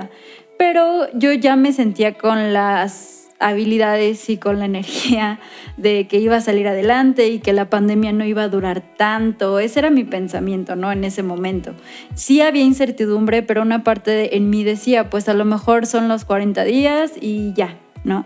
Pero 0.57 1.07
yo 1.13 1.31
ya 1.33 1.55
me 1.55 1.71
sentía 1.71 2.17
con 2.17 2.53
las 2.53 3.22
habilidades 3.39 4.29
y 4.29 4.37
con 4.37 4.59
la 4.59 4.65
energía 4.65 5.39
de 5.77 6.07
que 6.07 6.19
iba 6.19 6.37
a 6.37 6.41
salir 6.41 6.67
adelante 6.67 7.27
y 7.27 7.39
que 7.39 7.53
la 7.53 7.69
pandemia 7.69 8.11
no 8.11 8.25
iba 8.25 8.43
a 8.43 8.49
durar 8.49 8.81
tanto. 8.97 9.59
Ese 9.59 9.79
era 9.79 9.89
mi 9.89 10.03
pensamiento, 10.03 10.75
¿no? 10.75 10.91
En 10.91 11.03
ese 11.03 11.23
momento. 11.23 11.73
Sí 12.15 12.41
había 12.41 12.63
incertidumbre, 12.63 13.43
pero 13.43 13.61
una 13.61 13.83
parte 13.83 14.35
en 14.37 14.49
mí 14.49 14.63
decía, 14.63 15.09
pues 15.09 15.27
a 15.29 15.33
lo 15.33 15.45
mejor 15.45 15.85
son 15.85 16.07
los 16.07 16.25
40 16.25 16.63
días 16.63 17.13
y 17.19 17.53
ya, 17.53 17.77
¿no? 18.03 18.25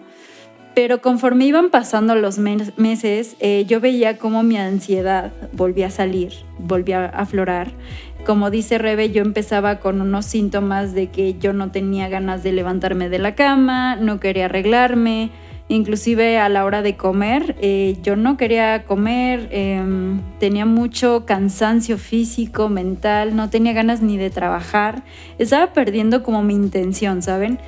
Pero 0.77 1.01
conforme 1.01 1.47
iban 1.47 1.71
pasando 1.71 2.13
los 2.13 2.37
meses, 2.37 3.35
eh, 3.39 3.65
yo 3.67 3.79
veía 3.79 4.19
cómo 4.19 4.43
mi 4.43 4.57
ansiedad 4.57 5.31
volvía 5.53 5.87
a 5.87 5.89
salir, 5.89 6.33
volvía 6.59 7.05
a 7.05 7.21
aflorar 7.21 7.71
como 8.27 8.51
dice 8.51 8.77
Rebe, 8.77 9.09
yo 9.11 9.21
empezaba 9.21 9.79
con 9.79 10.01
unos 10.01 10.25
síntomas 10.25 10.93
de 10.93 11.07
que 11.07 11.39
yo 11.39 11.53
no 11.53 11.71
tenía 11.71 12.09
ganas 12.09 12.43
de 12.43 12.51
levantarme 12.51 13.07
de 13.07 13.19
la 13.19 13.35
cama, 13.35 13.95
no 13.95 14.19
quería 14.19 14.45
arreglarme, 14.45 15.29
inclusive 15.69 16.37
a 16.37 16.49
la 16.49 16.65
hora 16.65 16.81
de 16.81 16.97
comer, 16.97 17.55
eh, 17.61 17.95
yo 18.03 18.17
no 18.17 18.35
quería 18.35 18.83
comer, 18.83 19.47
em, 19.51 20.19
tenía 20.41 20.65
mucho 20.65 21.25
cansancio 21.25 21.97
físico, 21.97 22.67
mental, 22.67 23.33
no 23.33 23.49
tenía 23.49 23.71
ganas 23.71 24.01
ni 24.01 24.17
de 24.17 24.29
trabajar, 24.29 25.03
estaba 25.39 25.71
perdiendo 25.71 26.21
como 26.21 26.43
mi 26.43 26.53
intención, 26.53 27.21
¿saben? 27.21 27.59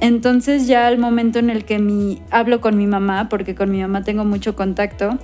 Entonces 0.00 0.66
ya 0.66 0.88
al 0.88 0.98
momento 0.98 1.38
en 1.38 1.50
el 1.50 1.64
que 1.64 1.78
mi, 1.78 2.20
hablo 2.32 2.60
con 2.60 2.76
mi 2.76 2.88
mamá, 2.88 3.28
porque 3.28 3.54
con 3.54 3.70
mi 3.70 3.80
mamá 3.80 4.02
tengo 4.02 4.24
mucho 4.24 4.56
contacto, 4.56 5.20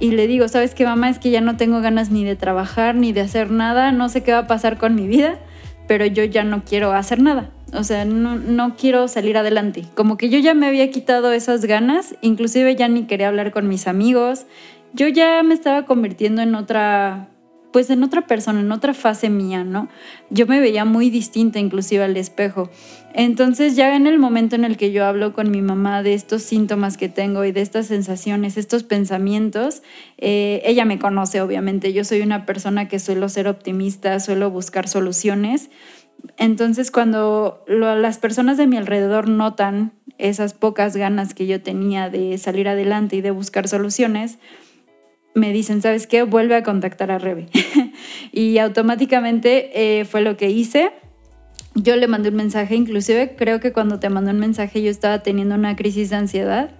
y 0.00 0.12
le 0.12 0.26
digo, 0.26 0.48
¿sabes 0.48 0.74
qué, 0.74 0.84
mamá? 0.84 1.10
Es 1.10 1.18
que 1.18 1.30
ya 1.30 1.40
no 1.40 1.56
tengo 1.56 1.80
ganas 1.80 2.10
ni 2.10 2.24
de 2.24 2.36
trabajar, 2.36 2.94
ni 2.94 3.12
de 3.12 3.20
hacer 3.22 3.50
nada, 3.50 3.92
no 3.92 4.08
sé 4.08 4.22
qué 4.22 4.32
va 4.32 4.38
a 4.38 4.46
pasar 4.46 4.78
con 4.78 4.94
mi 4.94 5.06
vida, 5.06 5.38
pero 5.86 6.06
yo 6.06 6.24
ya 6.24 6.44
no 6.44 6.62
quiero 6.64 6.92
hacer 6.92 7.20
nada. 7.20 7.50
O 7.72 7.84
sea, 7.84 8.04
no, 8.04 8.36
no 8.36 8.76
quiero 8.76 9.08
salir 9.08 9.36
adelante. 9.36 9.84
Como 9.94 10.16
que 10.16 10.30
yo 10.30 10.38
ya 10.38 10.54
me 10.54 10.66
había 10.66 10.90
quitado 10.90 11.32
esas 11.32 11.64
ganas, 11.64 12.14
inclusive 12.22 12.76
ya 12.76 12.88
ni 12.88 13.04
quería 13.04 13.28
hablar 13.28 13.50
con 13.50 13.68
mis 13.68 13.86
amigos. 13.86 14.46
Yo 14.94 15.08
ya 15.08 15.42
me 15.42 15.54
estaba 15.54 15.84
convirtiendo 15.84 16.40
en 16.42 16.54
otra 16.54 17.28
pues 17.72 17.90
en 17.90 18.02
otra 18.02 18.26
persona, 18.26 18.60
en 18.60 18.72
otra 18.72 18.94
fase 18.94 19.28
mía, 19.28 19.64
¿no? 19.64 19.88
Yo 20.30 20.46
me 20.46 20.60
veía 20.60 20.84
muy 20.84 21.10
distinta 21.10 21.58
inclusive 21.58 22.04
al 22.04 22.16
espejo. 22.16 22.70
Entonces 23.14 23.76
ya 23.76 23.94
en 23.96 24.06
el 24.06 24.18
momento 24.18 24.56
en 24.56 24.64
el 24.64 24.76
que 24.76 24.92
yo 24.92 25.04
hablo 25.04 25.32
con 25.32 25.50
mi 25.50 25.62
mamá 25.62 26.02
de 26.02 26.14
estos 26.14 26.42
síntomas 26.42 26.96
que 26.96 27.08
tengo 27.08 27.44
y 27.44 27.52
de 27.52 27.60
estas 27.60 27.86
sensaciones, 27.86 28.56
estos 28.56 28.84
pensamientos, 28.84 29.82
eh, 30.18 30.62
ella 30.64 30.84
me 30.84 30.98
conoce 30.98 31.40
obviamente, 31.40 31.92
yo 31.92 32.04
soy 32.04 32.20
una 32.20 32.46
persona 32.46 32.88
que 32.88 32.98
suelo 32.98 33.28
ser 33.28 33.48
optimista, 33.48 34.18
suelo 34.20 34.50
buscar 34.50 34.88
soluciones. 34.88 35.70
Entonces 36.36 36.90
cuando 36.90 37.64
las 37.66 38.18
personas 38.18 38.56
de 38.56 38.66
mi 38.66 38.76
alrededor 38.76 39.28
notan 39.28 39.92
esas 40.18 40.52
pocas 40.52 40.96
ganas 40.96 41.32
que 41.32 41.46
yo 41.46 41.62
tenía 41.62 42.10
de 42.10 42.36
salir 42.38 42.68
adelante 42.68 43.16
y 43.16 43.20
de 43.20 43.30
buscar 43.30 43.68
soluciones, 43.68 44.38
me 45.38 45.52
dicen, 45.52 45.80
¿sabes 45.82 46.06
qué? 46.06 46.22
Vuelve 46.22 46.54
a 46.54 46.62
contactar 46.62 47.10
a 47.10 47.18
Rebe. 47.18 47.46
y 48.32 48.58
automáticamente 48.58 50.00
eh, 50.00 50.04
fue 50.04 50.20
lo 50.20 50.36
que 50.36 50.50
hice. 50.50 50.90
Yo 51.74 51.96
le 51.96 52.08
mandé 52.08 52.30
un 52.30 52.36
mensaje, 52.36 52.74
inclusive 52.74 53.36
creo 53.36 53.60
que 53.60 53.72
cuando 53.72 54.00
te 54.00 54.10
mandé 54.10 54.32
un 54.32 54.40
mensaje 54.40 54.82
yo 54.82 54.90
estaba 54.90 55.22
teniendo 55.22 55.54
una 55.54 55.76
crisis 55.76 56.10
de 56.10 56.16
ansiedad. 56.16 56.70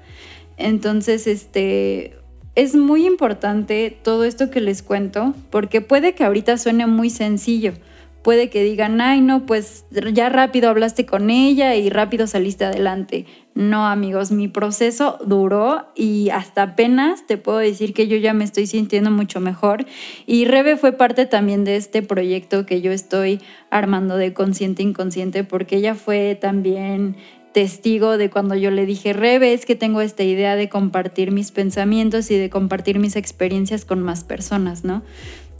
Entonces, 0.56 1.26
este, 1.26 2.16
es 2.56 2.74
muy 2.74 3.06
importante 3.06 3.96
todo 4.02 4.24
esto 4.24 4.50
que 4.50 4.60
les 4.60 4.82
cuento, 4.82 5.34
porque 5.50 5.80
puede 5.80 6.14
que 6.14 6.24
ahorita 6.24 6.58
suene 6.58 6.86
muy 6.86 7.10
sencillo, 7.10 7.74
puede 8.22 8.50
que 8.50 8.62
digan, 8.62 9.00
ay, 9.00 9.20
no, 9.20 9.46
pues 9.46 9.84
ya 10.12 10.28
rápido 10.28 10.68
hablaste 10.68 11.06
con 11.06 11.30
ella 11.30 11.74
y 11.76 11.88
rápido 11.90 12.26
saliste 12.26 12.64
adelante. 12.64 13.26
No, 13.54 13.86
amigos, 13.86 14.30
mi 14.30 14.48
proceso 14.48 15.18
duró 15.24 15.86
y 15.96 16.30
hasta 16.30 16.62
apenas 16.62 17.26
te 17.26 17.38
puedo 17.38 17.58
decir 17.58 17.92
que 17.94 18.06
yo 18.06 18.16
ya 18.16 18.32
me 18.32 18.44
estoy 18.44 18.66
sintiendo 18.66 19.10
mucho 19.10 19.40
mejor. 19.40 19.86
Y 20.26 20.44
Rebe 20.44 20.76
fue 20.76 20.92
parte 20.92 21.26
también 21.26 21.64
de 21.64 21.76
este 21.76 22.02
proyecto 22.02 22.66
que 22.66 22.80
yo 22.80 22.92
estoy 22.92 23.40
armando 23.70 24.16
de 24.16 24.32
Consciente 24.32 24.82
Inconsciente, 24.82 25.42
porque 25.44 25.76
ella 25.76 25.94
fue 25.94 26.36
también 26.40 27.16
testigo 27.52 28.18
de 28.18 28.30
cuando 28.30 28.54
yo 28.54 28.70
le 28.70 28.86
dije, 28.86 29.12
Rebe, 29.12 29.52
es 29.52 29.66
que 29.66 29.74
tengo 29.74 30.00
esta 30.00 30.22
idea 30.22 30.54
de 30.54 30.68
compartir 30.68 31.32
mis 31.32 31.50
pensamientos 31.50 32.30
y 32.30 32.36
de 32.36 32.50
compartir 32.50 32.98
mis 32.98 33.16
experiencias 33.16 33.84
con 33.84 34.02
más 34.02 34.22
personas, 34.22 34.84
¿no? 34.84 35.02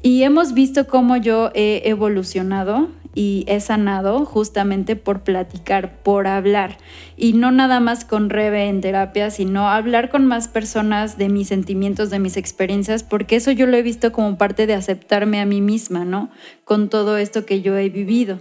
Y 0.03 0.23
hemos 0.23 0.55
visto 0.55 0.87
cómo 0.87 1.17
yo 1.17 1.51
he 1.55 1.83
evolucionado 1.85 2.89
y 3.15 3.45
he 3.49 3.59
sanado 3.59 4.25
justamente 4.25 4.95
por 4.95 5.23
platicar, 5.23 6.03
por 6.05 6.29
hablar. 6.29 6.79
Y 7.17 7.33
no 7.33 7.51
nada 7.51 7.81
más 7.81 8.05
con 8.05 8.31
Rebe 8.31 8.69
en 8.69 8.81
terapia, 8.81 9.31
sino 9.31 9.69
hablar 9.69 10.09
con 10.09 10.25
más 10.25 10.47
personas 10.47 11.19
de 11.19 11.29
mis 11.29 11.49
sentimientos, 11.49 12.11
de 12.11 12.21
mis 12.21 12.37
experiencias, 12.37 13.03
porque 13.03 13.35
eso 13.35 13.51
yo 13.51 13.67
lo 13.67 13.77
he 13.77 13.83
visto 13.83 14.13
como 14.13 14.39
parte 14.39 14.69
de 14.69 14.75
aceptarme 14.75 15.41
a 15.41 15.47
mí 15.47 15.61
misma, 15.61 16.05
¿no? 16.05 16.31
Con 16.65 16.89
todo 16.89 17.17
esto 17.17 17.45
que 17.45 17.61
yo 17.61 17.77
he 17.77 17.89
vivido. 17.89 18.39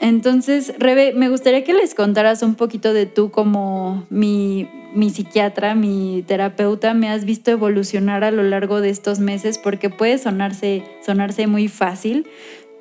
Entonces, 0.00 0.74
Rebe, 0.78 1.12
me 1.12 1.28
gustaría 1.28 1.64
que 1.64 1.74
les 1.74 1.94
contaras 1.94 2.42
un 2.42 2.54
poquito 2.54 2.92
de 2.92 3.06
tú 3.06 3.30
como 3.30 4.06
mi, 4.10 4.68
mi, 4.94 5.10
psiquiatra, 5.10 5.74
mi 5.74 6.24
terapeuta, 6.26 6.94
me 6.94 7.08
has 7.08 7.24
visto 7.24 7.50
evolucionar 7.50 8.22
a 8.22 8.30
lo 8.30 8.42
largo 8.42 8.80
de 8.80 8.90
estos 8.90 9.18
meses 9.18 9.58
porque 9.58 9.90
puede 9.90 10.18
sonarse, 10.18 10.84
sonarse 11.04 11.48
muy 11.48 11.66
fácil, 11.68 12.26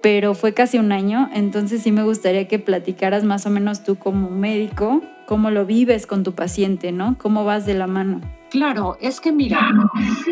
pero 0.01 0.35
fue 0.35 0.53
casi 0.53 0.77
un 0.77 0.91
año, 0.91 1.29
entonces 1.33 1.81
sí 1.81 1.91
me 1.91 2.03
gustaría 2.03 2.47
que 2.47 2.59
platicaras 2.59 3.23
más 3.23 3.47
o 3.47 3.49
menos 3.49 3.83
tú 3.83 3.95
como 3.95 4.29
médico, 4.29 5.01
cómo 5.25 5.49
lo 5.49 5.65
vives 5.65 6.05
con 6.05 6.23
tu 6.23 6.33
paciente, 6.33 6.91
¿no? 6.91 7.17
¿Cómo 7.17 7.45
vas 7.45 7.65
de 7.65 7.73
la 7.73 7.87
mano? 7.87 8.21
Claro, 8.51 8.95
es 9.01 9.19
que 9.19 9.31
mira, 9.31 9.59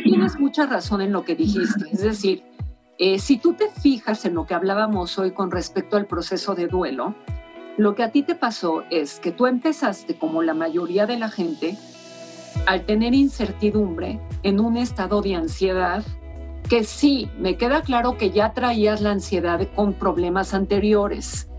tienes 0.03 0.39
mucha 0.39 0.67
razón 0.67 1.01
en 1.01 1.11
lo 1.11 1.25
que 1.25 1.35
dijiste, 1.35 1.85
es 1.91 2.01
decir, 2.01 2.43
eh, 2.97 3.19
si 3.19 3.37
tú 3.37 3.53
te 3.53 3.69
fijas 3.69 4.25
en 4.25 4.35
lo 4.35 4.45
que 4.45 4.53
hablábamos 4.53 5.17
hoy 5.19 5.31
con 5.31 5.51
respecto 5.51 5.97
al 5.97 6.05
proceso 6.05 6.55
de 6.55 6.67
duelo, 6.67 7.13
lo 7.77 7.93
que 7.93 8.03
a 8.03 8.11
ti 8.11 8.23
te 8.23 8.35
pasó 8.35 8.83
es 8.89 9.19
que 9.19 9.31
tú 9.31 9.47
empezaste, 9.47 10.17
como 10.17 10.41
la 10.41 10.53
mayoría 10.53 11.05
de 11.05 11.19
la 11.19 11.29
gente, 11.29 11.77
al 12.65 12.85
tener 12.85 13.13
incertidumbre 13.13 14.19
en 14.43 14.61
un 14.61 14.77
estado 14.77 15.21
de 15.21 15.35
ansiedad, 15.35 16.03
que 16.69 16.85
sí, 16.85 17.29
me 17.37 17.57
queda 17.57 17.81
claro 17.81 18.17
que 18.17 18.31
ya 18.31 18.53
traías 18.53 19.01
la 19.01 19.11
ansiedad 19.11 19.67
con 19.75 19.93
problemas 19.93 20.53
anteriores, 20.53 21.49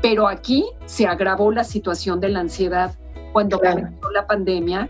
pero 0.00 0.26
aquí 0.26 0.64
se 0.86 1.06
agravó 1.06 1.52
la 1.52 1.64
situación 1.64 2.20
de 2.20 2.30
la 2.30 2.40
ansiedad 2.40 2.94
cuando 3.32 3.58
comenzó 3.58 4.10
la 4.12 4.26
pandemia. 4.26 4.88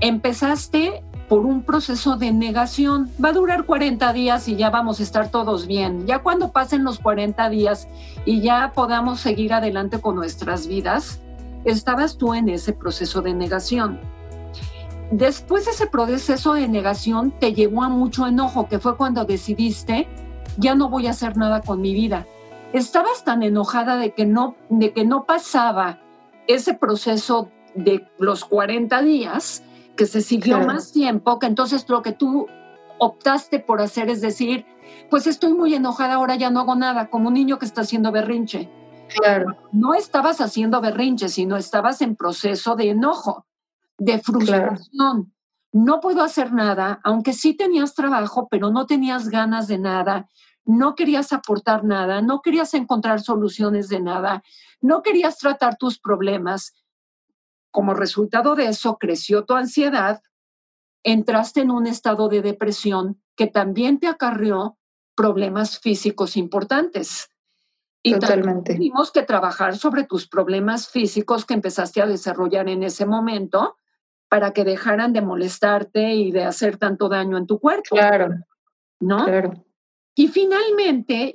Empezaste 0.00 1.04
por 1.28 1.46
un 1.46 1.62
proceso 1.62 2.16
de 2.16 2.32
negación. 2.32 3.10
Va 3.22 3.30
a 3.30 3.32
durar 3.32 3.64
40 3.64 4.12
días 4.12 4.48
y 4.48 4.56
ya 4.56 4.70
vamos 4.70 5.00
a 5.00 5.02
estar 5.02 5.30
todos 5.30 5.66
bien. 5.66 6.06
Ya 6.06 6.20
cuando 6.20 6.52
pasen 6.52 6.84
los 6.84 6.98
40 6.98 7.48
días 7.50 7.88
y 8.24 8.40
ya 8.40 8.72
podamos 8.74 9.20
seguir 9.20 9.52
adelante 9.52 10.00
con 10.00 10.16
nuestras 10.16 10.66
vidas, 10.66 11.20
estabas 11.64 12.16
tú 12.16 12.34
en 12.34 12.48
ese 12.48 12.72
proceso 12.72 13.22
de 13.22 13.34
negación. 13.34 14.00
Después 15.10 15.66
de 15.66 15.72
ese 15.72 15.86
proceso 15.86 16.54
de 16.54 16.68
negación 16.68 17.32
te 17.38 17.52
llevó 17.52 17.82
a 17.84 17.88
mucho 17.88 18.26
enojo, 18.26 18.68
que 18.68 18.78
fue 18.78 18.96
cuando 18.96 19.24
decidiste, 19.24 20.08
ya 20.56 20.74
no 20.74 20.88
voy 20.88 21.06
a 21.06 21.10
hacer 21.10 21.36
nada 21.36 21.60
con 21.60 21.80
mi 21.80 21.94
vida. 21.94 22.26
Estabas 22.72 23.22
tan 23.24 23.42
enojada 23.42 23.96
de 23.96 24.12
que 24.12 24.26
no, 24.26 24.56
de 24.68 24.92
que 24.92 25.04
no 25.04 25.24
pasaba 25.24 26.00
ese 26.46 26.74
proceso 26.74 27.50
de 27.74 28.08
los 28.18 28.44
40 28.44 29.02
días 29.02 29.62
que 29.96 30.06
se 30.06 30.20
siguió 30.20 30.58
más 30.60 30.92
tiempo, 30.92 31.38
que 31.38 31.46
entonces 31.46 31.88
lo 31.88 32.02
que 32.02 32.12
tú 32.12 32.46
optaste 32.98 33.60
por 33.60 33.80
hacer 33.80 34.08
es 34.08 34.20
decir, 34.20 34.66
pues 35.10 35.26
estoy 35.26 35.52
muy 35.54 35.74
enojada, 35.74 36.14
ahora 36.14 36.36
ya 36.36 36.50
no 36.50 36.60
hago 36.60 36.74
nada, 36.74 37.10
como 37.10 37.28
un 37.28 37.34
niño 37.34 37.58
que 37.58 37.66
está 37.66 37.82
haciendo 37.82 38.12
berrinche. 38.12 38.70
Claro. 39.08 39.56
No 39.72 39.94
estabas 39.94 40.40
haciendo 40.40 40.80
berrinche, 40.80 41.28
sino 41.28 41.56
estabas 41.56 42.00
en 42.00 42.16
proceso 42.16 42.74
de 42.74 42.90
enojo, 42.90 43.46
de 43.98 44.18
frustración. 44.18 45.32
No 45.72 46.00
puedo 46.00 46.22
hacer 46.22 46.52
nada, 46.52 47.00
aunque 47.02 47.32
sí 47.32 47.54
tenías 47.54 47.94
trabajo, 47.94 48.48
pero 48.48 48.70
no 48.70 48.86
tenías 48.86 49.28
ganas 49.28 49.66
de 49.66 49.78
nada, 49.78 50.28
no 50.64 50.94
querías 50.94 51.32
aportar 51.32 51.84
nada, 51.84 52.22
no 52.22 52.40
querías 52.40 52.74
encontrar 52.74 53.20
soluciones 53.20 53.88
de 53.88 54.00
nada, 54.00 54.42
no 54.80 55.02
querías 55.02 55.38
tratar 55.38 55.76
tus 55.76 55.98
problemas, 55.98 56.74
como 57.74 57.92
resultado 57.92 58.54
de 58.54 58.68
eso 58.68 58.98
creció 58.98 59.46
tu 59.46 59.54
ansiedad, 59.54 60.22
entraste 61.02 61.62
en 61.62 61.72
un 61.72 61.88
estado 61.88 62.28
de 62.28 62.40
depresión 62.40 63.20
que 63.34 63.48
también 63.48 63.98
te 63.98 64.06
acarrió 64.06 64.78
problemas 65.16 65.80
físicos 65.80 66.36
importantes. 66.36 67.30
Y 68.00 68.12
Totalmente. 68.12 68.76
tuvimos 68.76 69.10
que 69.10 69.24
trabajar 69.24 69.76
sobre 69.76 70.04
tus 70.04 70.28
problemas 70.28 70.88
físicos 70.88 71.44
que 71.44 71.54
empezaste 71.54 72.00
a 72.00 72.06
desarrollar 72.06 72.68
en 72.68 72.84
ese 72.84 73.06
momento 73.06 73.76
para 74.28 74.52
que 74.52 74.62
dejaran 74.62 75.12
de 75.12 75.22
molestarte 75.22 76.14
y 76.14 76.30
de 76.30 76.44
hacer 76.44 76.76
tanto 76.76 77.08
daño 77.08 77.36
en 77.36 77.48
tu 77.48 77.58
cuerpo. 77.58 77.96
Claro. 77.96 78.36
¿No? 79.00 79.24
Claro. 79.24 79.64
Y 80.14 80.28
finalmente, 80.28 81.34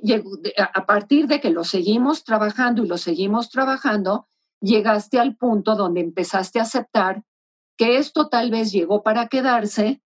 a 0.56 0.86
partir 0.86 1.26
de 1.26 1.38
que 1.38 1.50
lo 1.50 1.64
seguimos 1.64 2.24
trabajando 2.24 2.82
y 2.82 2.88
lo 2.88 2.96
seguimos 2.96 3.50
trabajando, 3.50 4.29
llegaste 4.60 5.18
al 5.18 5.36
punto 5.36 5.76
donde 5.76 6.00
empezaste 6.00 6.58
a 6.58 6.62
aceptar 6.62 7.22
que 7.76 7.96
esto 7.96 8.28
tal 8.28 8.50
vez 8.50 8.72
llegó 8.72 9.02
para 9.02 9.28
quedarse, 9.28 10.02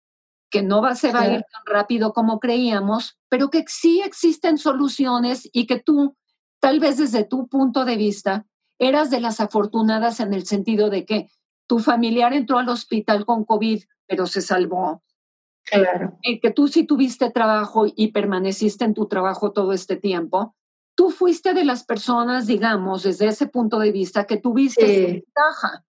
que 0.50 0.62
no 0.62 0.80
va, 0.80 0.94
se 0.94 1.12
va 1.12 1.22
a 1.22 1.32
ir 1.32 1.44
tan 1.50 1.62
rápido 1.66 2.12
como 2.12 2.38
creíamos, 2.38 3.18
pero 3.28 3.50
que 3.50 3.64
sí 3.66 4.00
existen 4.02 4.58
soluciones 4.58 5.48
y 5.52 5.66
que 5.66 5.80
tú, 5.80 6.16
tal 6.60 6.78
vez 6.78 6.98
desde 6.98 7.24
tu 7.24 7.48
punto 7.48 7.84
de 7.84 7.96
vista, 7.96 8.46
eras 8.78 9.10
de 9.10 9.20
las 9.20 9.40
afortunadas 9.40 10.20
en 10.20 10.34
el 10.34 10.46
sentido 10.46 10.90
de 10.90 11.04
que 11.04 11.28
tu 11.66 11.80
familiar 11.80 12.32
entró 12.32 12.58
al 12.58 12.68
hospital 12.68 13.24
con 13.24 13.44
COVID, 13.44 13.82
pero 14.06 14.26
se 14.26 14.40
salvó. 14.40 15.02
Claro. 15.64 16.18
Y 16.22 16.40
que 16.40 16.50
tú 16.50 16.68
sí 16.68 16.84
tuviste 16.84 17.30
trabajo 17.30 17.86
y 17.92 18.12
permaneciste 18.12 18.84
en 18.84 18.94
tu 18.94 19.06
trabajo 19.06 19.52
todo 19.52 19.72
este 19.72 19.96
tiempo, 19.96 20.54
tú 20.94 21.10
fuiste 21.10 21.54
de 21.54 21.64
las 21.64 21.84
personas, 21.84 22.46
digamos, 22.46 23.02
desde 23.02 23.26
ese 23.26 23.46
punto 23.46 23.78
de 23.78 23.92
vista, 23.92 24.26
que 24.26 24.36
tuviste 24.36 24.84
ventaja. 24.84 25.84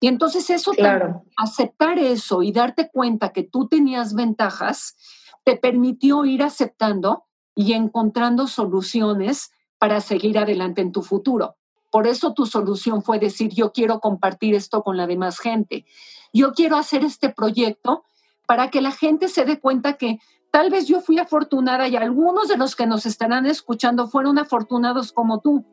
Y 0.00 0.08
entonces 0.08 0.48
eso, 0.48 0.72
claro. 0.72 1.24
aceptar 1.36 1.98
eso 1.98 2.42
y 2.42 2.52
darte 2.52 2.90
cuenta 2.90 3.32
que 3.32 3.42
tú 3.42 3.68
tenías 3.68 4.14
ventajas, 4.14 4.96
te 5.44 5.56
permitió 5.56 6.24
ir 6.24 6.42
aceptando 6.42 7.26
y 7.54 7.74
encontrando 7.74 8.46
soluciones 8.46 9.50
para 9.78 10.00
seguir 10.00 10.38
adelante 10.38 10.80
en 10.80 10.92
tu 10.92 11.02
futuro. 11.02 11.56
Por 11.90 12.06
eso 12.06 12.32
tu 12.32 12.46
solución 12.46 13.02
fue 13.02 13.18
decir, 13.18 13.52
yo 13.52 13.72
quiero 13.72 14.00
compartir 14.00 14.54
esto 14.54 14.82
con 14.82 14.96
la 14.96 15.06
demás 15.06 15.38
gente. 15.38 15.84
Yo 16.32 16.52
quiero 16.52 16.76
hacer 16.76 17.04
este 17.04 17.30
proyecto 17.30 18.04
para 18.46 18.70
que 18.70 18.80
la 18.80 18.92
gente 18.92 19.28
se 19.28 19.44
dé 19.44 19.60
cuenta 19.60 19.94
que 19.94 20.18
Tal 20.50 20.70
vez 20.70 20.88
yo 20.88 21.00
fui 21.00 21.18
afortunada 21.18 21.86
y 21.88 21.96
algunos 21.96 22.48
de 22.48 22.56
los 22.56 22.74
que 22.74 22.86
nos 22.86 23.06
estarán 23.06 23.46
escuchando 23.46 24.08
fueron 24.08 24.38
afortunados 24.38 25.12
como 25.12 25.40
tú, 25.40 25.64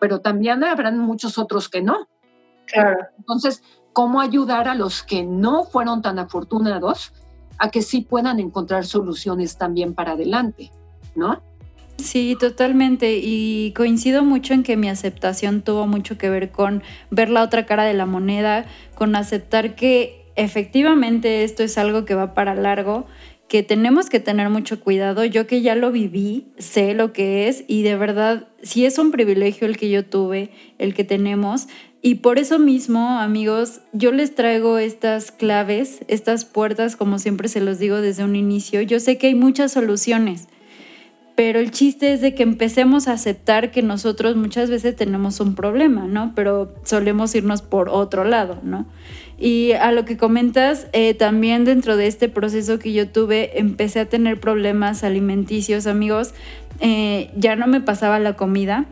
pero 0.00 0.20
también 0.20 0.64
habrán 0.64 0.98
muchos 0.98 1.38
otros 1.38 1.68
que 1.68 1.82
no. 1.82 2.08
Claro. 2.66 2.98
Entonces, 3.18 3.62
¿cómo 3.92 4.20
ayudar 4.20 4.68
a 4.68 4.74
los 4.74 5.02
que 5.02 5.22
no 5.22 5.64
fueron 5.64 6.02
tan 6.02 6.18
afortunados 6.18 7.12
a 7.58 7.70
que 7.70 7.82
sí 7.82 8.00
puedan 8.00 8.40
encontrar 8.40 8.84
soluciones 8.84 9.56
también 9.56 9.94
para 9.94 10.12
adelante, 10.12 10.72
¿no? 11.14 11.40
Sí, 11.98 12.36
totalmente. 12.38 13.20
Y 13.22 13.72
coincido 13.76 14.24
mucho 14.24 14.52
en 14.52 14.64
que 14.64 14.76
mi 14.76 14.88
aceptación 14.88 15.62
tuvo 15.62 15.86
mucho 15.86 16.18
que 16.18 16.28
ver 16.28 16.50
con 16.50 16.82
ver 17.10 17.30
la 17.30 17.42
otra 17.42 17.66
cara 17.66 17.84
de 17.84 17.94
la 17.94 18.06
moneda, 18.06 18.66
con 18.96 19.14
aceptar 19.14 19.76
que 19.76 20.26
efectivamente 20.36 21.44
esto 21.44 21.62
es 21.62 21.78
algo 21.78 22.04
que 22.04 22.16
va 22.16 22.34
para 22.34 22.54
largo 22.54 23.06
que 23.48 23.62
tenemos 23.62 24.08
que 24.08 24.20
tener 24.20 24.48
mucho 24.50 24.80
cuidado. 24.80 25.24
Yo 25.24 25.46
que 25.46 25.62
ya 25.62 25.74
lo 25.74 25.92
viví, 25.92 26.46
sé 26.58 26.94
lo 26.94 27.12
que 27.12 27.48
es 27.48 27.64
y 27.68 27.82
de 27.82 27.96
verdad, 27.96 28.48
sí 28.62 28.84
es 28.86 28.98
un 28.98 29.10
privilegio 29.10 29.66
el 29.66 29.76
que 29.76 29.90
yo 29.90 30.04
tuve, 30.04 30.50
el 30.78 30.94
que 30.94 31.04
tenemos. 31.04 31.68
Y 32.02 32.16
por 32.16 32.38
eso 32.38 32.58
mismo, 32.58 33.18
amigos, 33.18 33.80
yo 33.92 34.12
les 34.12 34.34
traigo 34.34 34.76
estas 34.76 35.32
claves, 35.32 36.00
estas 36.06 36.44
puertas, 36.44 36.96
como 36.96 37.18
siempre 37.18 37.48
se 37.48 37.60
los 37.60 37.78
digo 37.78 38.00
desde 38.02 38.24
un 38.24 38.36
inicio. 38.36 38.82
Yo 38.82 39.00
sé 39.00 39.16
que 39.16 39.28
hay 39.28 39.34
muchas 39.34 39.72
soluciones, 39.72 40.48
pero 41.34 41.58
el 41.58 41.70
chiste 41.70 42.12
es 42.12 42.20
de 42.20 42.34
que 42.34 42.44
empecemos 42.44 43.08
a 43.08 43.12
aceptar 43.12 43.70
que 43.70 43.82
nosotros 43.82 44.36
muchas 44.36 44.70
veces 44.70 44.94
tenemos 44.94 45.40
un 45.40 45.54
problema, 45.54 46.06
¿no? 46.06 46.32
Pero 46.36 46.72
solemos 46.84 47.34
irnos 47.34 47.62
por 47.62 47.88
otro 47.88 48.24
lado, 48.24 48.60
¿no? 48.62 48.86
Y 49.38 49.72
a 49.72 49.90
lo 49.90 50.04
que 50.04 50.16
comentas, 50.16 50.86
eh, 50.92 51.12
también 51.14 51.64
dentro 51.64 51.96
de 51.96 52.06
este 52.06 52.28
proceso 52.28 52.78
que 52.78 52.92
yo 52.92 53.08
tuve, 53.08 53.58
empecé 53.58 54.00
a 54.00 54.06
tener 54.06 54.38
problemas 54.38 55.02
alimenticios, 55.02 55.88
amigos. 55.88 56.34
Eh, 56.78 57.30
ya 57.36 57.56
no 57.56 57.66
me 57.66 57.80
pasaba 57.80 58.20
la 58.20 58.34
comida. 58.34 58.86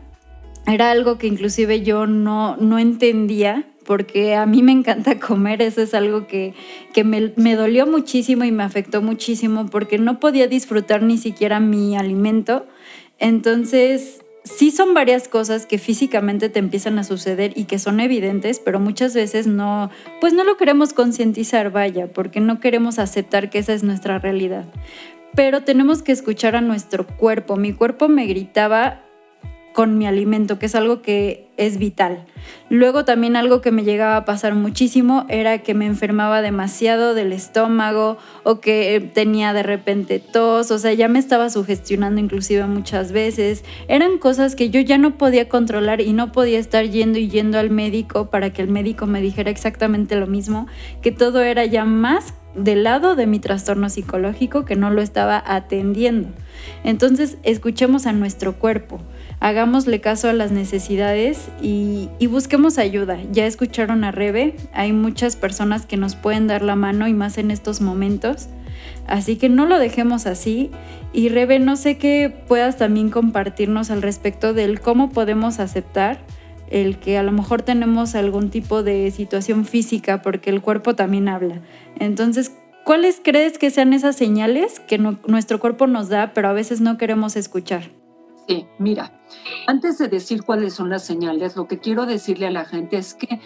Era 0.67 0.91
algo 0.91 1.17
que 1.17 1.27
inclusive 1.27 1.81
yo 1.81 2.07
no, 2.07 2.57
no 2.57 2.77
entendía 2.77 3.65
porque 3.83 4.35
a 4.35 4.45
mí 4.45 4.63
me 4.63 4.71
encanta 4.71 5.19
comer, 5.27 5.61
eso 5.61 5.81
es 5.81 5.93
algo 5.93 6.27
que, 6.27 6.53
me, 7.03 7.33
me, 7.35 7.55
dolió 7.55 7.85
muchísimo 7.87 8.43
y 8.43 8.51
me 8.51 8.63
afectó 8.63 9.01
muchísimo 9.01 9.67
porque 9.67 9.97
no 9.97 10.19
podía 10.19 10.47
disfrutar 10.47 11.03
ni 11.03 11.17
siquiera 11.17 11.59
mi 11.59 11.97
alimento. 11.97 12.65
Entonces, 13.19 14.23
sí 14.43 14.71
son 14.71 14.93
varias 14.93 15.27
cosas 15.27 15.65
que 15.65 15.77
físicamente 15.77 16.49
te 16.49 16.59
empiezan 16.59 16.99
a 16.99 17.03
suceder 17.03 17.53
y 17.55 17.65
que 17.65 17.79
son 17.79 17.99
evidentes, 17.99 18.59
pero 18.59 18.79
muchas 18.79 19.13
veces 19.13 19.47
no, 19.47 19.89
pues 20.19 20.33
no 20.33 20.43
lo 20.43 20.57
queremos 20.57 20.93
concientizar, 20.93 21.71
vaya, 21.71 22.07
porque 22.07 22.39
no 22.39 22.59
queremos 22.59 22.99
aceptar 22.99 23.49
que 23.49 23.59
esa 23.59 23.73
es 23.73 23.83
nuestra 23.83 24.19
realidad. 24.19 24.65
Pero 25.35 25.63
tenemos 25.63 26.03
que 26.03 26.11
escuchar 26.11 26.55
a 26.55 26.61
nuestro 26.61 27.07
cuerpo. 27.07 27.55
Mi 27.55 27.73
cuerpo 27.73 28.07
me 28.07 28.27
gritaba 28.27 29.03
con 29.73 29.97
mi 29.97 30.07
alimento, 30.07 30.59
que 30.59 30.67
es 30.67 30.75
algo 30.75 31.01
que 31.01 31.49
es 31.57 31.77
vital. 31.77 32.25
Luego 32.69 33.05
también 33.05 33.35
algo 33.35 33.61
que 33.61 33.71
me 33.71 33.83
llegaba 33.83 34.17
a 34.17 34.25
pasar 34.25 34.55
muchísimo 34.55 35.25
era 35.29 35.59
que 35.59 35.73
me 35.73 35.85
enfermaba 35.85 36.41
demasiado 36.41 37.13
del 37.13 37.33
estómago 37.33 38.17
o 38.43 38.59
que 38.59 39.11
tenía 39.13 39.53
de 39.53 39.63
repente 39.63 40.19
tos, 40.19 40.71
o 40.71 40.79
sea, 40.79 40.93
ya 40.93 41.07
me 41.07 41.19
estaba 41.19 41.49
sugestionando 41.49 42.19
inclusive 42.19 42.65
muchas 42.65 43.11
veces. 43.11 43.63
Eran 43.87 44.17
cosas 44.17 44.55
que 44.55 44.69
yo 44.69 44.79
ya 44.81 44.97
no 44.97 45.17
podía 45.17 45.49
controlar 45.49 46.01
y 46.01 46.13
no 46.13 46.31
podía 46.31 46.59
estar 46.59 46.85
yendo 46.85 47.19
y 47.19 47.29
yendo 47.29 47.59
al 47.59 47.69
médico 47.69 48.29
para 48.29 48.51
que 48.51 48.61
el 48.61 48.69
médico 48.69 49.05
me 49.05 49.21
dijera 49.21 49.51
exactamente 49.51 50.15
lo 50.15 50.27
mismo, 50.27 50.67
que 51.01 51.11
todo 51.11 51.41
era 51.41 51.65
ya 51.65 51.85
más 51.85 52.33
del 52.55 52.83
lado 52.83 53.15
de 53.15 53.25
mi 53.25 53.39
trastorno 53.39 53.89
psicológico 53.89 54.65
que 54.65 54.75
no 54.75 54.91
lo 54.91 55.01
estaba 55.01 55.43
atendiendo. 55.45 56.29
Entonces, 56.83 57.37
escuchemos 57.43 58.05
a 58.05 58.13
nuestro 58.13 58.53
cuerpo 58.53 58.99
hagámosle 59.43 59.99
caso 59.99 60.29
a 60.29 60.33
las 60.33 60.51
necesidades 60.53 61.49
y, 61.61 62.09
busquemos 62.27 62.77
ayuda. 62.77 63.19
Ya 63.33 63.45
escucharon 63.45 64.05
a 64.05 64.11
Rebe, 64.11 64.55
hay 64.73 64.93
muchas 64.93 65.35
personas 65.35 65.85
que 65.85 65.97
nos 65.97 66.15
pueden 66.15 66.47
dar 66.47 66.61
la 66.61 66.77
mano 66.77 67.09
y 67.09 67.13
más 67.13 67.37
en 67.37 67.51
estos 67.51 67.81
momentos. 67.81 68.47
Así 69.05 69.35
que 69.35 69.49
no 69.49 69.65
lo 69.65 69.79
dejemos 69.79 70.27
así. 70.27 70.71
Y 71.11 71.27
Rebe, 71.27 71.59
no 71.59 71.75
sé 71.75 71.97
qué 71.97 72.33
puedas 72.47 72.77
también 72.77 73.09
compartirnos 73.09 73.91
al 73.91 74.01
respecto 74.01 74.53
del 74.53 74.79
cómo 74.79 75.09
podemos 75.09 75.59
aceptar 75.59 76.19
el 76.71 76.97
que 76.97 77.17
a 77.17 77.23
lo 77.23 77.33
mejor 77.33 77.61
tenemos 77.63 78.15
algún 78.15 78.49
tipo 78.49 78.81
de 78.81 79.11
situación 79.11 79.65
física, 79.65 80.21
porque 80.21 80.51
el 80.51 80.61
cuerpo 80.61 80.95
también 80.95 81.27
habla. 81.27 81.59
Entonces, 81.99 82.53
¿cuáles 82.85 83.19
crees 83.21 83.57
que 83.57 83.71
sean 83.71 83.91
esas 83.91 84.15
señales 84.15 84.79
que 84.79 84.97
nuestro 84.97 85.59
cuerpo 85.59 85.85
nos 85.85 86.07
da, 86.07 86.31
pero 86.33 86.47
a 86.47 86.53
veces 86.53 86.79
no 86.79 86.97
queremos 86.97 87.35
escuchar? 87.35 88.02
Sí, 88.47 88.67
mira, 88.77 89.21
antes 89.67 89.97
de 89.97 90.07
decir 90.07 90.43
cuáles 90.43 90.73
son 90.73 90.89
las 90.89 91.05
señales, 91.05 91.55
lo 91.55 91.67
que 91.67 91.79
quiero 91.79 92.05
decirle 92.05 92.47
a 92.47 92.51
la 92.51 92.65
gente 92.65 92.97
es 92.97 93.13
que 93.13 93.39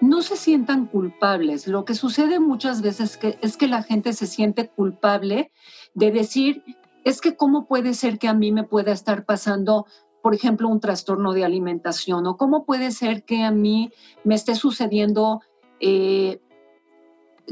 no 0.00 0.22
se 0.22 0.36
sientan 0.36 0.86
culpables. 0.86 1.66
Lo 1.66 1.84
que 1.84 1.94
sucede 1.94 2.40
muchas 2.40 2.82
veces 2.82 3.18
es 3.40 3.56
que 3.56 3.68
la 3.68 3.82
gente 3.82 4.12
se 4.12 4.26
siente 4.26 4.68
culpable 4.68 5.50
de 5.94 6.10
decir, 6.10 6.62
es 7.04 7.20
que 7.20 7.36
cómo 7.36 7.66
puede 7.66 7.94
ser 7.94 8.18
que 8.18 8.28
a 8.28 8.34
mí 8.34 8.52
me 8.52 8.64
pueda 8.64 8.92
estar 8.92 9.24
pasando, 9.24 9.86
por 10.22 10.34
ejemplo, 10.34 10.68
un 10.68 10.80
trastorno 10.80 11.32
de 11.32 11.44
alimentación 11.44 12.26
o 12.26 12.36
cómo 12.36 12.64
puede 12.64 12.90
ser 12.90 13.24
que 13.24 13.42
a 13.44 13.50
mí 13.50 13.92
me 14.24 14.34
esté 14.34 14.54
sucediendo 14.54 15.40
eh, 15.80 16.40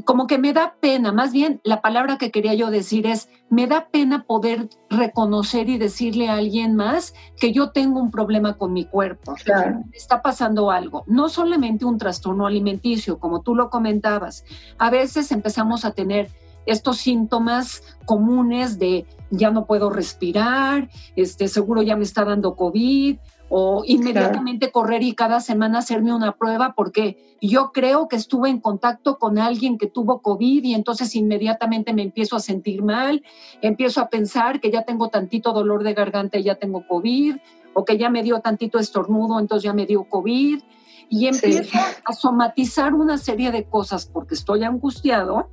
como 0.04 0.26
que 0.26 0.38
me 0.38 0.52
da 0.52 0.76
pena, 0.80 1.12
más 1.12 1.32
bien 1.32 1.60
la 1.64 1.82
palabra 1.82 2.16
que 2.16 2.30
quería 2.30 2.54
yo 2.54 2.70
decir 2.70 3.06
es, 3.06 3.28
me 3.50 3.66
da 3.66 3.88
pena 3.88 4.24
poder 4.24 4.68
reconocer 4.88 5.68
y 5.68 5.78
decirle 5.78 6.28
a 6.28 6.34
alguien 6.34 6.76
más 6.76 7.14
que 7.38 7.52
yo 7.52 7.70
tengo 7.70 8.00
un 8.00 8.10
problema 8.10 8.56
con 8.56 8.72
mi 8.72 8.86
cuerpo. 8.86 9.34
Claro. 9.44 9.82
Está 9.92 10.22
pasando 10.22 10.70
algo, 10.70 11.04
no 11.06 11.28
solamente 11.28 11.84
un 11.84 11.98
trastorno 11.98 12.46
alimenticio, 12.46 13.18
como 13.18 13.42
tú 13.42 13.54
lo 13.54 13.68
comentabas. 13.68 14.44
A 14.78 14.90
veces 14.90 15.30
empezamos 15.30 15.84
a 15.84 15.92
tener 15.92 16.30
estos 16.66 16.98
síntomas 16.98 17.82
comunes 18.06 18.78
de 18.78 19.06
ya 19.30 19.50
no 19.50 19.66
puedo 19.66 19.90
respirar, 19.90 20.88
este, 21.16 21.48
seguro 21.48 21.82
ya 21.82 21.96
me 21.96 22.04
está 22.04 22.24
dando 22.24 22.54
COVID, 22.54 23.18
o 23.54 23.84
inmediatamente 23.84 24.72
correr 24.72 25.02
y 25.02 25.14
cada 25.14 25.38
semana 25.40 25.80
hacerme 25.80 26.14
una 26.14 26.32
prueba 26.32 26.72
porque 26.74 27.36
yo 27.42 27.70
creo 27.70 28.08
que 28.08 28.16
estuve 28.16 28.48
en 28.48 28.60
contacto 28.60 29.18
con 29.18 29.38
alguien 29.38 29.76
que 29.76 29.88
tuvo 29.88 30.22
COVID 30.22 30.64
y 30.64 30.72
entonces 30.72 31.14
inmediatamente 31.14 31.92
me 31.92 32.00
empiezo 32.00 32.34
a 32.34 32.40
sentir 32.40 32.82
mal, 32.82 33.22
empiezo 33.60 34.00
a 34.00 34.08
pensar 34.08 34.58
que 34.58 34.70
ya 34.70 34.84
tengo 34.84 35.10
tantito 35.10 35.52
dolor 35.52 35.84
de 35.84 35.92
garganta 35.92 36.38
y 36.38 36.44
ya 36.44 36.54
tengo 36.54 36.88
COVID, 36.88 37.36
o 37.74 37.84
que 37.84 37.98
ya 37.98 38.08
me 38.08 38.22
dio 38.22 38.40
tantito 38.40 38.78
estornudo, 38.78 39.38
entonces 39.38 39.64
ya 39.64 39.74
me 39.74 39.84
dio 39.84 40.04
COVID, 40.04 40.62
y 41.10 41.26
empiezo 41.26 41.76
a 42.06 42.12
somatizar 42.14 42.94
una 42.94 43.18
serie 43.18 43.50
de 43.50 43.64
cosas 43.64 44.06
porque 44.06 44.34
estoy 44.34 44.64
angustiado, 44.64 45.50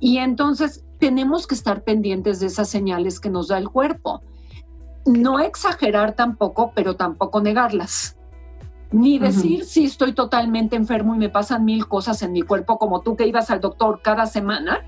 y 0.00 0.18
entonces 0.18 0.84
tenemos 0.98 1.46
que 1.46 1.54
estar 1.54 1.84
pendientes 1.84 2.40
de 2.40 2.46
esas 2.46 2.68
señales 2.68 3.20
que 3.20 3.30
nos 3.30 3.46
da 3.46 3.58
el 3.58 3.68
cuerpo 3.68 4.22
no 5.04 5.40
exagerar 5.40 6.12
tampoco, 6.12 6.72
pero 6.74 6.96
tampoco 6.96 7.40
negarlas. 7.40 8.16
Ni 8.90 9.18
decir, 9.18 9.64
sí, 9.64 9.84
estoy 9.84 10.12
totalmente 10.12 10.76
enfermo 10.76 11.14
y 11.14 11.18
me 11.18 11.30
pasan 11.30 11.64
mil 11.64 11.88
cosas 11.88 12.22
en 12.22 12.32
mi 12.32 12.42
cuerpo, 12.42 12.78
como 12.78 13.00
tú 13.00 13.16
que 13.16 13.26
ibas 13.26 13.50
al 13.50 13.60
doctor 13.60 14.00
cada 14.02 14.26
semana. 14.26 14.84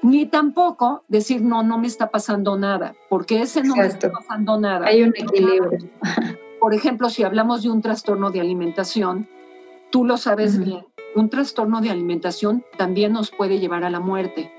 Ni 0.00 0.26
tampoco 0.26 1.04
decir, 1.08 1.42
no, 1.42 1.62
no 1.62 1.78
me 1.78 1.86
está 1.86 2.10
pasando 2.10 2.56
nada, 2.56 2.94
porque 3.10 3.42
ese 3.42 3.62
no 3.62 3.76
me 3.76 3.86
está 3.86 4.10
pasando 4.10 4.58
nada. 4.58 4.86
Hay 4.86 5.02
un 5.02 5.10
equilibrio. 5.10 5.90
Por 6.60 6.74
ejemplo, 6.74 7.10
si 7.10 7.22
hablamos 7.22 7.62
de 7.62 7.70
un 7.70 7.82
trastorno 7.82 8.30
de 8.30 8.40
alimentación, 8.40 9.28
tú 9.90 10.04
lo 10.04 10.16
sabes 10.16 10.58
bien, 10.58 10.86
un 11.14 11.28
trastorno 11.28 11.80
de 11.80 11.90
alimentación 11.90 12.64
también 12.78 13.12
nos 13.12 13.30
puede 13.30 13.58
llevar 13.58 13.84
a 13.84 13.90
la 13.90 14.00
muerte. 14.00 14.50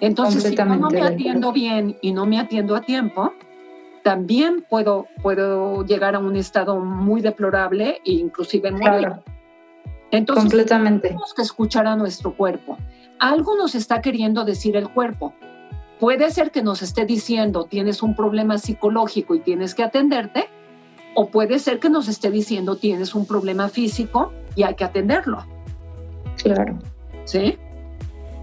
Entonces, 0.00 0.42
si 0.42 0.56
yo 0.56 0.64
no 0.64 0.90
me 0.90 1.02
atiendo 1.02 1.52
bien 1.52 1.96
y 2.02 2.12
no 2.12 2.26
me 2.26 2.40
atiendo 2.40 2.74
a 2.74 2.80
tiempo, 2.80 3.32
también 4.04 4.66
puedo, 4.68 5.08
puedo 5.22 5.82
llegar 5.82 6.14
a 6.14 6.18
un 6.18 6.36
estado 6.36 6.78
muy 6.78 7.22
deplorable 7.22 8.02
e 8.04 8.12
inclusive 8.12 8.70
morir. 8.70 9.14
Entonces, 10.10 10.66
tenemos 10.66 11.32
que 11.34 11.42
escuchar 11.42 11.86
a 11.86 11.96
nuestro 11.96 12.36
cuerpo. 12.36 12.76
Algo 13.18 13.56
nos 13.56 13.74
está 13.74 14.02
queriendo 14.02 14.44
decir 14.44 14.76
el 14.76 14.90
cuerpo. 14.90 15.32
Puede 15.98 16.30
ser 16.30 16.50
que 16.50 16.62
nos 16.62 16.82
esté 16.82 17.06
diciendo 17.06 17.64
tienes 17.64 18.02
un 18.02 18.14
problema 18.14 18.58
psicológico 18.58 19.34
y 19.34 19.40
tienes 19.40 19.74
que 19.74 19.82
atenderte, 19.82 20.50
o 21.14 21.30
puede 21.30 21.58
ser 21.58 21.80
que 21.80 21.88
nos 21.88 22.06
esté 22.06 22.30
diciendo 22.30 22.76
tienes 22.76 23.14
un 23.14 23.26
problema 23.26 23.70
físico 23.70 24.32
y 24.54 24.64
hay 24.64 24.74
que 24.74 24.84
atenderlo. 24.84 25.46
Claro. 26.42 26.78
¿Sí? 27.24 27.56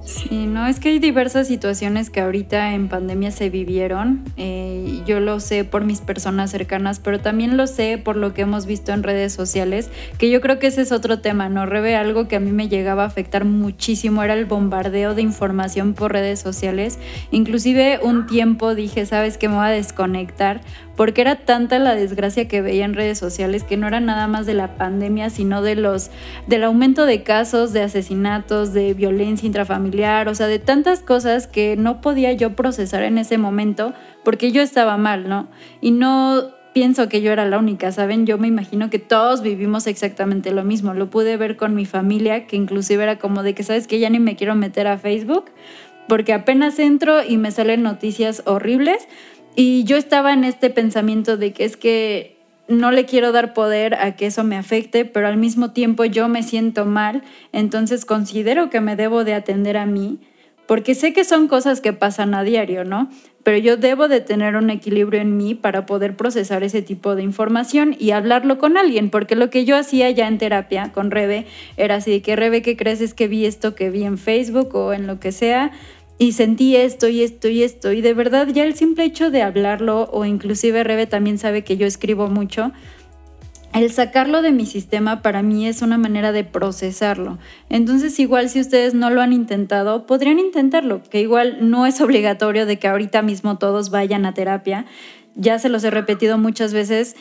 Sí, 0.04 0.47
no, 0.47 0.66
es 0.66 0.80
que 0.80 0.89
hay 0.89 0.99
diversas 0.99 1.47
situaciones 1.47 2.10
que 2.10 2.22
ahorita 2.22 2.74
en 2.74 2.89
pandemia 2.89 3.30
se 3.30 3.52
vivieron. 3.52 4.24
Eh, 4.36 5.02
yo 5.06 5.20
lo 5.20 5.39
sé 5.39 5.64
por 5.64 5.86
mis 5.86 6.02
personas 6.02 6.49
cercanas, 6.49 6.99
pero 6.99 7.20
también 7.20 7.56
lo 7.56 7.68
sé 7.68 7.99
por 7.99 8.16
lo 8.16 8.34
que 8.34 8.41
hemos 8.41 8.66
visto 8.66 8.91
en 8.93 9.04
redes 9.04 9.32
sociales, 9.32 9.91
que 10.18 10.32
yo 10.32 10.41
creo 10.41 10.58
que 10.58 10.68
ese 10.68 10.82
es 10.82 10.91
otro 10.91 11.20
tema, 11.20 11.49
¿no? 11.49 11.68
Rebe, 11.68 11.95
algo 11.95 12.28
que 12.28 12.36
a 12.36 12.39
mí 12.39 12.52
me 12.52 12.68
llegaba 12.68 13.04
a 13.04 13.08
afectar 13.08 13.45
muchísimo 13.45 14.24
era 14.24 14.34
el 14.34 14.45
bombardeo 14.45 15.14
de 15.14 15.22
información 15.22 15.93
por 15.93 16.14
redes 16.14 16.39
sociales. 16.39 16.97
Inclusive 17.30 17.99
un 18.02 18.26
tiempo 18.26 18.74
dije, 18.74 19.06
¿sabes 19.06 19.38
qué? 19.38 19.49
Me 19.49 19.56
voy 19.56 19.66
a 19.66 19.70
desconectar 19.70 20.62
porque 20.95 21.22
era 21.22 21.36
tanta 21.36 21.80
la 21.80 21.95
desgracia 21.95 22.47
que 22.47 22.62
veía 22.62 22.86
en 22.86 22.93
redes 22.93 23.18
sociales 23.18 23.64
que 23.64 23.78
no 23.78 23.88
era 23.88 23.99
nada 23.99 24.28
más 24.28 24.45
de 24.45 24.54
la 24.54 24.76
pandemia, 24.78 25.30
sino 25.30 25.62
de 25.62 25.76
los 25.76 26.12
del 26.47 26.64
aumento 26.64 27.06
de 27.06 27.24
casos 27.24 27.74
de 27.74 27.82
asesinatos, 27.82 28.74
de 28.74 28.93
violencia 28.93 29.47
intrafamiliar, 29.47 29.91
o 30.28 30.36
sea, 30.36 30.48
de 30.48 30.60
tantas 30.60 31.02
cosas 31.02 31.48
que 31.48 31.76
no 31.78 32.02
podía 32.02 32.34
yo 32.34 32.56
procesar 32.56 33.04
en 33.04 33.18
ese 33.18 33.38
momento 33.38 33.94
porque 34.24 34.52
yo 34.52 34.62
estaba 34.62 34.98
mal, 34.98 35.28
¿no? 35.28 35.48
Y 35.82 35.92
no 35.92 36.50
pienso 36.74 37.10
que 37.10 37.22
yo 37.22 37.32
era 37.32 37.46
la 37.46 37.60
única, 37.60 37.92
¿saben? 37.92 38.26
Yo 38.26 38.38
me 38.38 38.48
imagino 38.48 38.89
que 38.89 39.00
todos 39.00 39.42
vivimos 39.42 39.88
exactamente 39.88 40.52
lo 40.52 40.64
mismo. 40.64 40.94
Lo 40.94 41.10
pude 41.10 41.36
ver 41.38 41.58
con 41.58 41.76
mi 41.76 41.86
familia, 41.86 42.48
que 42.48 42.56
inclusive 42.56 43.04
era 43.04 43.20
como 43.20 43.44
de 43.44 43.54
que, 43.54 43.64
¿sabes 43.64 43.88
que 43.88 44.00
Ya 44.00 44.10
ni 44.10 44.20
me 44.20 44.36
quiero 44.36 44.56
meter 44.56 44.88
a 44.88 44.98
Facebook 44.98 45.52
porque 46.08 46.34
apenas 46.34 46.78
entro 46.80 47.24
y 47.24 47.38
me 47.38 47.52
salen 47.52 47.84
noticias 47.84 48.44
horribles 48.46 49.08
y 49.56 49.86
yo 49.86 49.96
estaba 49.96 50.34
en 50.34 50.44
este 50.44 50.70
pensamiento 50.70 51.38
de 51.38 51.54
que 51.54 51.64
es 51.64 51.78
que 51.78 52.41
no 52.68 52.91
le 52.91 53.05
quiero 53.05 53.32
dar 53.32 53.53
poder 53.53 53.95
a 53.95 54.16
que 54.16 54.28
eso 54.28 54.43
me 54.43 54.57
afecte, 54.57 55.05
pero 55.05 55.28
al 55.28 55.38
mismo 55.38 55.72
tiempo 55.72 56.05
yo 56.05 56.28
me 56.28 56.43
siento 56.43 56.86
mal, 56.86 57.24
entonces 57.51 58.05
considero 58.05 58.70
que 58.70 58.82
me 58.82 58.95
debo 58.95 59.24
de 59.24 59.34
atender 59.34 59.78
a 59.78 59.86
mí 59.86 60.20
porque 60.72 60.95
sé 60.95 61.12
que 61.12 61.26
son 61.26 61.49
cosas 61.49 61.82
que 61.82 61.91
pasan 61.91 62.34
a 62.34 62.45
diario, 62.45 62.86
¿no? 62.86 63.09
Pero 63.43 63.57
yo 63.57 63.76
debo 63.76 64.07
de 64.07 64.22
tener 64.22 64.55
un 64.55 64.70
equilibrio 64.70 65.20
en 65.20 65.36
mí 65.36 65.53
para 65.53 65.86
poder 65.86 66.16
procesar 66.16 66.64
ese 66.64 66.82
tipo 66.82 67.14
de 67.14 67.24
información 67.24 67.93
y 67.99 68.12
hablarlo 68.12 68.57
con 68.57 68.78
alguien, 68.78 69.09
porque 69.09 69.36
lo 69.36 69.49
que 69.49 69.66
yo 69.66 69.76
hacía 69.76 70.09
ya 70.12 70.30
en 70.30 70.38
terapia 70.38 70.93
con 70.93 71.12
Rebe 71.12 71.45
era 71.76 71.95
así, 71.95 72.22
que 72.22 72.38
Rebe, 72.38 72.62
¿qué 72.62 72.78
crees? 72.78 73.01
Es 73.01 73.14
que 73.14 73.28
vi 73.28 73.45
esto 73.45 73.76
que 73.76 73.89
vi 73.89 74.05
en 74.05 74.18
Facebook 74.18 74.74
o 74.74 74.93
en 74.93 75.07
lo 75.07 75.20
que 75.20 75.34
sea 75.34 75.72
y 76.22 76.34
sentí 76.34 76.76
esto 76.76 77.08
y 77.08 77.24
esto 77.24 77.48
y 77.48 77.64
esto. 77.64 77.92
Y 77.92 78.02
de 78.02 78.14
verdad 78.14 78.48
ya 78.48 78.64
el 78.64 78.76
simple 78.76 79.06
hecho 79.06 79.32
de 79.32 79.42
hablarlo, 79.42 80.08
o 80.12 80.24
inclusive 80.24 80.84
Rebe 80.84 81.08
también 81.08 81.40
sabe 81.40 81.64
que 81.64 81.78
yo 81.78 81.88
escribo 81.88 82.28
mucho, 82.28 82.72
el 83.74 83.92
sacarlo 83.92 84.44
de 84.44 84.52
mi 84.52 84.68
sistema 84.68 85.24
para 85.24 85.42
mí 85.42 85.66
es 85.66 85.82
una 85.82 85.98
manera 85.98 86.32
de 86.32 86.44
procesarlo. 86.44 87.40
Entonces, 87.70 88.20
igual 88.20 88.50
si 88.50 88.60
ustedes 88.60 88.94
no 88.94 89.10
lo 89.10 89.20
han 89.20 89.34
intentado, 89.34 90.06
podrían 90.06 90.38
intentarlo, 90.38 91.02
que 91.02 91.22
igual 91.22 91.58
no 91.72 91.88
es 91.88 92.00
obligatorio 92.02 92.68
de 92.68 92.78
que 92.78 92.88
ahorita 92.88 93.24
mismo 93.24 93.58
todos 93.58 93.90
vayan 93.90 94.28
a 94.28 94.36
terapia. 94.36 94.86
Ya 95.34 95.58
se 95.58 95.70
los 95.70 95.84
he 95.84 95.90
repetido 95.90 96.38
muchas 96.38 96.72
veces, 96.72 97.16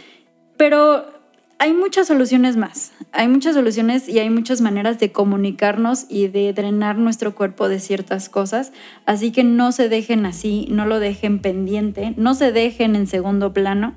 pero 0.59 1.20
hay 1.61 1.75
muchas 1.75 2.07
soluciones 2.07 2.57
más. 2.57 2.93
Hay 3.13 3.29
muchas 3.29 3.55
soluciones 3.55 4.09
y 4.09 4.19
hay 4.19 4.31
muchas 4.31 4.63
maneras 4.63 4.99
de 4.99 5.13
comunicarnos 5.13 6.07
y 6.09 6.29
de 6.29 6.55
drenar 6.55 6.97
nuestro 6.97 7.35
cuerpo 7.35 7.69
de 7.69 7.81
ciertas 7.81 8.31
cosas. 8.31 8.73
Así 9.05 9.31
que 9.31 9.45
no 9.45 9.71
se 9.71 9.91
dejen 9.91 10.25
así, 10.25 10.67
no 10.71 10.87
lo 10.87 10.99
dejen 10.99 11.39
pendiente, 11.39 12.15
no 12.17 12.33
se 12.33 12.51
dejen 12.51 12.97
en 12.97 13.07
segundo 13.07 13.53
plano 13.53 13.95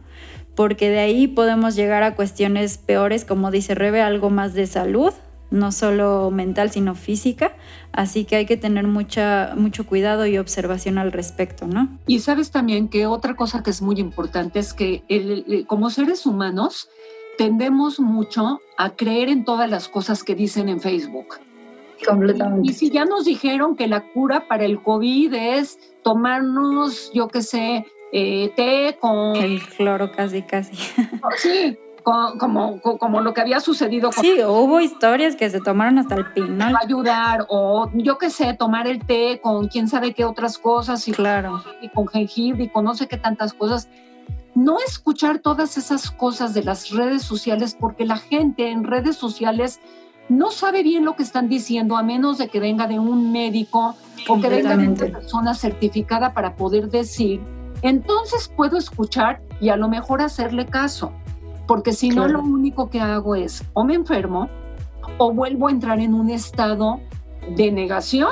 porque 0.55 0.89
de 0.89 0.99
ahí 0.99 1.27
podemos 1.27 1.73
llegar 1.75 2.03
a 2.03 2.15
cuestiones 2.15 2.77
peores, 2.77 3.23
como 3.23 3.49
dice 3.49 3.75
Rebe, 3.75 4.01
algo 4.01 4.29
más 4.29 4.53
de 4.53 4.67
salud, 4.67 5.13
no 5.49 5.71
solo 5.71 6.31
mental, 6.31 6.69
sino 6.69 6.95
física. 6.95 7.53
Así 7.93 8.25
que 8.25 8.35
hay 8.35 8.45
que 8.45 8.57
tener 8.57 8.87
mucha, 8.87 9.53
mucho 9.55 9.85
cuidado 9.85 10.25
y 10.25 10.37
observación 10.37 10.97
al 10.97 11.13
respecto, 11.13 11.65
¿no? 11.65 11.97
Y 12.07 12.19
sabes 12.19 12.51
también 12.51 12.89
que 12.89 13.05
otra 13.05 13.35
cosa 13.35 13.63
que 13.63 13.69
es 13.69 13.81
muy 13.81 13.99
importante 13.99 14.59
es 14.59 14.73
que 14.73 15.65
como 15.67 15.89
seres 15.89 16.25
humanos 16.25 16.89
tendemos 17.37 17.99
mucho 17.99 18.61
a 18.77 18.91
creer 18.91 19.29
en 19.29 19.45
todas 19.45 19.69
las 19.69 19.87
cosas 19.87 20.23
que 20.23 20.35
dicen 20.35 20.69
en 20.69 20.79
Facebook. 20.79 21.39
Completamente. 22.05 22.69
Y 22.69 22.73
si 22.73 22.89
ya 22.89 23.05
nos 23.05 23.25
dijeron 23.25 23.75
que 23.75 23.87
la 23.87 24.11
cura 24.11 24.47
para 24.47 24.65
el 24.65 24.81
COVID 24.81 25.33
es 25.33 25.79
tomarnos, 26.03 27.11
yo 27.13 27.27
qué 27.27 27.41
sé, 27.41 27.85
eh, 28.11 28.51
té 28.55 28.97
con... 28.99 29.35
El 29.35 29.61
cloro 29.61 30.11
casi, 30.11 30.41
casi. 30.43 30.73
Sí, 31.37 31.77
como, 32.03 32.81
como 32.81 33.21
lo 33.21 33.33
que 33.33 33.41
había 33.41 33.59
sucedido 33.59 34.11
con... 34.11 34.23
Sí, 34.23 34.35
hubo 34.43 34.79
historias 34.81 35.35
que 35.35 35.49
se 35.49 35.61
tomaron 35.61 35.97
hasta 35.97 36.15
el 36.15 36.25
pinol. 36.33 36.75
ayudar, 36.81 37.45
o 37.49 37.89
yo 37.93 38.17
qué 38.17 38.29
sé, 38.29 38.53
tomar 38.53 38.87
el 38.87 39.05
té 39.05 39.39
con 39.41 39.67
quién 39.67 39.87
sabe 39.87 40.13
qué 40.13 40.25
otras 40.25 40.57
cosas, 40.57 41.07
y, 41.07 41.13
claro. 41.13 41.63
y 41.81 41.89
con 41.89 42.07
jengibre, 42.07 42.65
y 42.65 42.69
con 42.69 42.85
no 42.85 42.93
sé 42.93 43.07
qué 43.07 43.17
tantas 43.17 43.53
cosas. 43.53 43.89
No 44.55 44.77
escuchar 44.85 45.39
todas 45.39 45.77
esas 45.77 46.11
cosas 46.11 46.53
de 46.53 46.63
las 46.63 46.91
redes 46.91 47.23
sociales, 47.23 47.75
porque 47.79 48.05
la 48.05 48.17
gente 48.17 48.69
en 48.69 48.83
redes 48.83 49.15
sociales 49.15 49.79
no 50.29 50.51
sabe 50.51 50.83
bien 50.83 51.05
lo 51.05 51.15
que 51.15 51.23
están 51.23 51.49
diciendo, 51.49 51.97
a 51.97 52.03
menos 52.03 52.37
de 52.37 52.47
que 52.47 52.59
venga 52.59 52.87
de 52.87 52.99
un 52.99 53.31
médico 53.31 53.95
o 54.27 54.39
que 54.39 54.49
venga 54.49 54.77
de 54.77 54.87
una 54.87 55.19
persona 55.19 55.53
certificada 55.53 56.33
para 56.33 56.55
poder 56.55 56.89
decir 56.89 57.41
entonces 57.83 58.49
puedo 58.55 58.77
escuchar 58.77 59.41
y 59.59 59.67
a 59.67 59.75
lo 59.75 59.89
mejor 59.89 60.21
hacerle 60.21 60.65
caso, 60.65 61.11
porque 61.67 61.91
si 61.91 62.09
no 62.09 62.29
lo 62.29 62.41
único 62.41 62.89
que 62.89 63.01
hago 63.01 63.35
es 63.35 63.63
o 63.73 63.83
me 63.83 63.93
enfermo 63.93 64.49
o 65.17 65.33
vuelvo 65.33 65.67
a 65.67 65.71
entrar 65.71 65.99
en 65.99 66.13
un 66.13 66.29
estado 66.29 67.01
de 67.57 67.71
negación 67.73 68.31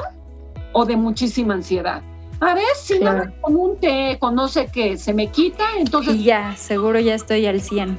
o 0.72 0.86
de 0.86 0.96
muchísima 0.96 1.54
ansiedad. 1.54 2.02
A 2.42 2.56
ver 2.56 2.64
si 2.76 3.00
no, 3.00 3.12
con 3.39 3.56
un 3.56 3.78
té, 3.78 4.18
con 4.20 4.34
no 4.34 4.48
sé 4.48 4.68
qué, 4.74 4.98
se 4.98 5.14
me 5.14 5.28
quita, 5.28 5.64
entonces... 5.78 6.16
Y 6.16 6.24
ya, 6.24 6.56
seguro 6.56 7.00
ya 7.00 7.14
estoy 7.14 7.46
al 7.46 7.62
100. 7.62 7.98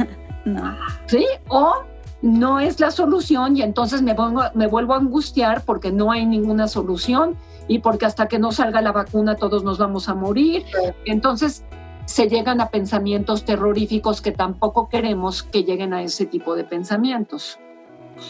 no. 0.44 0.76
Sí, 1.06 1.24
o 1.46 1.84
no 2.20 2.58
es 2.58 2.80
la 2.80 2.90
solución 2.90 3.56
y 3.56 3.62
entonces 3.62 4.02
me, 4.02 4.16
me 4.54 4.66
vuelvo 4.66 4.94
a 4.94 4.96
angustiar 4.96 5.62
porque 5.64 5.92
no 5.92 6.10
hay 6.10 6.26
ninguna 6.26 6.66
solución 6.66 7.36
y 7.68 7.78
porque 7.78 8.06
hasta 8.06 8.26
que 8.26 8.40
no 8.40 8.50
salga 8.50 8.80
la 8.80 8.90
vacuna 8.90 9.36
todos 9.36 9.62
nos 9.62 9.78
vamos 9.78 10.08
a 10.08 10.14
morir. 10.14 10.64
Entonces 11.04 11.64
se 12.06 12.28
llegan 12.28 12.60
a 12.60 12.70
pensamientos 12.70 13.44
terroríficos 13.44 14.20
que 14.20 14.32
tampoco 14.32 14.88
queremos 14.88 15.44
que 15.44 15.64
lleguen 15.64 15.94
a 15.94 16.02
ese 16.02 16.26
tipo 16.26 16.56
de 16.56 16.64
pensamientos. 16.64 17.60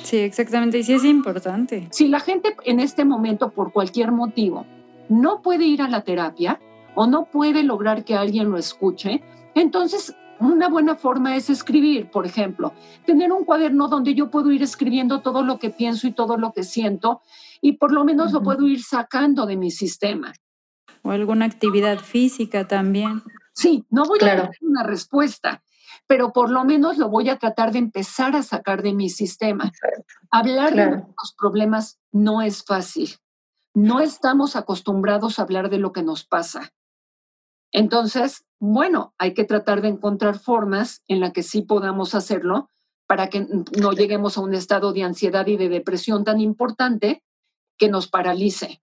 Sí, 0.03 0.19
exactamente. 0.19 0.79
Y 0.79 0.83
sí 0.85 0.95
es 0.95 1.05
importante. 1.05 1.89
Si 1.91 2.09
la 2.09 2.21
gente 2.21 2.55
en 2.65 2.81
este 2.81 3.05
momento, 3.05 3.51
por 3.51 3.73
cualquier 3.73 4.13
motivo, 4.13 4.67
no 5.09 5.43
puede 5.43 5.65
ir 5.65 5.83
a 5.83 5.89
la 5.89 6.03
terapia 6.03 6.61
o 6.95 7.07
no 7.07 7.27
puede 7.27 7.63
lograr 7.63 8.05
que 8.05 8.15
alguien 8.15 8.51
lo 8.51 8.59
escuche, 8.59 9.23
entonces 9.55 10.15
una 10.41 10.69
buena 10.69 10.97
forma 10.97 11.37
es 11.37 11.51
escribir, 11.51 12.11
por 12.11 12.27
ejemplo, 12.27 12.73
tener 13.05 13.33
un 13.33 13.45
cuaderno 13.45 13.89
donde 13.89 14.15
yo 14.15 14.31
puedo 14.31 14.51
ir 14.51 14.63
escribiendo 14.63 15.21
todo 15.21 15.43
lo 15.43 15.59
que 15.59 15.71
pienso 15.71 16.07
y 16.07 16.13
todo 16.13 16.37
lo 16.37 16.53
que 16.53 16.65
siento 16.65 17.23
y 17.61 17.73
por 17.73 17.93
lo 17.93 18.05
menos 18.05 18.33
lo 18.33 18.43
puedo 18.43 18.67
ir 18.67 18.83
sacando 18.83 19.47
de 19.47 19.57
mi 19.57 19.71
sistema. 19.71 20.33
O 21.03 21.11
alguna 21.11 21.45
actividad 21.45 21.99
física 21.99 22.67
también. 22.67 23.23
Sí, 23.53 23.85
no 23.91 24.05
voy 24.05 24.19
a 24.23 24.37
dar 24.37 24.51
una 24.61 24.83
respuesta, 24.83 25.63
pero 26.07 26.33
por 26.33 26.51
lo 26.51 26.65
menos 26.65 26.99
lo 26.99 27.09
voy 27.09 27.29
a 27.29 27.39
tratar 27.39 27.73
de 27.73 27.79
empezar 27.79 28.35
a 28.35 28.43
sacar 28.43 28.83
de 28.83 28.93
mi 28.93 29.09
sistema. 29.09 29.73
Hablar 30.31 30.75
de 30.75 30.91
los 30.91 31.35
problemas 31.39 32.01
no 32.11 32.43
es 32.43 32.65
fácil. 32.65 33.11
No 33.75 34.01
estamos 34.01 34.55
acostumbrados 34.55 35.39
a 35.39 35.43
hablar 35.43 35.69
de 35.69 35.79
lo 35.79 35.93
que 35.93 36.03
nos 36.03 36.25
pasa. 36.25 36.73
Entonces, 37.73 38.45
bueno, 38.61 39.15
hay 39.19 39.35
que 39.35 39.45
tratar 39.45 39.83
de 39.83 39.89
encontrar 39.89 40.39
formas 40.39 41.03
en 41.09 41.19
las 41.19 41.33
que 41.33 41.43
sí 41.43 41.63
podamos 41.63 42.15
hacerlo 42.15 42.71
para 43.07 43.29
que 43.29 43.47
no 43.77 43.93
lleguemos 43.93 44.39
a 44.39 44.43
un 44.43 44.55
estado 44.55 44.93
de 44.93 45.03
ansiedad 45.03 45.47
y 45.49 45.57
de 45.57 45.69
depresión 45.69 46.23
tan 46.25 46.41
importante 46.41 47.23
que 47.77 47.89
nos 47.89 48.09
paralice. 48.09 48.81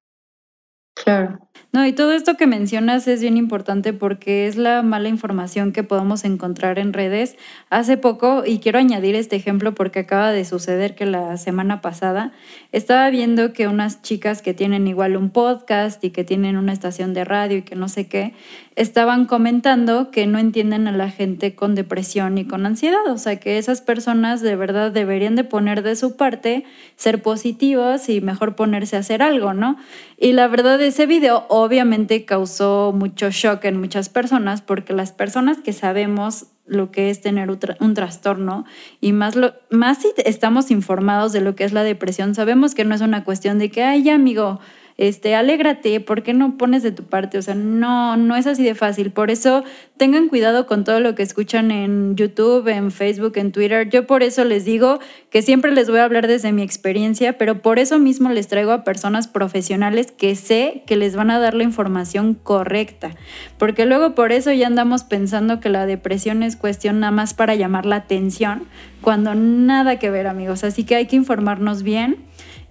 Claro. 1.04 1.40
No, 1.74 1.86
y 1.86 1.94
todo 1.94 2.12
esto 2.12 2.36
que 2.36 2.48
mencionas 2.48 3.08
es 3.08 3.22
bien 3.22 3.38
importante 3.38 3.94
porque 3.94 4.46
es 4.46 4.58
la 4.58 4.82
mala 4.82 5.08
información 5.08 5.72
que 5.72 5.84
podemos 5.84 6.26
encontrar 6.26 6.80
en 6.80 6.92
redes. 6.92 7.38
Hace 7.70 7.96
poco, 7.96 8.44
y 8.46 8.60
quiero 8.60 8.78
añadir 8.78 9.16
este 9.16 9.38
ejemplo 9.38 9.74
porque 9.74 10.00
acaba 10.00 10.32
de 10.32 10.44
suceder 10.44 10.96
que 10.96 11.06
la 11.06 11.38
semana 11.38 11.80
pasada 11.80 12.34
estaba 12.74 13.10
viendo 13.10 13.54
que 13.54 13.70
unas 13.70 14.02
chicas 14.02 14.42
que 14.42 14.54
tienen 14.54 14.86
igual 14.86 15.16
un 15.16 15.30
podcast 15.30 16.04
y 16.04 16.10
que 16.10 16.26
tienen 16.26 16.58
una 16.58 16.74
estación 16.74 17.14
de 17.14 17.24
radio 17.24 17.60
y 17.60 17.62
que 17.62 17.78
no 17.78 17.88
sé 17.88 18.08
qué, 18.08 18.34
estaban 18.76 19.26
comentando 19.26 20.12
que 20.12 20.28
no 20.28 20.40
entienden 20.40 20.90
a 20.90 20.92
la 20.92 21.10
gente 21.10 21.56
con 21.56 21.76
depresión 21.76 22.38
y 22.38 22.46
con 22.46 22.66
ansiedad. 22.66 23.08
O 23.08 23.18
sea, 23.18 23.40
que 23.40 23.58
esas 23.58 23.80
personas 23.80 24.42
de 24.42 24.58
verdad 24.58 24.92
deberían 24.92 25.36
de 25.38 25.46
poner 25.46 25.84
de 25.84 25.96
su 25.96 26.18
parte, 26.18 26.66
ser 26.98 27.22
positivos 27.22 28.10
y 28.10 28.20
mejor 28.20 28.56
ponerse 28.56 28.98
a 28.98 29.00
hacer 29.00 29.22
algo, 29.22 29.54
¿no? 29.54 29.78
Y 30.18 30.34
la 30.34 30.48
verdad 30.50 30.82
ese 30.92 31.06
video 31.06 31.46
obviamente 31.48 32.26
causó 32.26 32.94
mucho 32.94 33.32
shock 33.32 33.64
en 33.64 33.80
muchas 33.80 34.10
personas 34.10 34.62
porque 34.62 34.92
las 34.92 35.14
personas 35.14 35.60
que 35.60 35.72
sabemos 35.72 36.48
lo 36.66 36.92
que 36.92 37.10
es 37.10 37.22
tener 37.22 37.50
un, 37.80 37.94
trastorno 37.94 38.66
y 39.00 39.14
más, 39.14 39.38
lo, 39.38 39.54
más 39.70 40.00
si 40.00 40.10
estamos 40.26 40.70
informados 40.70 41.32
de 41.32 41.42
lo 41.42 41.56
que 41.56 41.64
es 41.64 41.72
la 41.72 41.84
depresión, 41.84 42.36
sabemos 42.36 42.76
que 42.76 42.84
no 42.84 42.94
es 42.94 43.02
una 43.02 43.24
cuestión 43.24 43.58
de 43.58 43.72
que, 43.72 43.84
ay, 43.84 44.10
amigo, 44.10 44.60
este, 44.98 45.36
alégrate, 45.36 46.00
¿por 46.00 46.24
qué 46.24 46.34
no 46.34 46.58
pones 46.58 46.84
de 46.84 46.92
tu 46.92 47.04
parte? 47.04 47.38
O 47.38 47.42
sea, 47.42 47.56
no, 47.56 48.18
no 48.18 48.36
es 48.36 48.48
así 48.48 48.64
de 48.64 48.76
fácil. 48.76 49.12
Por 49.12 49.32
eso 49.32 49.64
tengan 49.98 50.30
cuidado 50.30 50.66
con 50.68 50.84
todo 50.84 51.00
lo 51.00 51.16
que 51.16 51.24
escuchan 51.24 51.72
en 51.72 52.16
YouTube, 52.16 52.68
en 52.68 52.92
Facebook, 52.92 53.34
en 53.36 53.52
Twitter. 53.52 53.90
Yo 53.90 54.08
por 54.08 54.24
eso 54.24 54.44
les 54.44 54.66
digo 54.66 55.00
que 55.30 55.42
siempre 55.42 55.72
les 55.72 55.90
voy 55.90 56.00
a 56.00 56.04
hablar 56.04 56.28
desde 56.28 56.52
mi 56.52 56.62
experiencia, 56.62 57.38
pero 57.38 57.62
por 57.62 57.80
eso 57.80 58.00
mismo 58.00 58.30
les 58.30 58.48
traigo 58.48 58.72
a 58.72 58.84
personas 58.84 59.28
profesionales 59.28 60.12
que 60.12 60.36
sé 60.36 60.84
que 60.86 60.96
les 60.96 61.16
van 61.16 61.32
a 61.32 61.40
dar 61.40 61.54
la 61.54 61.64
información 61.64 62.34
correcta. 62.34 63.12
Porque 63.58 63.86
luego 63.86 64.16
por 64.16 64.32
eso 64.32 64.52
ya 64.52 64.68
andamos 64.68 65.04
pensando 65.04 65.60
que 65.60 65.70
la 65.70 65.86
depresión 65.86 66.44
es 66.44 66.56
cuestión 66.56 67.00
nada 67.00 67.12
más 67.12 67.34
para 67.34 67.56
llamar 67.56 67.86
la 67.86 67.98
atención, 67.98 68.64
cuando 69.02 69.36
nada 69.36 69.98
que 69.98 70.10
ver, 70.10 70.28
amigos. 70.28 70.64
Así 70.64 70.84
que 70.84 70.96
hay 70.96 71.08
que 71.08 71.16
informarnos 71.16 71.84
bien 71.84 72.18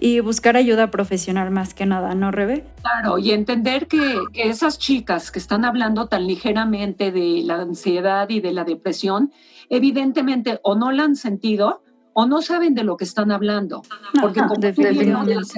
y 0.01 0.20
buscar 0.20 0.57
ayuda 0.57 0.90
profesional 0.90 1.51
más 1.51 1.74
que 1.74 1.84
nada, 1.84 2.14
¿no, 2.14 2.30
Rebe? 2.30 2.64
Claro, 2.80 3.18
y 3.18 3.32
entender 3.32 3.86
que, 3.86 4.18
esas 4.32 4.78
chicas 4.78 5.30
que 5.30 5.38
están 5.38 5.66
hablando 5.66 6.07
tan 6.07 6.26
ligeramente 6.26 7.12
de 7.12 7.42
la 7.44 7.57
ansiedad 7.57 8.28
y 8.30 8.40
de 8.40 8.53
la 8.53 8.64
depresión, 8.64 9.30
evidentemente 9.68 10.59
o 10.62 10.74
no 10.74 10.90
la 10.90 11.05
han 11.05 11.16
sentido 11.16 11.82
o 12.14 12.26
no 12.26 12.40
saben 12.40 12.74
de 12.74 12.82
lo 12.82 12.96
que 12.96 13.05
están 13.05 13.30
hablando, 13.30 13.82
porque 14.20 14.40
como 14.40 14.55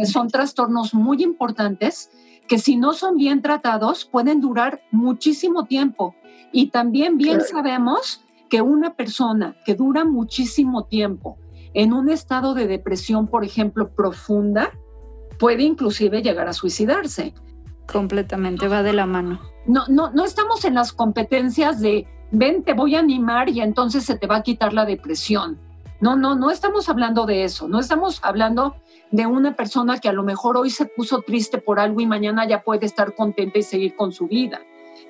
son 0.04 0.28
trastornos 0.28 0.92
muy 0.92 1.22
importantes 1.22 2.10
que 2.48 2.58
si 2.58 2.76
no 2.76 2.92
son 2.92 3.16
bien 3.16 3.40
tratados 3.40 4.04
pueden 4.04 4.40
durar 4.40 4.82
muchísimo 4.90 5.64
tiempo. 5.64 6.14
Y 6.50 6.66
también 6.66 7.16
bien 7.16 7.40
sabemos 7.40 8.24
que 8.50 8.60
una 8.60 8.94
persona 8.94 9.56
que 9.64 9.74
dura 9.74 10.04
muchísimo 10.04 10.84
tiempo 10.84 11.38
en 11.74 11.92
un 11.92 12.08
estado 12.10 12.54
de 12.54 12.66
depresión, 12.66 13.28
por 13.28 13.44
ejemplo, 13.44 13.90
profunda, 13.90 14.72
puede 15.38 15.62
inclusive 15.62 16.22
llegar 16.22 16.48
a 16.48 16.52
suicidarse. 16.52 17.34
Completamente, 17.90 18.68
va 18.68 18.82
de 18.82 18.92
la 18.92 19.06
mano. 19.06 19.40
No, 19.66 19.84
no, 19.88 20.10
no 20.12 20.24
estamos 20.24 20.64
en 20.64 20.74
las 20.74 20.92
competencias 20.92 21.80
de 21.80 22.06
ven, 22.30 22.64
te 22.64 22.72
voy 22.72 22.96
a 22.96 23.00
animar 23.00 23.48
y 23.48 23.60
entonces 23.60 24.04
se 24.04 24.16
te 24.16 24.26
va 24.26 24.36
a 24.36 24.42
quitar 24.42 24.72
la 24.72 24.84
depresión. 24.84 25.58
No, 26.00 26.16
no, 26.16 26.34
no 26.34 26.50
estamos 26.50 26.88
hablando 26.88 27.26
de 27.26 27.44
eso, 27.44 27.68
no 27.68 27.78
estamos 27.78 28.20
hablando 28.24 28.74
de 29.12 29.26
una 29.26 29.54
persona 29.54 29.98
que 29.98 30.08
a 30.08 30.12
lo 30.12 30.24
mejor 30.24 30.56
hoy 30.56 30.70
se 30.70 30.86
puso 30.86 31.20
triste 31.22 31.58
por 31.58 31.78
algo 31.78 32.00
y 32.00 32.06
mañana 32.06 32.48
ya 32.48 32.62
puede 32.62 32.86
estar 32.86 33.14
contenta 33.14 33.58
y 33.58 33.62
seguir 33.62 33.94
con 33.94 34.10
su 34.10 34.26
vida. 34.26 34.60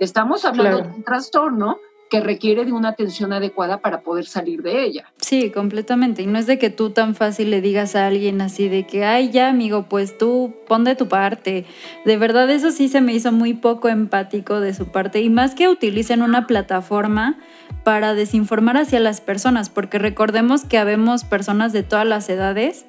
Estamos 0.01 0.45
hablando 0.45 0.83
de 0.83 0.89
un 0.97 1.03
trastorno 1.03 1.79
que 2.13 2.21
requiere 2.21 2.67
de 2.67 2.73
una 2.73 2.91
atención 2.91 3.33
adecuada 3.33 3.81
para 3.81 4.03
poder 4.03 4.27
salir 4.27 4.61
de 4.61 4.85
ella. 4.85 5.11
Sí, 5.17 5.51
completamente. 5.51 6.21
Y 6.21 6.27
no 6.27 6.39
es 6.39 6.47
de 6.47 6.59
que 6.59 6.69
tú 6.69 6.91
tan 6.91 7.15
fácil 7.15 7.51
le 7.51 7.63
digas 7.63 7.97
a 7.97 8.07
alguien 8.07 8.43
así 8.43 8.69
de 8.69 8.87
que, 8.87 9.07
ay, 9.07 9.31
ya 9.31 9.49
amigo, 9.49 9.87
pues 9.89 10.19
tú 10.19 10.55
pon 10.69 10.85
de 10.85 10.95
tu 10.95 11.09
parte. 11.09 11.65
De 12.05 12.19
verdad 12.19 12.51
eso 12.51 12.71
sí 12.71 12.89
se 12.89 13.01
me 13.01 13.15
hizo 13.15 13.33
muy 13.33 13.55
poco 13.55 13.89
empático 13.89 14.61
de 14.61 14.75
su 14.75 14.89
parte. 14.89 15.23
Y 15.23 15.31
más 15.31 15.55
que 15.55 15.71
utilicen 15.71 16.21
una 16.21 16.47
plataforma 16.47 17.39
para 17.83 18.13
desinformar 18.13 18.77
hacia 18.77 19.01
las 19.01 19.23
personas, 19.23 19.71
porque 19.71 19.99
recordemos 19.99 20.67
que 20.67 20.77
habemos 20.77 21.25
personas 21.25 21.73
de 21.73 21.83
todas 21.83 22.07
las 22.07 22.29
edades 22.29 22.85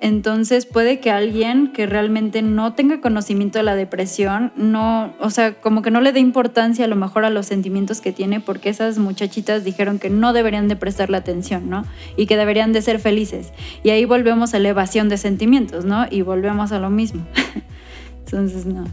entonces 0.00 0.66
puede 0.66 1.00
que 1.00 1.10
alguien 1.10 1.72
que 1.72 1.86
realmente 1.86 2.42
no 2.42 2.74
tenga 2.74 3.00
conocimiento 3.00 3.58
de 3.58 3.64
la 3.64 3.74
depresión, 3.74 4.52
no, 4.56 5.12
o 5.20 5.30
sea, 5.30 5.54
como 5.54 5.82
que 5.82 5.90
no 5.90 6.00
le 6.00 6.12
dé 6.12 6.20
importancia 6.20 6.84
a 6.84 6.88
lo 6.88 6.96
mejor 6.96 7.24
a 7.24 7.30
los 7.30 7.46
sentimientos 7.46 8.00
que 8.00 8.12
tiene, 8.12 8.40
porque 8.40 8.68
esas 8.68 8.98
muchachitas 8.98 9.64
dijeron 9.64 9.98
que 9.98 10.10
no 10.10 10.32
deberían 10.32 10.68
de 10.68 10.76
prestarle 10.76 11.16
atención, 11.16 11.68
¿no? 11.68 11.84
Y 12.16 12.26
que 12.26 12.36
deberían 12.36 12.72
de 12.72 12.82
ser 12.82 13.00
felices. 13.00 13.52
Y 13.82 13.90
ahí 13.90 14.04
volvemos 14.04 14.54
a 14.54 14.58
la 14.58 14.68
evasión 14.68 15.08
de 15.08 15.18
sentimientos, 15.18 15.84
¿no? 15.84 16.06
Y 16.10 16.22
volvemos 16.22 16.70
a 16.72 16.78
lo 16.78 16.90
mismo. 16.90 17.26
Entonces, 18.24 18.66
no. 18.66 18.84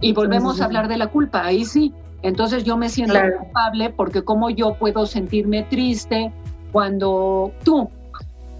Y 0.00 0.12
volvemos 0.12 0.60
a 0.60 0.66
hablar 0.66 0.88
de 0.88 0.98
la 0.98 1.08
culpa, 1.08 1.44
ahí 1.44 1.64
sí. 1.64 1.92
Entonces 2.22 2.64
yo 2.64 2.76
me 2.76 2.88
siento 2.88 3.18
culpable 3.38 3.90
porque 3.90 4.22
como 4.22 4.48
yo 4.48 4.74
puedo 4.74 5.04
sentirme 5.04 5.62
triste 5.64 6.32
cuando 6.72 7.52
tú, 7.64 7.90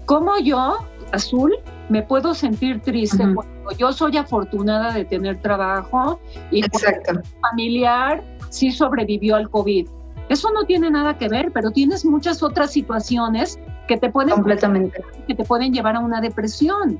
como 0.05 0.37
yo, 0.39 0.77
Azul, 1.11 1.55
me 1.89 2.01
puedo 2.01 2.33
sentir 2.33 2.81
triste 2.81 3.23
cuando 3.33 3.71
yo 3.77 3.91
soy 3.91 4.17
afortunada 4.17 4.93
de 4.93 5.05
tener 5.05 5.37
trabajo 5.41 6.19
y 6.51 6.65
Exacto. 6.65 7.21
familiar 7.41 8.23
sí 8.49 8.71
sobrevivió 8.71 9.35
al 9.35 9.49
COVID. 9.49 9.87
Eso 10.29 10.51
no 10.51 10.63
tiene 10.63 10.89
nada 10.89 11.17
que 11.17 11.29
ver, 11.29 11.51
pero 11.51 11.69
tienes 11.69 12.03
muchas 12.03 12.41
otras 12.41 12.71
situaciones 12.71 13.59
que 13.87 13.97
te 13.97 14.09
pueden 14.09 14.33
completamente 14.33 15.03
que 15.27 15.35
te 15.35 15.43
pueden 15.43 15.71
llevar 15.73 15.95
a 15.95 15.99
una 15.99 16.21
depresión. 16.21 16.99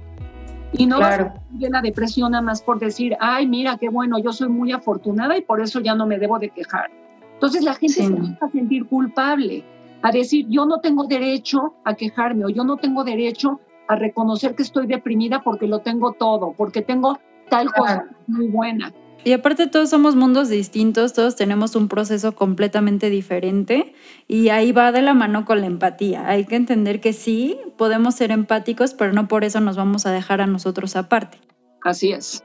Y 0.73 0.85
no 0.85 0.99
vas 0.99 1.19
a 1.19 1.33
la 1.57 1.81
depresión 1.81 2.31
nada 2.31 2.43
más 2.43 2.61
por 2.61 2.79
decir, 2.79 3.15
ay, 3.19 3.47
mira 3.47 3.77
qué 3.77 3.89
bueno, 3.89 4.19
yo 4.19 4.33
soy 4.33 4.49
muy 4.49 4.71
afortunada 4.73 5.37
y 5.37 5.41
por 5.41 5.61
eso 5.61 5.79
ya 5.79 5.95
no 5.95 6.05
me 6.05 6.19
debo 6.19 6.37
de 6.37 6.49
quejar. 6.49 6.91
Entonces 7.33 7.63
la 7.63 7.73
gente 7.73 7.93
se 7.93 8.03
empieza 8.03 8.45
a 8.45 8.51
sentir 8.51 8.85
culpable, 8.85 9.63
a 10.01 10.11
decir, 10.11 10.45
yo 10.49 10.65
no 10.65 10.79
tengo 10.81 11.05
derecho 11.05 11.75
a 11.85 11.95
quejarme 11.95 12.45
o 12.45 12.49
yo 12.49 12.63
no 12.63 12.77
tengo 12.77 13.03
derecho 13.03 13.59
a 13.87 13.95
reconocer 13.95 14.55
que 14.55 14.63
estoy 14.63 14.87
deprimida 14.87 15.41
porque 15.43 15.67
lo 15.67 15.79
tengo 15.79 16.13
todo, 16.13 16.53
porque 16.57 16.81
tengo 16.81 17.19
tal 17.49 17.71
cosa 17.73 18.05
muy 18.27 18.47
buena. 18.47 18.93
Y 19.23 19.33
aparte 19.33 19.65
todos 19.65 19.89
somos 19.89 20.15
mundos 20.15 20.49
distintos, 20.49 21.13
todos 21.13 21.35
tenemos 21.35 21.75
un 21.75 21.87
proceso 21.87 22.35
completamente 22.35 23.09
diferente 23.09 23.95
y 24.27 24.49
ahí 24.49 24.71
va 24.71 24.91
de 24.91 25.01
la 25.01 25.15
mano 25.15 25.45
con 25.45 25.61
la 25.61 25.65
empatía. 25.65 26.29
Hay 26.29 26.45
que 26.45 26.55
entender 26.55 27.01
que 27.01 27.11
sí, 27.11 27.57
podemos 27.75 28.13
ser 28.13 28.29
empáticos, 28.29 28.93
pero 28.93 29.13
no 29.13 29.27
por 29.27 29.43
eso 29.43 29.59
nos 29.61 29.77
vamos 29.77 30.05
a 30.05 30.11
dejar 30.11 30.41
a 30.41 30.47
nosotros 30.47 30.95
aparte. 30.95 31.39
Así 31.81 32.11
es. 32.11 32.43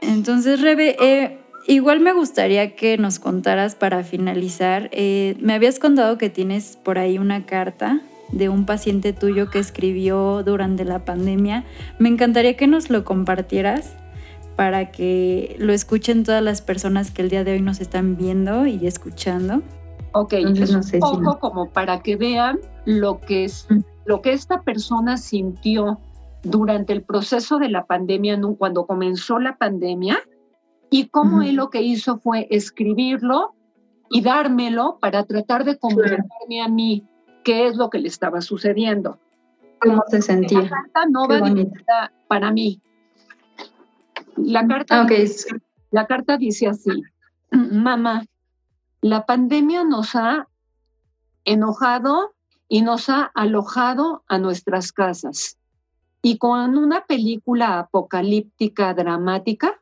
Entonces, 0.00 0.62
Rebe, 0.62 0.96
eh, 0.98 1.38
igual 1.66 2.00
me 2.00 2.14
gustaría 2.14 2.74
que 2.74 2.96
nos 2.96 3.18
contaras 3.18 3.74
para 3.74 4.02
finalizar, 4.02 4.88
eh, 4.92 5.36
me 5.40 5.52
habías 5.52 5.78
contado 5.78 6.16
que 6.16 6.30
tienes 6.30 6.78
por 6.82 6.98
ahí 6.98 7.18
una 7.18 7.44
carta 7.44 8.00
de 8.32 8.48
un 8.48 8.66
paciente 8.66 9.12
tuyo 9.12 9.50
que 9.50 9.58
escribió 9.58 10.42
durante 10.42 10.84
la 10.84 11.04
pandemia. 11.04 11.64
Me 11.98 12.08
encantaría 12.08 12.56
que 12.56 12.66
nos 12.66 12.90
lo 12.90 13.04
compartieras 13.04 13.96
para 14.56 14.90
que 14.90 15.56
lo 15.58 15.72
escuchen 15.72 16.24
todas 16.24 16.42
las 16.42 16.62
personas 16.62 17.10
que 17.10 17.22
el 17.22 17.30
día 17.30 17.44
de 17.44 17.52
hoy 17.52 17.60
nos 17.60 17.80
están 17.80 18.16
viendo 18.16 18.66
y 18.66 18.86
escuchando. 18.86 19.62
Ok, 20.12 20.32
es 20.32 20.70
un 20.72 21.00
poco 21.00 21.38
como 21.38 21.70
para 21.70 22.00
que 22.02 22.16
vean 22.16 22.58
lo 22.84 23.20
que, 23.20 23.44
es, 23.44 23.68
lo 24.04 24.20
que 24.20 24.32
esta 24.32 24.62
persona 24.62 25.16
sintió 25.16 25.98
durante 26.42 26.92
el 26.92 27.02
proceso 27.02 27.58
de 27.58 27.68
la 27.68 27.84
pandemia, 27.84 28.40
cuando 28.58 28.86
comenzó 28.86 29.38
la 29.38 29.56
pandemia, 29.56 30.18
y 30.90 31.08
cómo 31.08 31.42
él 31.42 31.56
lo 31.56 31.70
que 31.70 31.82
hizo 31.82 32.18
fue 32.18 32.46
escribirlo 32.50 33.54
y 34.10 34.22
dármelo 34.22 34.98
para 35.00 35.24
tratar 35.24 35.64
de 35.64 35.78
comprenderme 35.78 36.62
a 36.64 36.68
mí 36.68 37.04
qué 37.44 37.66
es 37.66 37.76
lo 37.76 37.90
que 37.90 37.98
le 37.98 38.08
estaba 38.08 38.40
sucediendo. 38.40 39.18
¿Cómo 39.80 40.02
se 40.08 40.22
sentía? 40.22 40.62
La 40.62 40.70
carta 40.70 41.06
no 41.08 41.28
va 41.28 41.40
dirigida 41.40 42.12
para 42.26 42.50
mí. 42.50 42.80
La 44.36 44.66
carta, 44.66 45.02
okay. 45.02 45.28
la 45.90 46.06
carta 46.06 46.36
dice 46.36 46.68
así, 46.68 46.90
mamá, 47.50 48.24
la 49.00 49.26
pandemia 49.26 49.84
nos 49.84 50.14
ha 50.14 50.48
enojado 51.44 52.34
y 52.68 52.82
nos 52.82 53.08
ha 53.08 53.30
alojado 53.34 54.22
a 54.28 54.38
nuestras 54.38 54.92
casas. 54.92 55.56
Y 56.22 56.38
con 56.38 56.76
una 56.76 57.04
película 57.06 57.78
apocalíptica 57.78 58.92
dramática, 58.92 59.80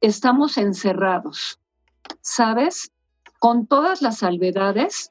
estamos 0.00 0.58
encerrados. 0.58 1.58
¿Sabes? 2.20 2.92
Con 3.38 3.66
todas 3.66 4.02
las 4.02 4.18
salvedades, 4.18 5.10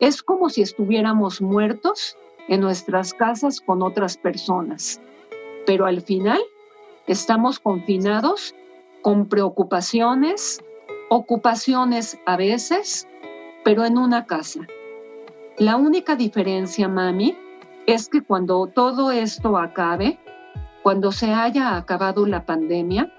es 0.00 0.22
como 0.22 0.48
si 0.48 0.62
estuviéramos 0.62 1.40
muertos 1.40 2.16
en 2.48 2.60
nuestras 2.60 3.14
casas 3.14 3.60
con 3.60 3.82
otras 3.82 4.16
personas, 4.16 5.00
pero 5.66 5.86
al 5.86 6.00
final 6.00 6.40
estamos 7.06 7.58
confinados 7.58 8.54
con 9.02 9.28
preocupaciones, 9.28 10.60
ocupaciones 11.08 12.18
a 12.26 12.36
veces, 12.36 13.08
pero 13.64 13.84
en 13.84 13.98
una 13.98 14.26
casa. 14.26 14.60
La 15.58 15.76
única 15.76 16.16
diferencia, 16.16 16.88
mami, 16.88 17.36
es 17.86 18.08
que 18.08 18.22
cuando 18.22 18.66
todo 18.66 19.10
esto 19.10 19.56
acabe, 19.56 20.18
cuando 20.82 21.12
se 21.12 21.32
haya 21.32 21.76
acabado 21.76 22.26
la 22.26 22.44
pandemia, 22.44 23.12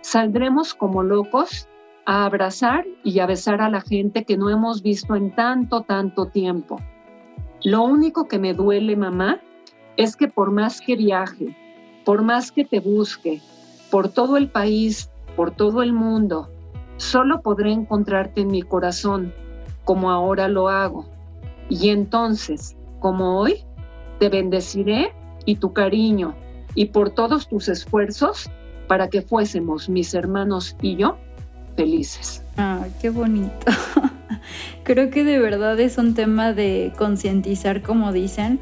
saldremos 0.00 0.74
como 0.74 1.02
locos 1.02 1.68
a 2.06 2.24
abrazar 2.24 2.84
y 3.02 3.18
a 3.20 3.26
besar 3.26 3.60
a 3.60 3.68
la 3.68 3.80
gente 3.80 4.24
que 4.24 4.36
no 4.36 4.50
hemos 4.50 4.82
visto 4.82 5.14
en 5.14 5.34
tanto, 5.34 5.82
tanto 5.82 6.26
tiempo. 6.26 6.80
Lo 7.62 7.82
único 7.82 8.28
que 8.28 8.38
me 8.38 8.52
duele, 8.52 8.96
mamá, 8.96 9.40
es 9.96 10.16
que 10.16 10.28
por 10.28 10.50
más 10.50 10.80
que 10.80 10.96
viaje, 10.96 11.56
por 12.04 12.22
más 12.22 12.52
que 12.52 12.64
te 12.64 12.80
busque, 12.80 13.40
por 13.90 14.08
todo 14.08 14.36
el 14.36 14.48
país, 14.48 15.10
por 15.36 15.50
todo 15.50 15.82
el 15.82 15.92
mundo, 15.92 16.48
solo 16.96 17.40
podré 17.40 17.72
encontrarte 17.72 18.42
en 18.42 18.48
mi 18.48 18.62
corazón, 18.62 19.32
como 19.84 20.10
ahora 20.10 20.48
lo 20.48 20.68
hago. 20.68 21.06
Y 21.70 21.88
entonces, 21.88 22.76
como 23.00 23.38
hoy, 23.40 23.64
te 24.18 24.28
bendeciré 24.28 25.12
y 25.46 25.56
tu 25.56 25.72
cariño, 25.72 26.34
y 26.74 26.86
por 26.86 27.10
todos 27.10 27.48
tus 27.48 27.68
esfuerzos 27.68 28.50
para 28.88 29.08
que 29.08 29.22
fuésemos 29.22 29.88
mis 29.88 30.12
hermanos 30.12 30.76
y 30.82 30.96
yo 30.96 31.16
felices. 31.76 32.42
Ah, 32.56 32.86
qué 33.00 33.10
bonito. 33.10 33.66
Creo 34.84 35.10
que 35.10 35.24
de 35.24 35.38
verdad 35.38 35.78
es 35.80 35.98
un 35.98 36.14
tema 36.14 36.52
de 36.52 36.92
concientizar, 36.96 37.82
como 37.82 38.12
dicen. 38.12 38.60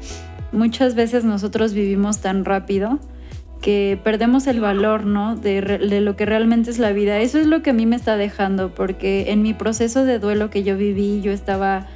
Muchas 0.51 0.95
veces 0.95 1.23
nosotros 1.23 1.73
vivimos 1.73 2.19
tan 2.19 2.45
rápido 2.45 2.99
que 3.61 3.97
perdemos 4.03 4.45
el 4.47 4.59
valor, 4.59 5.05
¿no? 5.05 5.35
De, 5.35 5.61
de, 5.61 6.01
lo 6.01 6.15
que 6.15 6.25
realmente 6.25 6.69
es 6.69 6.79
la 6.79 6.91
vida. 6.91 7.19
Eso 7.19 7.39
es 7.39 7.47
lo 7.47 7.63
que 7.63 7.69
a 7.69 7.73
mí 7.73 7.85
me 7.85 7.95
está 7.95 8.17
dejando, 8.17 8.75
porque 8.75 9.31
en 9.31 9.41
mi 9.41 9.53
proceso 9.53 10.03
de 10.03 10.19
duelo 10.19 10.49
que 10.49 10.63
yo 10.63 10.75
viví, 10.75 11.21
yo 11.21 11.31
estaba, 11.31 11.87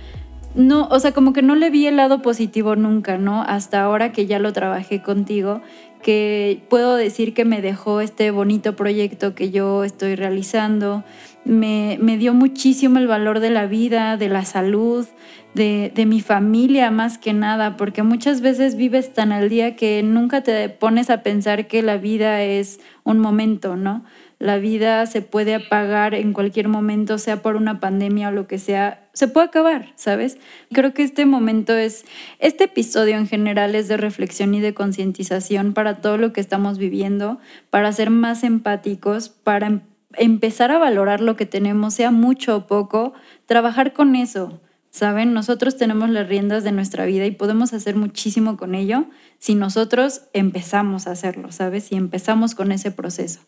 no, 0.57 0.87
o 0.89 0.99
sea, 0.99 1.13
como 1.13 1.33
que 1.33 1.43
no 1.43 1.55
le 1.55 1.69
vi 1.69 1.85
el 1.85 1.97
lado 1.97 2.21
positivo 2.21 2.75
nunca, 2.75 3.17
¿no? 3.17 3.43
Hasta 3.43 3.83
ahora 3.83 4.11
que 4.11 4.25
ya 4.25 4.39
lo 4.39 4.51
trabajé 4.53 5.01
contigo 5.01 5.61
que 6.01 6.63
puedo 6.69 6.95
decir 6.95 7.33
que 7.33 7.45
me 7.45 7.61
dejó 7.61 8.01
este 8.01 8.31
bonito 8.31 8.75
proyecto 8.75 9.35
que 9.35 9.51
yo 9.51 9.83
estoy 9.83 10.15
realizando. 10.15 11.03
Me, 11.43 11.97
dio 12.17 12.33
muchísimo 12.33 12.99
el 12.99 13.07
valor 13.07 13.39
de 13.39 13.49
la 13.49 13.67
vida, 13.67 14.17
de 14.17 14.29
la 14.29 14.45
salud, 14.45 15.07
de, 15.53 15.91
de, 15.93 16.05
mi 16.05 16.21
familia 16.21 16.91
más 16.91 17.17
que 17.17 17.33
nada, 17.33 17.77
porque 17.77 18.03
muchas 18.03 18.41
veces 18.41 18.75
vives 18.75 19.13
tan 19.13 19.31
al 19.31 19.49
día 19.49 19.75
que 19.75 20.03
nunca 20.03 20.43
te 20.43 20.69
pones 20.69 21.09
a 21.09 21.23
pensar 21.23 21.67
que 21.67 21.81
la 21.81 21.97
vida 21.97 22.43
es 22.43 22.79
un 23.03 23.19
momento, 23.19 23.75
¿no? 23.75 24.03
La 24.39 24.57
vida 24.57 25.05
se 25.07 25.21
puede 25.21 25.55
apagar 25.55 26.13
en 26.13 26.33
cualquier 26.33 26.67
momento, 26.67 27.17
sea 27.17 27.41
por 27.41 27.55
una 27.55 27.79
pandemia 27.79 28.29
o 28.29 28.31
lo 28.31 28.47
que 28.47 28.59
sea, 28.59 29.09
se 29.13 29.27
puede 29.27 29.47
acabar, 29.47 29.93
¿sabes? 29.95 30.37
Creo 30.71 30.93
que 30.93 31.03
este 31.03 31.25
momento 31.25 31.73
es, 31.73 32.05
este 32.39 32.65
episodio 32.65 33.17
en 33.17 33.27
general 33.27 33.73
es 33.73 33.87
de 33.87 33.97
reflexión 33.97 34.53
y 34.53 34.61
de 34.61 34.73
concientización 34.73 35.73
para 35.73 36.01
todo 36.01 36.17
lo 36.17 36.33
que 36.33 36.41
estamos 36.41 36.77
viviendo, 36.77 37.39
para 37.69 37.91
ser 37.91 38.11
más 38.11 38.43
empáticos, 38.43 39.29
para 39.29 39.67
em, 39.67 39.81
empezar 40.13 40.71
a 40.71 40.77
valorar 40.77 41.21
lo 41.21 41.35
que 41.35 41.45
tenemos, 41.45 41.95
sea 41.95 42.11
mucho 42.11 42.55
o 42.55 42.67
poco, 42.67 43.13
trabajar 43.47 43.93
con 43.93 44.15
eso 44.15 44.61
¿Saben? 44.97 45.33
Nosotros 45.33 45.77
tenemos 45.77 46.09
las 46.09 46.27
riendas 46.27 46.63
de 46.63 46.71
nuestra 46.71 47.05
vida 47.05 47.23
y 47.27 47.29
podemos 47.31 47.71
hacer 47.71 47.95
muchísimo 47.95 48.57
con 48.57 48.73
ello 48.73 49.05
si 49.39 49.55
nosotros 49.55 50.23
empezamos 50.33 51.07
a 51.07 51.11
hacerlo, 51.11 51.51
¿sabes? 51.51 51.85
Si 51.85 51.95
empezamos 51.95 52.55
con 52.55 52.71
ese 52.71 52.91
proceso. 52.91 53.39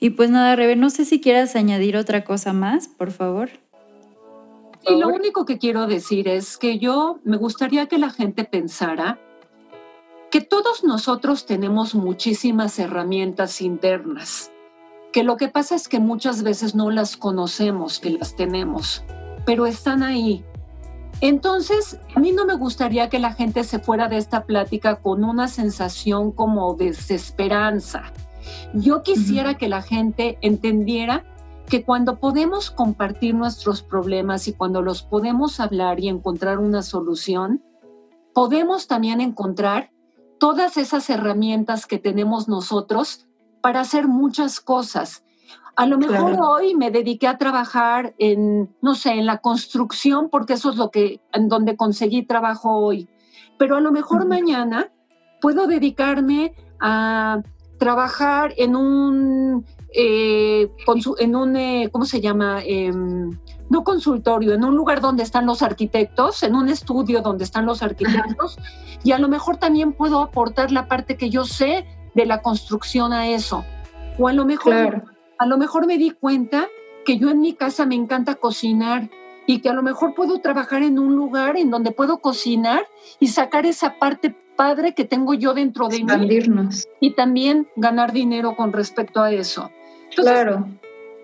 Y 0.00 0.10
pues 0.10 0.30
nada, 0.30 0.56
Rebe, 0.56 0.76
no 0.76 0.90
sé 0.90 1.04
si 1.04 1.20
quieras 1.20 1.56
añadir 1.56 1.96
otra 1.96 2.24
cosa 2.24 2.52
más, 2.52 2.88
por 2.88 3.10
favor. 3.10 3.50
Y 4.86 4.96
lo 4.96 5.08
único 5.08 5.44
que 5.46 5.58
quiero 5.58 5.86
decir 5.86 6.28
es 6.28 6.58
que 6.58 6.78
yo 6.78 7.18
me 7.24 7.36
gustaría 7.36 7.86
que 7.86 7.98
la 7.98 8.10
gente 8.10 8.44
pensara 8.44 9.18
que 10.30 10.40
todos 10.40 10.84
nosotros 10.84 11.46
tenemos 11.46 11.94
muchísimas 11.94 12.78
herramientas 12.78 13.60
internas, 13.60 14.50
que 15.12 15.22
lo 15.22 15.36
que 15.36 15.48
pasa 15.48 15.74
es 15.74 15.88
que 15.88 16.00
muchas 16.00 16.42
veces 16.42 16.74
no 16.74 16.90
las 16.90 17.16
conocemos, 17.16 18.00
que 18.00 18.10
las 18.10 18.34
tenemos, 18.36 19.04
pero 19.46 19.64
están 19.64 20.02
ahí 20.02 20.44
entonces, 21.20 21.98
a 22.14 22.20
mí 22.20 22.32
no 22.32 22.44
me 22.44 22.54
gustaría 22.54 23.08
que 23.08 23.18
la 23.18 23.32
gente 23.32 23.64
se 23.64 23.78
fuera 23.78 24.08
de 24.08 24.16
esta 24.16 24.44
plática 24.44 24.96
con 24.96 25.24
una 25.24 25.48
sensación 25.48 26.32
como 26.32 26.74
desesperanza. 26.74 28.12
Yo 28.74 29.02
quisiera 29.02 29.54
que 29.54 29.68
la 29.68 29.82
gente 29.82 30.38
entendiera 30.42 31.24
que 31.68 31.84
cuando 31.84 32.18
podemos 32.18 32.70
compartir 32.70 33.34
nuestros 33.34 33.82
problemas 33.82 34.48
y 34.48 34.52
cuando 34.52 34.82
los 34.82 35.02
podemos 35.02 35.60
hablar 35.60 35.98
y 36.00 36.08
encontrar 36.08 36.58
una 36.58 36.82
solución, 36.82 37.62
podemos 38.34 38.86
también 38.86 39.20
encontrar 39.20 39.90
todas 40.38 40.76
esas 40.76 41.08
herramientas 41.08 41.86
que 41.86 41.98
tenemos 41.98 42.48
nosotros 42.48 43.26
para 43.62 43.80
hacer 43.80 44.08
muchas 44.08 44.60
cosas 44.60 45.23
a 45.76 45.86
lo 45.86 45.98
mejor 45.98 46.36
hoy 46.40 46.74
me 46.74 46.90
dediqué 46.90 47.26
a 47.26 47.38
trabajar 47.38 48.14
en, 48.18 48.74
no 48.80 48.94
sé, 48.94 49.12
en 49.12 49.26
la 49.26 49.38
construcción, 49.38 50.28
porque 50.30 50.54
eso 50.54 50.70
es 50.70 50.76
lo 50.76 50.90
que, 50.90 51.20
en 51.32 51.48
donde 51.48 51.76
conseguí 51.76 52.24
trabajo 52.24 52.76
hoy. 52.76 53.08
Pero 53.58 53.76
a 53.76 53.80
lo 53.80 53.92
mejor 53.92 54.26
mañana 54.26 54.92
puedo 55.40 55.66
dedicarme 55.66 56.54
a 56.80 57.42
trabajar 57.78 58.54
en 58.56 58.76
un, 58.76 59.64
eh, 59.94 60.70
en 61.18 61.36
un, 61.36 61.56
eh, 61.56 61.88
¿cómo 61.90 62.04
se 62.04 62.20
llama? 62.20 62.62
Em, 62.64 63.30
no 63.68 63.84
consultorio, 63.84 64.54
en 64.54 64.64
un 64.64 64.76
lugar 64.76 65.00
donde 65.00 65.22
están 65.22 65.46
los 65.46 65.62
arquitectos, 65.62 66.42
en 66.42 66.54
un 66.54 66.68
estudio 66.68 67.20
donde 67.22 67.44
están 67.44 67.66
los 67.66 67.82
arquitectos, 67.82 68.58
y 69.02 69.12
a 69.12 69.18
lo 69.18 69.28
mejor 69.28 69.56
también 69.56 69.92
puedo 69.92 70.20
aportar 70.20 70.70
la 70.70 70.86
parte 70.86 71.16
que 71.16 71.30
yo 71.30 71.44
sé 71.44 71.86
de 72.14 72.26
la 72.26 72.42
construcción 72.42 73.12
a 73.12 73.28
eso. 73.28 73.64
O 74.18 74.28
a 74.28 74.32
lo 74.32 74.44
mejor 74.44 75.13
a 75.38 75.46
lo 75.46 75.58
mejor 75.58 75.86
me 75.86 75.98
di 75.98 76.10
cuenta 76.10 76.68
que 77.04 77.18
yo 77.18 77.30
en 77.30 77.40
mi 77.40 77.54
casa 77.54 77.86
me 77.86 77.94
encanta 77.94 78.36
cocinar 78.36 79.10
y 79.46 79.60
que 79.60 79.68
a 79.68 79.74
lo 79.74 79.82
mejor 79.82 80.14
puedo 80.14 80.38
trabajar 80.40 80.82
en 80.82 80.98
un 80.98 81.14
lugar 81.16 81.56
en 81.56 81.70
donde 81.70 81.90
puedo 81.90 82.18
cocinar 82.18 82.86
y 83.20 83.28
sacar 83.28 83.66
esa 83.66 83.98
parte 83.98 84.34
padre 84.56 84.94
que 84.94 85.04
tengo 85.04 85.34
yo 85.34 85.52
dentro 85.52 85.88
de 85.88 86.04
mí 86.04 86.38
y 87.00 87.14
también 87.14 87.68
ganar 87.76 88.12
dinero 88.12 88.56
con 88.56 88.72
respecto 88.72 89.20
a 89.20 89.32
eso. 89.32 89.70
claro. 90.14 90.66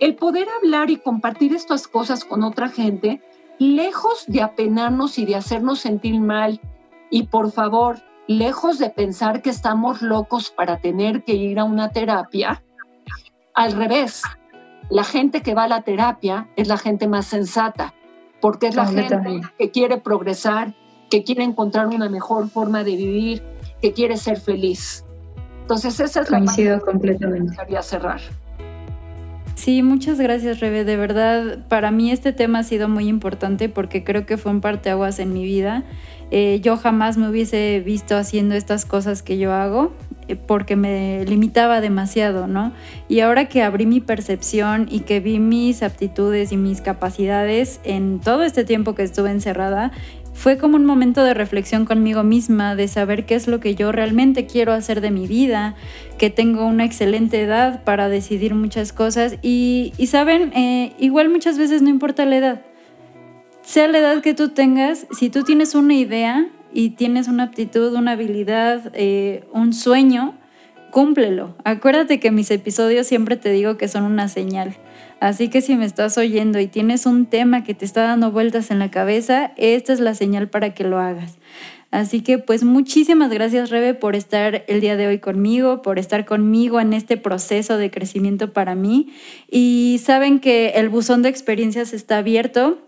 El 0.00 0.14
poder 0.14 0.48
hablar 0.56 0.88
y 0.88 0.96
compartir 0.96 1.54
estas 1.54 1.86
cosas 1.86 2.24
con 2.24 2.42
otra 2.42 2.70
gente, 2.70 3.20
lejos 3.58 4.24
de 4.26 4.40
apenarnos 4.40 5.18
y 5.18 5.26
de 5.26 5.36
hacernos 5.36 5.80
sentir 5.80 6.18
mal, 6.18 6.58
y 7.10 7.24
por 7.24 7.52
favor, 7.52 7.98
lejos 8.26 8.78
de 8.78 8.88
pensar 8.88 9.42
que 9.42 9.50
estamos 9.50 10.00
locos 10.00 10.50
para 10.50 10.78
tener 10.78 11.22
que 11.22 11.34
ir 11.34 11.58
a 11.58 11.64
una 11.64 11.90
terapia, 11.90 12.62
al 13.54 13.72
revés, 13.72 14.22
la 14.90 15.04
gente 15.04 15.42
que 15.42 15.54
va 15.54 15.64
a 15.64 15.68
la 15.68 15.82
terapia 15.82 16.48
es 16.56 16.68
la 16.68 16.76
gente 16.76 17.06
más 17.08 17.26
sensata, 17.26 17.94
porque 18.40 18.68
es 18.68 18.74
la 18.74 18.86
gente 18.86 19.40
que 19.58 19.70
quiere 19.70 19.98
progresar, 19.98 20.74
que 21.10 21.24
quiere 21.24 21.44
encontrar 21.44 21.86
una 21.88 22.08
mejor 22.08 22.48
forma 22.48 22.84
de 22.84 22.96
vivir, 22.96 23.42
que 23.80 23.92
quiere 23.92 24.16
ser 24.16 24.40
feliz. 24.40 25.04
Entonces, 25.62 26.00
esa 26.00 26.22
es 26.22 26.28
Coincido 26.28 26.76
la 26.76 26.82
completamente. 26.82 27.52
que 27.52 27.62
quería 27.62 27.82
cerrar. 27.82 28.20
Sí, 29.54 29.82
muchas 29.82 30.18
gracias, 30.18 30.60
Rebe. 30.60 30.84
De 30.84 30.96
verdad, 30.96 31.58
para 31.68 31.90
mí 31.90 32.10
este 32.10 32.32
tema 32.32 32.60
ha 32.60 32.62
sido 32.62 32.88
muy 32.88 33.08
importante 33.08 33.68
porque 33.68 34.02
creo 34.02 34.24
que 34.24 34.38
fue 34.38 34.52
un 34.52 34.60
parteaguas 34.60 35.18
en 35.18 35.32
mi 35.32 35.44
vida. 35.44 35.84
Eh, 36.30 36.60
yo 36.62 36.76
jamás 36.76 37.18
me 37.18 37.28
hubiese 37.28 37.80
visto 37.84 38.16
haciendo 38.16 38.54
estas 38.54 38.84
cosas 38.86 39.22
que 39.22 39.36
yo 39.38 39.52
hago 39.52 39.92
porque 40.36 40.76
me 40.76 41.24
limitaba 41.24 41.80
demasiado, 41.80 42.46
¿no? 42.46 42.72
Y 43.08 43.20
ahora 43.20 43.48
que 43.48 43.62
abrí 43.62 43.86
mi 43.86 44.00
percepción 44.00 44.88
y 44.90 45.00
que 45.00 45.20
vi 45.20 45.38
mis 45.38 45.82
aptitudes 45.82 46.52
y 46.52 46.56
mis 46.56 46.80
capacidades 46.80 47.80
en 47.84 48.20
todo 48.20 48.42
este 48.42 48.64
tiempo 48.64 48.94
que 48.94 49.02
estuve 49.02 49.30
encerrada, 49.30 49.92
fue 50.32 50.56
como 50.56 50.76
un 50.76 50.86
momento 50.86 51.22
de 51.22 51.34
reflexión 51.34 51.84
conmigo 51.84 52.22
misma, 52.22 52.74
de 52.74 52.88
saber 52.88 53.26
qué 53.26 53.34
es 53.34 53.46
lo 53.46 53.60
que 53.60 53.74
yo 53.74 53.92
realmente 53.92 54.46
quiero 54.46 54.72
hacer 54.72 55.00
de 55.00 55.10
mi 55.10 55.26
vida, 55.26 55.74
que 56.18 56.30
tengo 56.30 56.64
una 56.64 56.84
excelente 56.84 57.42
edad 57.42 57.84
para 57.84 58.08
decidir 58.08 58.54
muchas 58.54 58.92
cosas 58.92 59.36
y, 59.42 59.92
saben, 60.06 60.52
eh, 60.54 60.94
igual 60.98 61.28
muchas 61.28 61.58
veces 61.58 61.82
no 61.82 61.90
importa 61.90 62.24
la 62.24 62.36
edad. 62.36 62.62
Sea 63.62 63.88
la 63.88 63.98
edad 63.98 64.22
que 64.22 64.32
tú 64.32 64.48
tengas, 64.48 65.06
si 65.12 65.28
tú 65.28 65.44
tienes 65.44 65.74
una 65.74 65.94
idea, 65.94 66.46
y 66.72 66.90
tienes 66.90 67.28
una 67.28 67.44
aptitud, 67.44 67.94
una 67.94 68.12
habilidad, 68.12 68.92
eh, 68.94 69.44
un 69.52 69.72
sueño, 69.72 70.34
cúmplelo. 70.90 71.54
Acuérdate 71.64 72.20
que 72.20 72.30
mis 72.30 72.50
episodios 72.50 73.06
siempre 73.06 73.36
te 73.36 73.50
digo 73.50 73.76
que 73.76 73.88
son 73.88 74.04
una 74.04 74.28
señal. 74.28 74.76
Así 75.20 75.48
que 75.48 75.60
si 75.60 75.76
me 75.76 75.84
estás 75.84 76.16
oyendo 76.18 76.58
y 76.58 76.66
tienes 76.66 77.06
un 77.06 77.26
tema 77.26 77.62
que 77.62 77.74
te 77.74 77.84
está 77.84 78.02
dando 78.02 78.30
vueltas 78.32 78.70
en 78.70 78.78
la 78.78 78.90
cabeza, 78.90 79.52
esta 79.56 79.92
es 79.92 80.00
la 80.00 80.14
señal 80.14 80.48
para 80.48 80.74
que 80.74 80.84
lo 80.84 80.98
hagas. 80.98 81.38
Así 81.90 82.20
que 82.22 82.38
pues 82.38 82.62
muchísimas 82.62 83.30
gracias 83.30 83.68
Rebe 83.68 83.94
por 83.94 84.14
estar 84.14 84.64
el 84.68 84.80
día 84.80 84.96
de 84.96 85.08
hoy 85.08 85.18
conmigo, 85.18 85.82
por 85.82 85.98
estar 85.98 86.24
conmigo 86.24 86.80
en 86.80 86.92
este 86.92 87.16
proceso 87.16 87.76
de 87.76 87.90
crecimiento 87.90 88.52
para 88.52 88.74
mí. 88.74 89.12
Y 89.50 90.00
saben 90.02 90.38
que 90.38 90.70
el 90.76 90.88
buzón 90.88 91.22
de 91.22 91.28
experiencias 91.28 91.92
está 91.92 92.18
abierto 92.18 92.78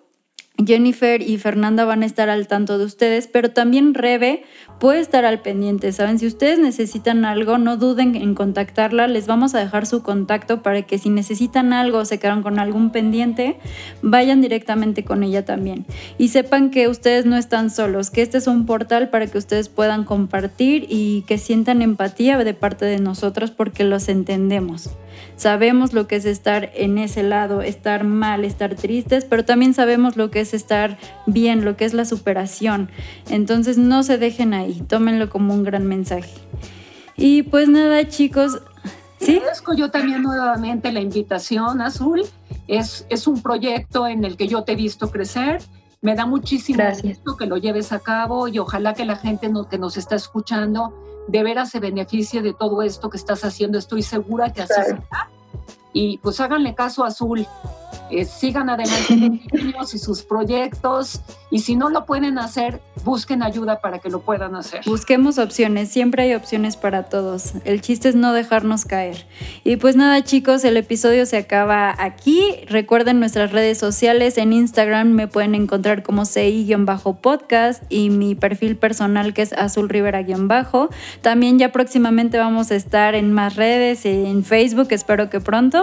Jennifer 0.58 1.22
y 1.22 1.38
Fernanda 1.38 1.84
van 1.84 2.02
a 2.02 2.06
estar 2.06 2.28
al 2.28 2.46
tanto 2.46 2.78
de 2.78 2.84
ustedes, 2.84 3.26
pero 3.26 3.50
también 3.50 3.94
Rebe 3.94 4.44
puede 4.78 5.00
estar 5.00 5.24
al 5.24 5.40
pendiente, 5.40 5.92
¿saben? 5.92 6.18
Si 6.18 6.26
ustedes 6.26 6.58
necesitan 6.58 7.24
algo, 7.24 7.58
no 7.58 7.76
duden 7.76 8.14
en 8.14 8.34
contactarla, 8.34 9.08
les 9.08 9.26
vamos 9.26 9.54
a 9.54 9.60
dejar 9.60 9.86
su 9.86 10.02
contacto 10.02 10.62
para 10.62 10.82
que 10.82 10.98
si 10.98 11.08
necesitan 11.08 11.72
algo 11.72 11.98
o 11.98 12.04
se 12.04 12.18
quedan 12.18 12.42
con 12.42 12.58
algún 12.58 12.90
pendiente, 12.90 13.58
vayan 14.02 14.40
directamente 14.40 15.04
con 15.04 15.22
ella 15.22 15.44
también. 15.44 15.86
Y 16.18 16.28
sepan 16.28 16.70
que 16.70 16.88
ustedes 16.88 17.26
no 17.26 17.36
están 17.36 17.70
solos, 17.70 18.10
que 18.10 18.22
este 18.22 18.38
es 18.38 18.46
un 18.46 18.66
portal 18.66 19.08
para 19.10 19.26
que 19.26 19.38
ustedes 19.38 19.68
puedan 19.68 20.04
compartir 20.04 20.86
y 20.88 21.22
que 21.22 21.38
sientan 21.38 21.82
empatía 21.82 22.36
de 22.38 22.54
parte 22.54 22.84
de 22.84 22.98
nosotros 22.98 23.50
porque 23.50 23.84
los 23.84 24.08
entendemos. 24.08 24.90
Sabemos 25.36 25.92
lo 25.92 26.06
que 26.06 26.16
es 26.16 26.24
estar 26.24 26.70
en 26.74 26.98
ese 26.98 27.22
lado, 27.22 27.62
estar 27.62 28.04
mal, 28.04 28.44
estar 28.44 28.74
tristes, 28.74 29.24
pero 29.24 29.44
también 29.44 29.74
sabemos 29.74 30.16
lo 30.16 30.30
que 30.30 30.40
es 30.40 30.54
estar 30.54 30.98
bien, 31.26 31.64
lo 31.64 31.76
que 31.76 31.84
es 31.84 31.94
la 31.94 32.04
superación. 32.04 32.90
Entonces 33.28 33.78
no 33.78 34.02
se 34.02 34.18
dejen 34.18 34.54
ahí, 34.54 34.82
tómenlo 34.88 35.30
como 35.30 35.54
un 35.54 35.64
gran 35.64 35.86
mensaje. 35.86 36.30
Y 37.16 37.42
pues 37.42 37.68
nada, 37.68 38.08
chicos. 38.08 38.60
¿Sí? 39.20 39.36
Agradezco 39.36 39.74
yo 39.74 39.90
también 39.90 40.22
nuevamente 40.22 40.90
la 40.92 41.00
invitación, 41.00 41.80
Azul. 41.80 42.22
Es, 42.66 43.06
es 43.10 43.26
un 43.26 43.42
proyecto 43.42 44.06
en 44.06 44.24
el 44.24 44.36
que 44.36 44.48
yo 44.48 44.64
te 44.64 44.72
he 44.72 44.76
visto 44.76 45.10
crecer. 45.10 45.62
Me 46.00 46.16
da 46.16 46.26
muchísimo 46.26 46.82
gusto 47.02 47.36
que 47.36 47.46
lo 47.46 47.56
lleves 47.56 47.92
a 47.92 48.00
cabo 48.00 48.48
y 48.48 48.58
ojalá 48.58 48.94
que 48.94 49.04
la 49.04 49.16
gente 49.16 49.48
que 49.70 49.78
nos 49.78 49.96
está 49.96 50.16
escuchando 50.16 50.92
de 51.28 51.42
veras 51.42 51.70
se 51.70 51.80
beneficie 51.80 52.42
de 52.42 52.52
todo 52.52 52.82
esto 52.82 53.10
que 53.10 53.16
estás 53.16 53.44
haciendo. 53.44 53.78
Estoy 53.78 54.02
segura 54.02 54.52
que 54.52 54.62
así 54.62 54.74
será. 54.74 55.30
Y 55.92 56.18
pues 56.18 56.40
háganle 56.40 56.74
caso 56.74 57.04
a 57.04 57.08
Azul. 57.08 57.46
eh, 58.10 58.24
sigan 58.24 58.68
adelante 58.68 59.14
los 59.52 59.62
niños 59.64 59.94
y 59.94 59.98
sus 59.98 60.22
proyectos 60.22 61.22
y 61.50 61.60
si 61.60 61.76
no 61.76 61.90
lo 61.90 62.06
pueden 62.06 62.38
hacer, 62.38 62.80
busquen 63.04 63.42
ayuda 63.42 63.80
para 63.80 63.98
que 63.98 64.08
lo 64.10 64.20
puedan 64.20 64.54
hacer. 64.54 64.80
Busquemos 64.86 65.38
opciones, 65.38 65.90
siempre 65.90 66.22
hay 66.24 66.34
opciones 66.34 66.76
para 66.76 67.04
todos. 67.04 67.52
El 67.64 67.80
chiste 67.80 68.08
es 68.08 68.14
no 68.14 68.32
dejarnos 68.32 68.84
caer. 68.84 69.26
Y 69.64 69.76
pues 69.76 69.96
nada 69.96 70.22
chicos, 70.24 70.64
el 70.64 70.76
episodio 70.76 71.26
se 71.26 71.36
acaba 71.36 71.94
aquí. 71.98 72.42
Recuerden 72.68 73.20
nuestras 73.20 73.52
redes 73.52 73.78
sociales, 73.78 74.38
en 74.38 74.52
Instagram 74.52 75.08
me 75.08 75.28
pueden 75.28 75.54
encontrar 75.54 76.02
como 76.02 76.24
CI-podcast 76.24 77.82
y 77.90 78.10
mi 78.10 78.34
perfil 78.34 78.76
personal 78.76 79.34
que 79.34 79.42
es 79.42 79.52
Azul 79.52 79.88
Rivera-bajo. 79.88 80.88
También 81.20 81.58
ya 81.58 81.72
próximamente 81.72 82.38
vamos 82.38 82.70
a 82.70 82.76
estar 82.76 83.14
en 83.14 83.32
más 83.32 83.56
redes, 83.56 84.06
en 84.06 84.42
Facebook, 84.44 84.88
espero 84.90 85.28
que 85.28 85.40
pronto. 85.40 85.81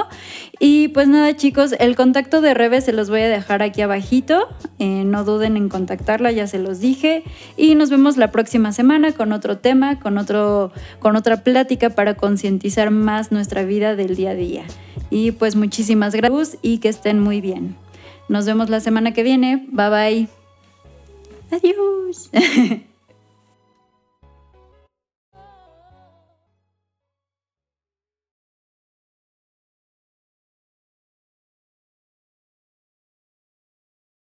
Y 0.59 0.89
pues 0.89 1.07
nada 1.07 1.35
chicos, 1.35 1.73
el 1.79 1.95
contacto 1.95 2.41
de 2.41 2.53
Rebe 2.53 2.81
se 2.81 2.93
los 2.93 3.09
voy 3.09 3.21
a 3.21 3.29
dejar 3.29 3.61
aquí 3.63 3.81
abajito. 3.81 4.47
Eh, 4.79 5.03
no 5.05 5.23
duden 5.23 5.57
en 5.57 5.69
contactarla, 5.69 6.31
ya 6.31 6.47
se 6.47 6.59
los 6.59 6.79
dije. 6.79 7.23
Y 7.57 7.75
nos 7.75 7.89
vemos 7.89 8.17
la 8.17 8.31
próxima 8.31 8.71
semana 8.71 9.11
con 9.11 9.31
otro 9.31 9.57
tema, 9.57 9.99
con, 9.99 10.17
otro, 10.17 10.71
con 10.99 11.15
otra 11.15 11.43
plática 11.43 11.89
para 11.89 12.15
concientizar 12.15 12.91
más 12.91 13.31
nuestra 13.31 13.63
vida 13.63 13.95
del 13.95 14.15
día 14.15 14.31
a 14.31 14.35
día. 14.35 14.63
Y 15.09 15.31
pues 15.31 15.55
muchísimas 15.55 16.13
gracias 16.13 16.57
y 16.61 16.77
que 16.79 16.89
estén 16.89 17.19
muy 17.19 17.41
bien. 17.41 17.75
Nos 18.27 18.45
vemos 18.45 18.69
la 18.69 18.79
semana 18.79 19.13
que 19.13 19.23
viene. 19.23 19.65
Bye 19.71 19.89
bye. 19.89 20.27
Adiós. 21.51 22.29